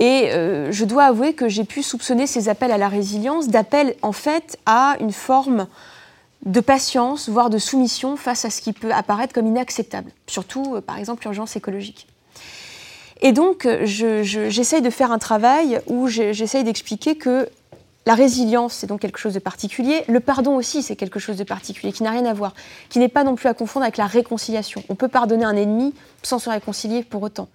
Et 0.00 0.30
je 0.30 0.84
dois 0.84 1.04
avouer 1.04 1.32
que 1.32 1.48
j'ai 1.48 1.64
pu 1.64 1.82
soupçonner 1.82 2.28
ces 2.28 2.48
appels 2.48 2.70
à 2.70 2.78
la 2.78 2.88
résilience 2.88 3.48
d'appels 3.48 3.96
en 4.02 4.12
fait 4.12 4.56
à 4.64 4.96
une 5.00 5.10
forme 5.10 5.66
de 6.46 6.60
patience, 6.60 7.28
voire 7.28 7.50
de 7.50 7.58
soumission 7.58 8.16
face 8.16 8.44
à 8.44 8.50
ce 8.50 8.60
qui 8.60 8.72
peut 8.72 8.92
apparaître 8.92 9.34
comme 9.34 9.46
inacceptable, 9.46 10.10
surtout 10.26 10.76
euh, 10.76 10.80
par 10.80 10.98
exemple 10.98 11.24
l'urgence 11.24 11.56
écologique. 11.56 12.06
Et 13.20 13.32
donc 13.32 13.66
euh, 13.66 13.84
j'essaye 13.84 14.80
de 14.80 14.90
faire 14.90 15.10
un 15.10 15.18
travail 15.18 15.80
où 15.86 16.06
j'essaye 16.06 16.62
d'expliquer 16.62 17.16
que 17.16 17.48
la 18.08 18.14
résilience, 18.14 18.72
c'est 18.72 18.86
donc 18.86 19.00
quelque 19.02 19.18
chose 19.18 19.34
de 19.34 19.38
particulier. 19.38 20.02
Le 20.08 20.20
pardon 20.20 20.56
aussi, 20.56 20.82
c'est 20.82 20.96
quelque 20.96 21.18
chose 21.18 21.36
de 21.36 21.44
particulier, 21.44 21.92
qui 21.92 22.02
n'a 22.02 22.10
rien 22.10 22.24
à 22.24 22.32
voir, 22.32 22.54
qui 22.88 22.98
n'est 23.00 23.10
pas 23.10 23.22
non 23.22 23.34
plus 23.34 23.50
à 23.50 23.52
confondre 23.52 23.84
avec 23.84 23.98
la 23.98 24.06
réconciliation. 24.06 24.82
On 24.88 24.94
peut 24.94 25.08
pardonner 25.08 25.44
un 25.44 25.54
ennemi 25.54 25.92
sans 26.22 26.38
se 26.38 26.48
réconcilier 26.48 27.04
pour 27.04 27.22
autant. 27.22 27.48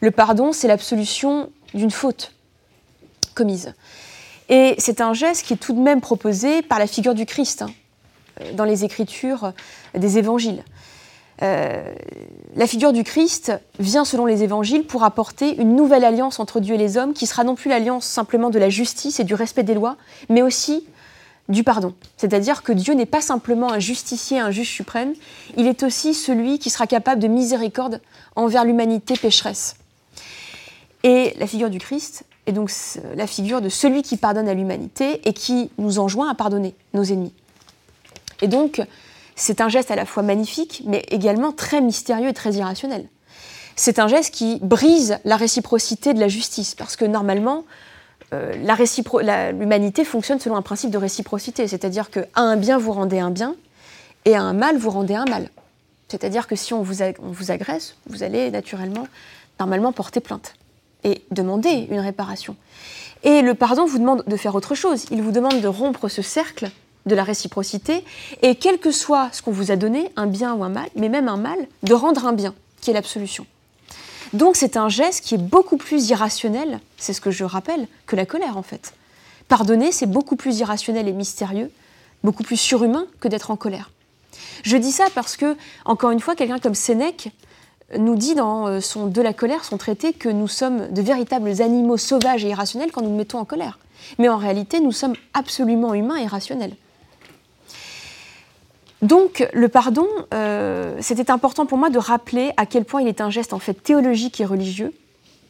Le 0.00 0.10
pardon, 0.10 0.52
c'est 0.52 0.66
l'absolution 0.66 1.48
d'une 1.74 1.92
faute 1.92 2.32
commise. 3.36 3.72
Et 4.48 4.74
c'est 4.78 5.00
un 5.00 5.14
geste 5.14 5.46
qui 5.46 5.52
est 5.52 5.58
tout 5.58 5.74
de 5.74 5.80
même 5.80 6.00
proposé 6.00 6.62
par 6.62 6.80
la 6.80 6.88
figure 6.88 7.14
du 7.14 7.24
Christ. 7.24 7.62
Hein. 7.62 7.70
Dans 8.54 8.64
les 8.64 8.82
écritures 8.82 9.52
des 9.94 10.18
évangiles. 10.18 10.64
Euh, 11.42 11.92
la 12.54 12.66
figure 12.66 12.92
du 12.92 13.02
Christ 13.02 13.52
vient, 13.78 14.04
selon 14.04 14.26
les 14.26 14.42
évangiles, 14.42 14.84
pour 14.84 15.02
apporter 15.02 15.56
une 15.56 15.74
nouvelle 15.74 16.04
alliance 16.04 16.38
entre 16.38 16.60
Dieu 16.60 16.74
et 16.74 16.78
les 16.78 16.96
hommes, 16.96 17.12
qui 17.12 17.26
sera 17.26 17.44
non 17.44 17.54
plus 17.54 17.68
l'alliance 17.68 18.06
simplement 18.06 18.50
de 18.50 18.58
la 18.58 18.68
justice 18.68 19.20
et 19.20 19.24
du 19.24 19.34
respect 19.34 19.64
des 19.64 19.74
lois, 19.74 19.96
mais 20.28 20.42
aussi 20.42 20.84
du 21.48 21.64
pardon. 21.64 21.94
C'est-à-dire 22.16 22.62
que 22.62 22.72
Dieu 22.72 22.94
n'est 22.94 23.06
pas 23.06 23.20
simplement 23.20 23.70
un 23.70 23.78
justicier, 23.78 24.38
un 24.38 24.50
juge 24.50 24.70
suprême, 24.70 25.12
il 25.56 25.66
est 25.66 25.82
aussi 25.82 26.14
celui 26.14 26.58
qui 26.58 26.70
sera 26.70 26.86
capable 26.86 27.20
de 27.20 27.28
miséricorde 27.28 28.00
envers 28.36 28.64
l'humanité 28.64 29.14
pécheresse. 29.14 29.76
Et 31.02 31.34
la 31.38 31.46
figure 31.46 31.68
du 31.68 31.78
Christ 31.78 32.24
est 32.46 32.52
donc 32.52 32.70
la 33.14 33.26
figure 33.26 33.60
de 33.60 33.68
celui 33.68 34.02
qui 34.02 34.16
pardonne 34.16 34.48
à 34.48 34.54
l'humanité 34.54 35.20
et 35.28 35.34
qui 35.34 35.70
nous 35.76 35.98
enjoint 35.98 36.30
à 36.30 36.34
pardonner 36.34 36.74
nos 36.94 37.02
ennemis. 37.02 37.32
Et 38.40 38.48
donc, 38.48 38.80
c'est 39.36 39.60
un 39.60 39.68
geste 39.68 39.90
à 39.90 39.96
la 39.96 40.06
fois 40.06 40.22
magnifique, 40.22 40.82
mais 40.86 41.04
également 41.08 41.52
très 41.52 41.80
mystérieux 41.80 42.28
et 42.28 42.34
très 42.34 42.52
irrationnel. 42.52 43.08
C'est 43.76 43.98
un 43.98 44.06
geste 44.06 44.32
qui 44.32 44.58
brise 44.62 45.18
la 45.24 45.36
réciprocité 45.36 46.14
de 46.14 46.20
la 46.20 46.28
justice, 46.28 46.74
parce 46.74 46.96
que 46.96 47.04
normalement, 47.04 47.64
euh, 48.32 48.52
l'humanité 49.52 50.04
fonctionne 50.04 50.38
selon 50.38 50.56
un 50.56 50.62
principe 50.62 50.90
de 50.90 50.98
réciprocité, 50.98 51.66
c'est-à-dire 51.66 52.10
qu'à 52.10 52.26
un 52.36 52.56
bien, 52.56 52.78
vous 52.78 52.92
rendez 52.92 53.18
un 53.18 53.30
bien, 53.30 53.56
et 54.24 54.36
à 54.36 54.42
un 54.42 54.52
mal, 54.52 54.76
vous 54.76 54.90
rendez 54.90 55.14
un 55.14 55.24
mal. 55.24 55.50
C'est-à-dire 56.08 56.46
que 56.46 56.54
si 56.54 56.72
on 56.72 56.82
vous, 56.82 57.02
on 57.02 57.30
vous 57.30 57.50
agresse, 57.50 57.96
vous 58.06 58.22
allez 58.22 58.50
naturellement, 58.50 59.08
normalement, 59.58 59.92
porter 59.92 60.20
plainte 60.20 60.54
et 61.02 61.22
demander 61.30 61.88
une 61.90 62.00
réparation. 62.00 62.56
Et 63.24 63.42
le 63.42 63.54
pardon 63.54 63.86
vous 63.86 63.98
demande 63.98 64.22
de 64.26 64.36
faire 64.36 64.54
autre 64.54 64.74
chose. 64.74 65.06
Il 65.10 65.22
vous 65.22 65.32
demande 65.32 65.60
de 65.60 65.68
rompre 65.68 66.08
ce 66.08 66.22
cercle 66.22 66.70
de 67.06 67.14
la 67.14 67.24
réciprocité, 67.24 68.04
et 68.42 68.54
quel 68.54 68.78
que 68.78 68.90
soit 68.90 69.28
ce 69.32 69.42
qu'on 69.42 69.52
vous 69.52 69.70
a 69.70 69.76
donné, 69.76 70.10
un 70.16 70.26
bien 70.26 70.54
ou 70.54 70.64
un 70.64 70.68
mal, 70.68 70.88
mais 70.96 71.08
même 71.08 71.28
un 71.28 71.36
mal, 71.36 71.58
de 71.82 71.94
rendre 71.94 72.26
un 72.26 72.32
bien, 72.32 72.54
qui 72.80 72.90
est 72.90 72.94
l'absolution. 72.94 73.46
Donc 74.32 74.56
c'est 74.56 74.76
un 74.76 74.88
geste 74.88 75.24
qui 75.24 75.34
est 75.34 75.38
beaucoup 75.38 75.76
plus 75.76 76.08
irrationnel, 76.10 76.80
c'est 76.96 77.12
ce 77.12 77.20
que 77.20 77.30
je 77.30 77.44
rappelle, 77.44 77.86
que 78.06 78.16
la 78.16 78.26
colère 78.26 78.56
en 78.56 78.62
fait. 78.62 78.94
Pardonner, 79.48 79.92
c'est 79.92 80.06
beaucoup 80.06 80.36
plus 80.36 80.58
irrationnel 80.58 81.06
et 81.06 81.12
mystérieux, 81.12 81.70
beaucoup 82.24 82.42
plus 82.42 82.56
surhumain 82.56 83.06
que 83.20 83.28
d'être 83.28 83.50
en 83.50 83.56
colère. 83.56 83.90
Je 84.62 84.76
dis 84.76 84.92
ça 84.92 85.04
parce 85.14 85.36
que, 85.36 85.56
encore 85.84 86.10
une 86.10 86.20
fois, 86.20 86.34
quelqu'un 86.34 86.58
comme 86.58 86.74
Sénèque 86.74 87.30
nous 87.96 88.16
dit 88.16 88.34
dans 88.34 88.66
euh, 88.66 88.80
son 88.80 89.06
De 89.06 89.20
la 89.20 89.32
colère, 89.32 89.64
son 89.64 89.76
traité, 89.76 90.12
que 90.12 90.28
nous 90.28 90.48
sommes 90.48 90.88
de 90.92 91.02
véritables 91.02 91.60
animaux 91.60 91.98
sauvages 91.98 92.44
et 92.44 92.48
irrationnels 92.48 92.90
quand 92.90 93.02
nous 93.02 93.10
nous 93.10 93.16
mettons 93.16 93.38
en 93.38 93.44
colère. 93.44 93.78
Mais 94.18 94.28
en 94.28 94.38
réalité, 94.38 94.80
nous 94.80 94.92
sommes 94.92 95.14
absolument 95.34 95.94
humains 95.94 96.16
et 96.16 96.26
rationnels. 96.26 96.74
Donc 99.04 99.46
le 99.52 99.68
pardon, 99.68 100.06
euh, 100.32 100.96
c'était 101.00 101.30
important 101.30 101.66
pour 101.66 101.76
moi 101.76 101.90
de 101.90 101.98
rappeler 101.98 102.52
à 102.56 102.64
quel 102.64 102.86
point 102.86 103.02
il 103.02 103.08
est 103.08 103.20
un 103.20 103.28
geste 103.28 103.52
en 103.52 103.58
fait 103.58 103.74
théologique 103.74 104.40
et 104.40 104.46
religieux, 104.46 104.94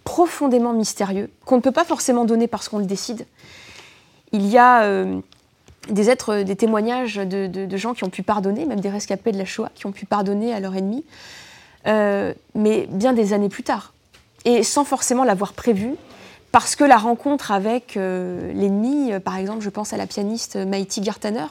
profondément 0.02 0.72
mystérieux, 0.72 1.30
qu'on 1.44 1.56
ne 1.56 1.60
peut 1.60 1.70
pas 1.70 1.84
forcément 1.84 2.24
donner 2.24 2.48
parce 2.48 2.68
qu'on 2.68 2.78
le 2.78 2.84
décide. 2.84 3.26
Il 4.32 4.44
y 4.44 4.58
a 4.58 4.82
euh, 4.82 5.20
des 5.88 6.10
êtres, 6.10 6.42
des 6.42 6.56
témoignages 6.56 7.14
de, 7.14 7.76
gens 7.76 7.94
qui 7.94 8.02
ont 8.02 8.10
pu 8.10 8.24
pardonner, 8.24 8.66
même 8.66 8.80
des 8.80 8.90
rescapés 8.90 9.30
de 9.30 9.38
la 9.38 9.44
Shoah, 9.44 9.70
qui 9.76 9.86
ont 9.86 9.92
pu 9.92 10.04
pardonner 10.04 10.52
à 10.52 10.58
leur 10.58 10.74
ennemi, 10.74 11.04
euh, 11.86 12.34
mais 12.56 12.88
bien 12.90 13.12
des 13.12 13.34
années 13.34 13.48
plus 13.48 13.62
tard, 13.62 13.92
et 14.44 14.64
sans 14.64 14.82
forcément 14.82 15.22
l'avoir 15.22 15.52
prévu, 15.52 15.94
parce 16.50 16.74
que 16.74 16.82
la 16.82 16.96
rencontre 16.96 17.52
avec 17.52 17.94
l'ennemi, 17.96 19.12
par 19.24 19.36
exemple, 19.36 19.60
je 19.60 19.70
pense 19.70 19.92
à 19.92 19.96
la 19.96 20.06
pianiste 20.06 20.56
Maïti 20.56 21.00
Gartaner, 21.00 21.46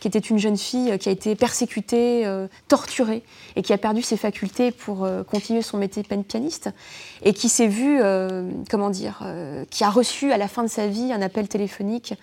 qui 0.00 0.08
était 0.08 0.18
une 0.18 0.38
jeune 0.38 0.56
fille 0.56 0.90
euh, 0.90 0.96
qui 0.96 1.08
a 1.08 1.12
été 1.12 1.36
persécutée, 1.36 2.26
euh, 2.26 2.48
torturée, 2.66 3.22
et 3.54 3.62
qui 3.62 3.72
a 3.72 3.78
perdu 3.78 4.02
ses 4.02 4.16
facultés 4.16 4.72
pour 4.72 5.04
euh, 5.04 5.22
continuer 5.22 5.62
son 5.62 5.76
métier 5.76 6.02
de 6.02 6.22
pianiste, 6.22 6.70
et 7.22 7.32
qui 7.34 7.48
s'est 7.48 7.68
vue, 7.68 8.00
comment 8.70 8.88
dire, 8.88 9.22
qui 9.68 9.84
a 9.84 9.90
reçu 9.90 10.32
à 10.32 10.38
la 10.38 10.48
fin 10.48 10.62
de 10.62 10.68
sa 10.68 10.86
vie 10.86 11.12
un 11.12 11.20
appel 11.20 11.46
téléphonique 11.48 12.14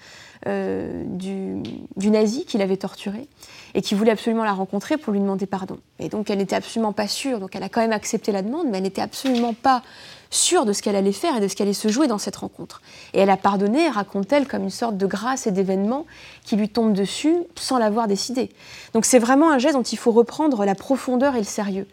du, 0.45 1.61
du, 1.95 2.09
nazi 2.09 2.45
qui 2.45 2.57
l'avait 2.57 2.77
torturée, 2.77 3.27
et 3.75 3.81
qui 3.83 3.93
voulait 3.93 4.11
absolument 4.11 4.43
la 4.43 4.53
rencontrer 4.53 4.97
pour 4.97 5.13
lui 5.13 5.19
demander 5.19 5.45
pardon. 5.45 5.77
Et 5.99 6.09
donc 6.09 6.31
elle 6.31 6.39
n'était 6.39 6.55
absolument 6.55 6.93
pas 6.93 7.07
sûre, 7.07 7.39
donc 7.39 7.55
elle 7.55 7.63
a 7.63 7.69
quand 7.69 7.81
même 7.81 7.91
accepté 7.91 8.31
la 8.31 8.41
demande, 8.41 8.67
mais 8.67 8.77
elle 8.77 8.83
n'était 8.83 9.01
absolument 9.01 9.53
pas 9.53 9.83
sûre 10.29 10.65
de 10.65 10.73
ce 10.73 10.81
qu'elle 10.81 10.95
allait 10.95 11.11
faire 11.11 11.37
et 11.37 11.39
de 11.39 11.47
ce 11.47 11.55
qu'elle 11.55 11.67
allait 11.67 11.73
se 11.73 11.87
jouer 11.87 12.07
dans 12.07 12.17
cette 12.17 12.35
rencontre. 12.35 12.81
Et 13.13 13.19
elle 13.19 13.29
a 13.29 13.37
pardonné, 13.37 13.89
raconte-t-elle, 13.89 14.47
comme 14.47 14.63
une 14.63 14.69
sorte 14.69 14.97
de 14.97 15.05
grâce 15.05 15.47
et 15.47 15.51
d'événement 15.51 16.05
qui 16.43 16.55
lui 16.55 16.69
tombe 16.69 16.93
dessus 16.93 17.35
sans 17.55 17.77
l'avoir 17.77 18.07
décidé. 18.07 18.49
Donc 18.93 19.05
c'est 19.05 19.19
vraiment 19.19 19.51
un 19.51 19.57
geste 19.57 19.75
dont 19.75 19.83
il 19.83 19.97
faut 19.97 20.11
reprendre 20.11 20.65
la 20.65 20.75
profondeur 20.75 21.35
et 21.35 21.39
le 21.39 21.43
sérieux. 21.43 21.87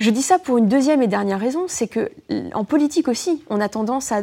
Je 0.00 0.10
dis 0.10 0.22
ça 0.22 0.38
pour 0.38 0.58
une 0.58 0.68
deuxième 0.68 1.02
et 1.02 1.06
dernière 1.06 1.38
raison, 1.38 1.66
c'est 1.68 1.86
que 1.86 2.10
en 2.52 2.64
politique 2.64 3.08
aussi, 3.08 3.42
on 3.48 3.60
a 3.60 3.68
tendance 3.68 4.10
à 4.10 4.22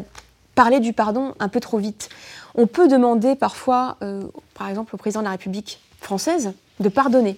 parler 0.53 0.79
du 0.79 0.93
pardon 0.93 1.33
un 1.39 1.47
peu 1.47 1.59
trop 1.59 1.77
vite. 1.77 2.09
On 2.55 2.67
peut 2.67 2.87
demander 2.87 3.35
parfois, 3.35 3.97
euh, 4.01 4.23
par 4.53 4.67
exemple 4.67 4.93
au 4.93 4.97
président 4.97 5.21
de 5.21 5.25
la 5.25 5.31
République 5.31 5.79
française, 6.01 6.53
de 6.79 6.89
pardonner, 6.89 7.37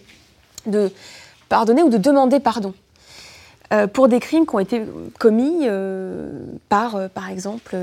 de 0.65 0.91
pardonner 1.47 1.83
ou 1.83 1.89
de 1.89 1.97
demander 1.97 2.39
pardon. 2.39 2.73
Euh, 3.71 3.87
pour 3.87 4.07
des 4.07 4.19
crimes 4.19 4.45
qui 4.45 4.55
ont 4.55 4.59
été 4.59 4.83
commis 5.19 5.61
euh, 5.63 6.29
par, 6.69 6.95
euh, 6.95 7.07
par 7.07 7.29
exemple, 7.29 7.75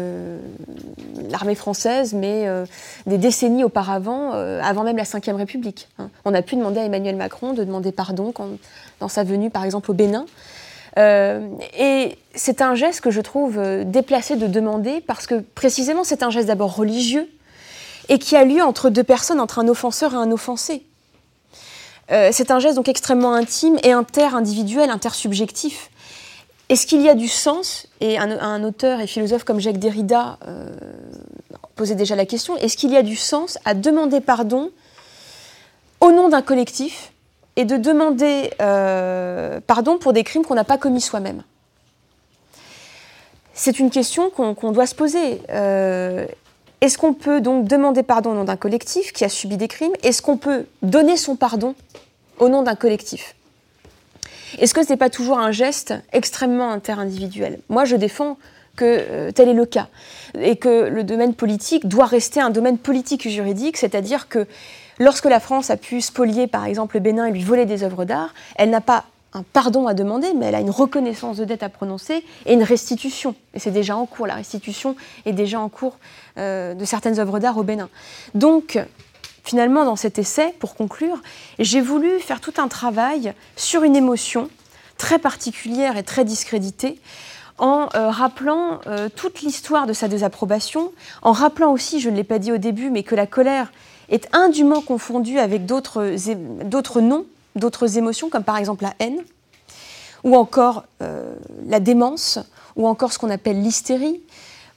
l'armée 1.30 1.54
française, 1.54 2.12
mais 2.12 2.46
des 3.06 3.18
décennies 3.18 3.64
auparavant, 3.64 4.32
avant 4.32 4.84
même 4.84 4.96
la 4.96 5.04
Ve 5.04 5.36
République. 5.36 5.88
Hein. 5.98 6.10
On 6.24 6.34
a 6.34 6.42
pu 6.42 6.56
demander 6.56 6.80
à 6.80 6.84
Emmanuel 6.84 7.16
Macron 7.16 7.52
de 7.52 7.64
demander 7.64 7.92
pardon 7.92 8.32
quand, 8.32 8.48
dans 9.00 9.08
sa 9.08 9.24
venue, 9.24 9.50
par 9.50 9.64
exemple, 9.64 9.90
au 9.90 9.94
Bénin. 9.94 10.26
et 10.96 12.18
c'est 12.34 12.62
un 12.62 12.74
geste 12.74 13.00
que 13.00 13.10
je 13.10 13.20
trouve 13.20 13.60
déplacé 13.84 14.36
de 14.36 14.46
demander 14.46 15.00
parce 15.00 15.26
que 15.26 15.40
précisément 15.40 16.04
c'est 16.04 16.22
un 16.22 16.30
geste 16.30 16.48
d'abord 16.48 16.76
religieux 16.76 17.28
et 18.08 18.18
qui 18.18 18.36
a 18.36 18.44
lieu 18.44 18.62
entre 18.62 18.90
deux 18.90 19.04
personnes, 19.04 19.40
entre 19.40 19.58
un 19.58 19.68
offenseur 19.68 20.12
et 20.14 20.16
un 20.16 20.30
offensé. 20.30 20.84
Euh, 22.10 22.30
c'est 22.32 22.50
un 22.50 22.58
geste 22.58 22.76
donc 22.76 22.88
extrêmement 22.88 23.34
intime 23.34 23.78
et 23.84 23.92
inter-individuel, 23.92 24.90
intersubjectif. 24.90 25.90
Est-ce 26.68 26.86
qu'il 26.86 27.02
y 27.02 27.08
a 27.08 27.14
du 27.14 27.28
sens 27.28 27.86
Et 28.00 28.18
un, 28.18 28.64
auteur 28.64 29.00
et 29.00 29.06
philosophe 29.06 29.44
comme 29.44 29.60
Jacques 29.60 29.78
Derrida 29.78 30.38
euh, 30.46 30.70
posait 31.74 31.96
déjà 31.96 32.14
la 32.14 32.26
question 32.26 32.56
est-ce 32.58 32.76
qu'il 32.76 32.90
y 32.90 32.96
a 32.96 33.02
du 33.02 33.16
sens 33.16 33.58
à 33.64 33.74
demander 33.74 34.20
pardon 34.20 34.70
au 36.00 36.12
nom 36.12 36.28
d'un 36.28 36.42
collectif 36.42 37.12
et 37.56 37.64
de 37.64 37.76
demander 37.76 38.52
euh, 38.62 39.60
pardon 39.66 39.98
pour 39.98 40.12
des 40.12 40.22
crimes 40.22 40.44
qu'on 40.44 40.54
n'a 40.54 40.64
pas 40.64 40.78
commis 40.78 41.00
soi-même? 41.00 41.42
C'est 43.52 43.78
une 43.78 43.90
question 43.90 44.30
qu'on 44.30 44.72
doit 44.72 44.86
se 44.86 44.94
poser. 44.94 45.42
Est-ce 46.80 46.96
qu'on 46.96 47.12
peut 47.12 47.40
donc 47.40 47.66
demander 47.66 48.02
pardon 48.02 48.30
au 48.30 48.34
nom 48.34 48.44
d'un 48.44 48.56
collectif 48.56 49.12
qui 49.12 49.24
a 49.24 49.28
subi 49.28 49.56
des 49.56 49.68
crimes? 49.68 49.92
Est-ce 50.02 50.22
qu'on 50.22 50.38
peut 50.38 50.64
donner 50.82 51.16
son 51.16 51.36
pardon 51.36 51.74
au 52.38 52.48
nom 52.48 52.62
d'un 52.62 52.74
collectif? 52.74 53.34
Est-ce 54.58 54.72
que 54.72 54.82
ce 54.82 54.90
n'est 54.90 54.96
pas 54.96 55.10
toujours 55.10 55.38
un 55.38 55.52
geste 55.52 55.94
extrêmement 56.12 56.70
interindividuel? 56.70 57.60
Moi, 57.68 57.84
je 57.84 57.96
défends 57.96 58.38
que 58.76 58.84
euh, 58.84 59.30
tel 59.30 59.48
est 59.48 59.54
le 59.54 59.66
cas 59.66 59.88
et 60.40 60.56
que 60.56 60.88
le 60.88 61.04
domaine 61.04 61.34
politique 61.34 61.86
doit 61.86 62.06
rester 62.06 62.40
un 62.40 62.50
domaine 62.50 62.78
politique 62.78 63.26
et 63.26 63.30
juridique, 63.30 63.76
c'est-à-dire 63.76 64.28
que 64.28 64.46
lorsque 64.98 65.26
la 65.26 65.40
France 65.40 65.70
a 65.70 65.76
pu 65.76 66.00
spolier 66.00 66.46
par 66.46 66.64
exemple 66.64 66.96
le 66.96 67.00
Bénin 67.00 67.26
et 67.26 67.32
lui 67.32 67.42
voler 67.42 67.66
des 67.66 67.82
œuvres 67.82 68.04
d'art, 68.04 68.32
elle 68.56 68.70
n'a 68.70 68.80
pas 68.80 69.04
un 69.32 69.42
pardon 69.42 69.86
à 69.86 69.94
demander, 69.94 70.32
mais 70.34 70.46
elle 70.46 70.54
a 70.54 70.60
une 70.60 70.70
reconnaissance 70.70 71.36
de 71.36 71.44
dette 71.44 71.62
à 71.62 71.68
prononcer 71.68 72.24
et 72.46 72.54
une 72.54 72.62
restitution. 72.62 73.34
Et 73.54 73.58
c'est 73.58 73.70
déjà 73.70 73.96
en 73.96 74.06
cours, 74.06 74.26
la 74.26 74.34
restitution 74.34 74.96
est 75.24 75.32
déjà 75.32 75.60
en 75.60 75.68
cours 75.68 75.98
euh, 76.38 76.74
de 76.74 76.84
certaines 76.84 77.18
œuvres 77.18 77.38
d'art 77.38 77.56
au 77.56 77.62
Bénin. 77.62 77.88
Donc, 78.34 78.78
finalement, 79.44 79.84
dans 79.84 79.96
cet 79.96 80.18
essai, 80.18 80.54
pour 80.58 80.74
conclure, 80.74 81.20
j'ai 81.58 81.80
voulu 81.80 82.18
faire 82.18 82.40
tout 82.40 82.54
un 82.58 82.68
travail 82.68 83.32
sur 83.56 83.84
une 83.84 83.96
émotion 83.96 84.48
très 84.98 85.18
particulière 85.18 85.96
et 85.96 86.02
très 86.02 86.24
discréditée, 86.24 87.00
en 87.58 87.88
euh, 87.94 88.08
rappelant 88.10 88.80
euh, 88.86 89.08
toute 89.14 89.42
l'histoire 89.42 89.86
de 89.86 89.92
sa 89.92 90.08
désapprobation, 90.08 90.92
en 91.22 91.32
rappelant 91.32 91.72
aussi, 91.72 92.00
je 92.00 92.10
ne 92.10 92.16
l'ai 92.16 92.24
pas 92.24 92.38
dit 92.38 92.52
au 92.52 92.58
début, 92.58 92.90
mais 92.90 93.02
que 93.02 93.14
la 93.14 93.26
colère 93.26 93.70
est 94.08 94.28
indûment 94.34 94.80
confondue 94.80 95.38
avec 95.38 95.66
d'autres 95.66 97.00
noms 97.00 97.26
d'autres 97.56 97.98
émotions, 97.98 98.28
comme 98.28 98.44
par 98.44 98.56
exemple 98.56 98.84
la 98.84 98.94
haine, 98.98 99.22
ou 100.24 100.36
encore 100.36 100.84
euh, 101.02 101.34
la 101.66 101.80
démence, 101.80 102.38
ou 102.76 102.86
encore 102.86 103.12
ce 103.12 103.18
qu'on 103.18 103.30
appelle 103.30 103.60
l'hystérie, 103.62 104.20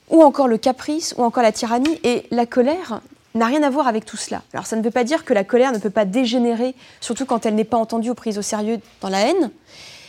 ou 0.09 0.23
encore 0.23 0.47
le 0.47 0.57
caprice, 0.57 1.13
ou 1.17 1.23
encore 1.23 1.43
la 1.43 1.51
tyrannie. 1.51 1.99
Et 2.03 2.25
la 2.31 2.45
colère 2.45 3.01
n'a 3.35 3.45
rien 3.45 3.63
à 3.63 3.69
voir 3.69 3.87
avec 3.87 4.05
tout 4.05 4.17
cela. 4.17 4.41
Alors 4.53 4.65
ça 4.65 4.75
ne 4.75 4.81
veut 4.81 4.91
pas 4.91 5.03
dire 5.03 5.25
que 5.25 5.33
la 5.33 5.43
colère 5.43 5.71
ne 5.71 5.79
peut 5.79 5.89
pas 5.89 6.05
dégénérer, 6.05 6.75
surtout 7.01 7.25
quand 7.25 7.45
elle 7.45 7.55
n'est 7.55 7.63
pas 7.63 7.77
entendue 7.77 8.11
ou 8.11 8.15
prise 8.15 8.37
au 8.37 8.41
sérieux 8.41 8.79
dans 9.01 9.09
la 9.09 9.19
haine, 9.27 9.51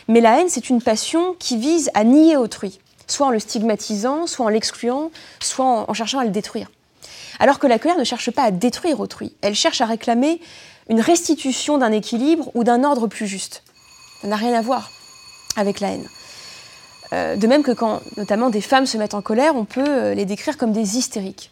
mais 0.07 0.21
la 0.21 0.39
haine, 0.39 0.49
c'est 0.49 0.69
une 0.69 0.81
passion 0.81 1.35
qui 1.39 1.57
vise 1.57 1.89
à 1.95 2.03
nier 2.03 2.37
autrui, 2.37 2.79
soit 3.07 3.27
en 3.27 3.31
le 3.31 3.39
stigmatisant, 3.39 4.27
soit 4.27 4.45
en 4.45 4.49
l'excluant, 4.49 5.09
soit 5.39 5.89
en 5.89 5.93
cherchant 5.93 6.19
à 6.19 6.25
le 6.25 6.29
détruire. 6.29 6.69
Alors 7.39 7.59
que 7.59 7.67
la 7.67 7.79
colère 7.79 7.97
ne 7.97 8.03
cherche 8.03 8.31
pas 8.31 8.43
à 8.43 8.51
détruire 8.51 8.99
autrui, 8.99 9.33
elle 9.41 9.55
cherche 9.55 9.81
à 9.81 9.85
réclamer 9.85 10.39
une 10.89 11.01
restitution 11.01 11.77
d'un 11.77 11.91
équilibre 11.91 12.51
ou 12.53 12.63
d'un 12.63 12.83
ordre 12.83 13.07
plus 13.07 13.27
juste. 13.27 13.63
Ça 14.21 14.27
n'a 14.27 14.35
rien 14.35 14.53
à 14.53 14.61
voir 14.61 14.91
avec 15.55 15.79
la 15.79 15.89
haine. 15.89 16.07
Euh, 17.13 17.35
de 17.35 17.47
même 17.47 17.63
que 17.63 17.71
quand 17.71 18.01
notamment 18.17 18.49
des 18.49 18.61
femmes 18.61 18.85
se 18.85 18.97
mettent 18.97 19.13
en 19.13 19.21
colère, 19.21 19.55
on 19.55 19.65
peut 19.65 19.85
euh, 19.87 20.13
les 20.13 20.25
décrire 20.25 20.57
comme 20.57 20.71
des 20.71 20.97
hystériques. 20.97 21.51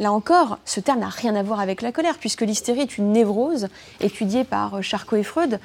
Là 0.00 0.12
encore, 0.12 0.58
ce 0.64 0.80
terme 0.80 1.00
n'a 1.00 1.08
rien 1.08 1.34
à 1.36 1.42
voir 1.42 1.60
avec 1.60 1.82
la 1.82 1.92
colère, 1.92 2.18
puisque 2.18 2.40
l'hystérie 2.40 2.80
est 2.80 2.98
une 2.98 3.12
névrose 3.12 3.68
étudiée 4.00 4.44
par 4.44 4.76
euh, 4.76 4.82
Charcot 4.82 5.16
et 5.16 5.22
Freud, 5.22 5.60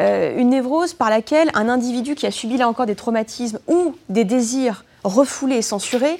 une 0.00 0.50
névrose 0.50 0.94
par 0.94 1.10
laquelle 1.10 1.50
un 1.54 1.68
individu 1.68 2.14
qui 2.14 2.24
a 2.24 2.30
subi 2.30 2.56
là 2.56 2.68
encore 2.68 2.86
des 2.86 2.94
traumatismes 2.94 3.58
ou 3.66 3.96
des 4.08 4.22
désirs 4.22 4.84
refoulés 5.02 5.56
et 5.56 5.62
censurés 5.62 6.18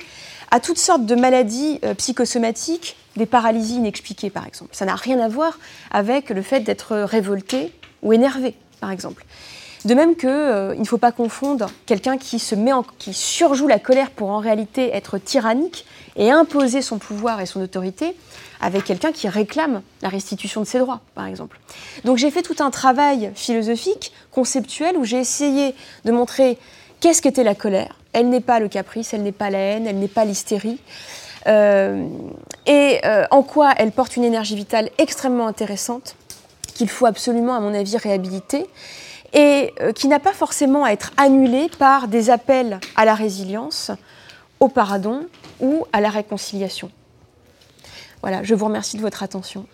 a 0.51 0.61
toutes 0.61 0.79
sortes 0.79 1.05
de 1.07 1.15
maladies 1.15 1.81
psychosomatiques 1.99 2.97
des 3.17 3.27
paralysies 3.27 3.77
inexpliquées, 3.77 4.31
par 4.31 4.47
exemple. 4.47 4.71
Ça 4.75 4.87
n'a 4.87 4.95
rien 4.95 5.21
à 5.21 5.29
voir 5.29 5.59
avec 5.91 6.31
le 6.31 6.43
fait 6.43 6.61
d'être 6.61 6.97
révolté 6.97 7.73
ou 8.03 8.13
énervé, 8.13 8.55
par 8.81 8.91
exemple. 8.91 9.25
De 9.85 9.95
même 9.95 10.17
qu'il 10.17 10.29
euh, 10.29 10.75
ne 10.75 10.85
faut 10.85 10.99
pas 10.99 11.13
confondre 11.13 11.71
quelqu'un 11.87 12.19
qui 12.19 12.39
se 12.39 12.55
met 12.55 12.73
en, 12.73 12.83
qui 12.83 13.15
surjoue 13.15 13.69
la 13.69 13.79
colère 13.79 14.11
pour 14.11 14.31
en 14.31 14.39
réalité 14.39 14.95
être 14.95 15.19
tyrannique 15.19 15.87
et 16.17 16.31
imposer 16.31 16.83
son 16.83 16.99
pouvoir 16.99 17.41
et 17.41 17.47
son 17.47 17.63
autorité 17.63 18.17
avec 18.61 18.85
quelqu'un 18.85 19.13
qui 19.13 19.29
réclame 19.29 19.83
la 20.03 20.09
restitution 20.09 20.61
de 20.63 20.67
ses 20.67 20.81
droits, 20.81 21.01
par 21.15 21.27
exemple. 21.27 21.61
Donc 22.05 22.19
j'ai 22.19 22.31
fait 22.33 22.43
tout 22.43 22.57
un 22.59 22.71
travail 22.71 23.31
philosophique, 23.37 24.13
conceptuel, 24.33 24.97
où 24.97 25.05
j'ai 25.05 25.19
essayé 25.19 25.77
de 26.05 26.11
montrer 26.11 26.59
qu'est-ce 26.99 27.23
qu'était 27.23 27.45
la 27.45 27.55
colère. 27.55 27.98
Elle 28.13 28.29
n'est 28.29 28.41
pas 28.41 28.61
le 28.61 28.69
caprice, 28.69 29.15
elle 29.15 29.23
n'est 29.23 29.33
pas 29.33 29.51
la 29.51 29.59
haine, 29.59 29.87
elle 29.87 29.99
n'est 29.99 30.09
pas 30.09 30.25
l'hystérie. 30.25 30.81
Euh, 31.47 32.07
et 32.67 33.01
euh, 33.05 33.25
en 33.31 33.43
quoi 33.43 33.73
elle 33.77 33.93
porte 33.93 34.17
une 34.17 34.25
énergie 34.25 34.57
vitale 34.57 34.91
extrêmement 34.99 35.47
intéressante 35.47 36.17
qu'il 36.75 36.89
faut 36.89 37.07
absolument, 37.07 37.55
à 37.55 37.61
mon 37.61 37.75
avis, 37.75 37.97
réhabiliter 37.97 38.67
et 39.33 39.75
euh, 39.81 39.93
qui 39.93 40.09
n'a 40.09 40.21
pas 40.21 40.33
forcément 40.33 40.85
à 40.85 40.91
être 40.91 41.13
annulée 41.17 41.69
par 41.79 42.09
des 42.09 42.31
appels 42.31 42.81
à 42.97 43.05
la 43.05 43.15
résilience, 43.15 43.91
au 44.61 44.69
pardon 44.69 45.27
ou 45.61 45.87
à 45.93 46.01
la 46.01 46.09
réconciliation. 46.09 46.91
Voilà, 48.23 48.43
je 48.43 48.55
vous 48.55 48.65
remercie 48.65 48.97
de 48.97 49.03
votre 49.03 49.23
attention. 49.23 49.67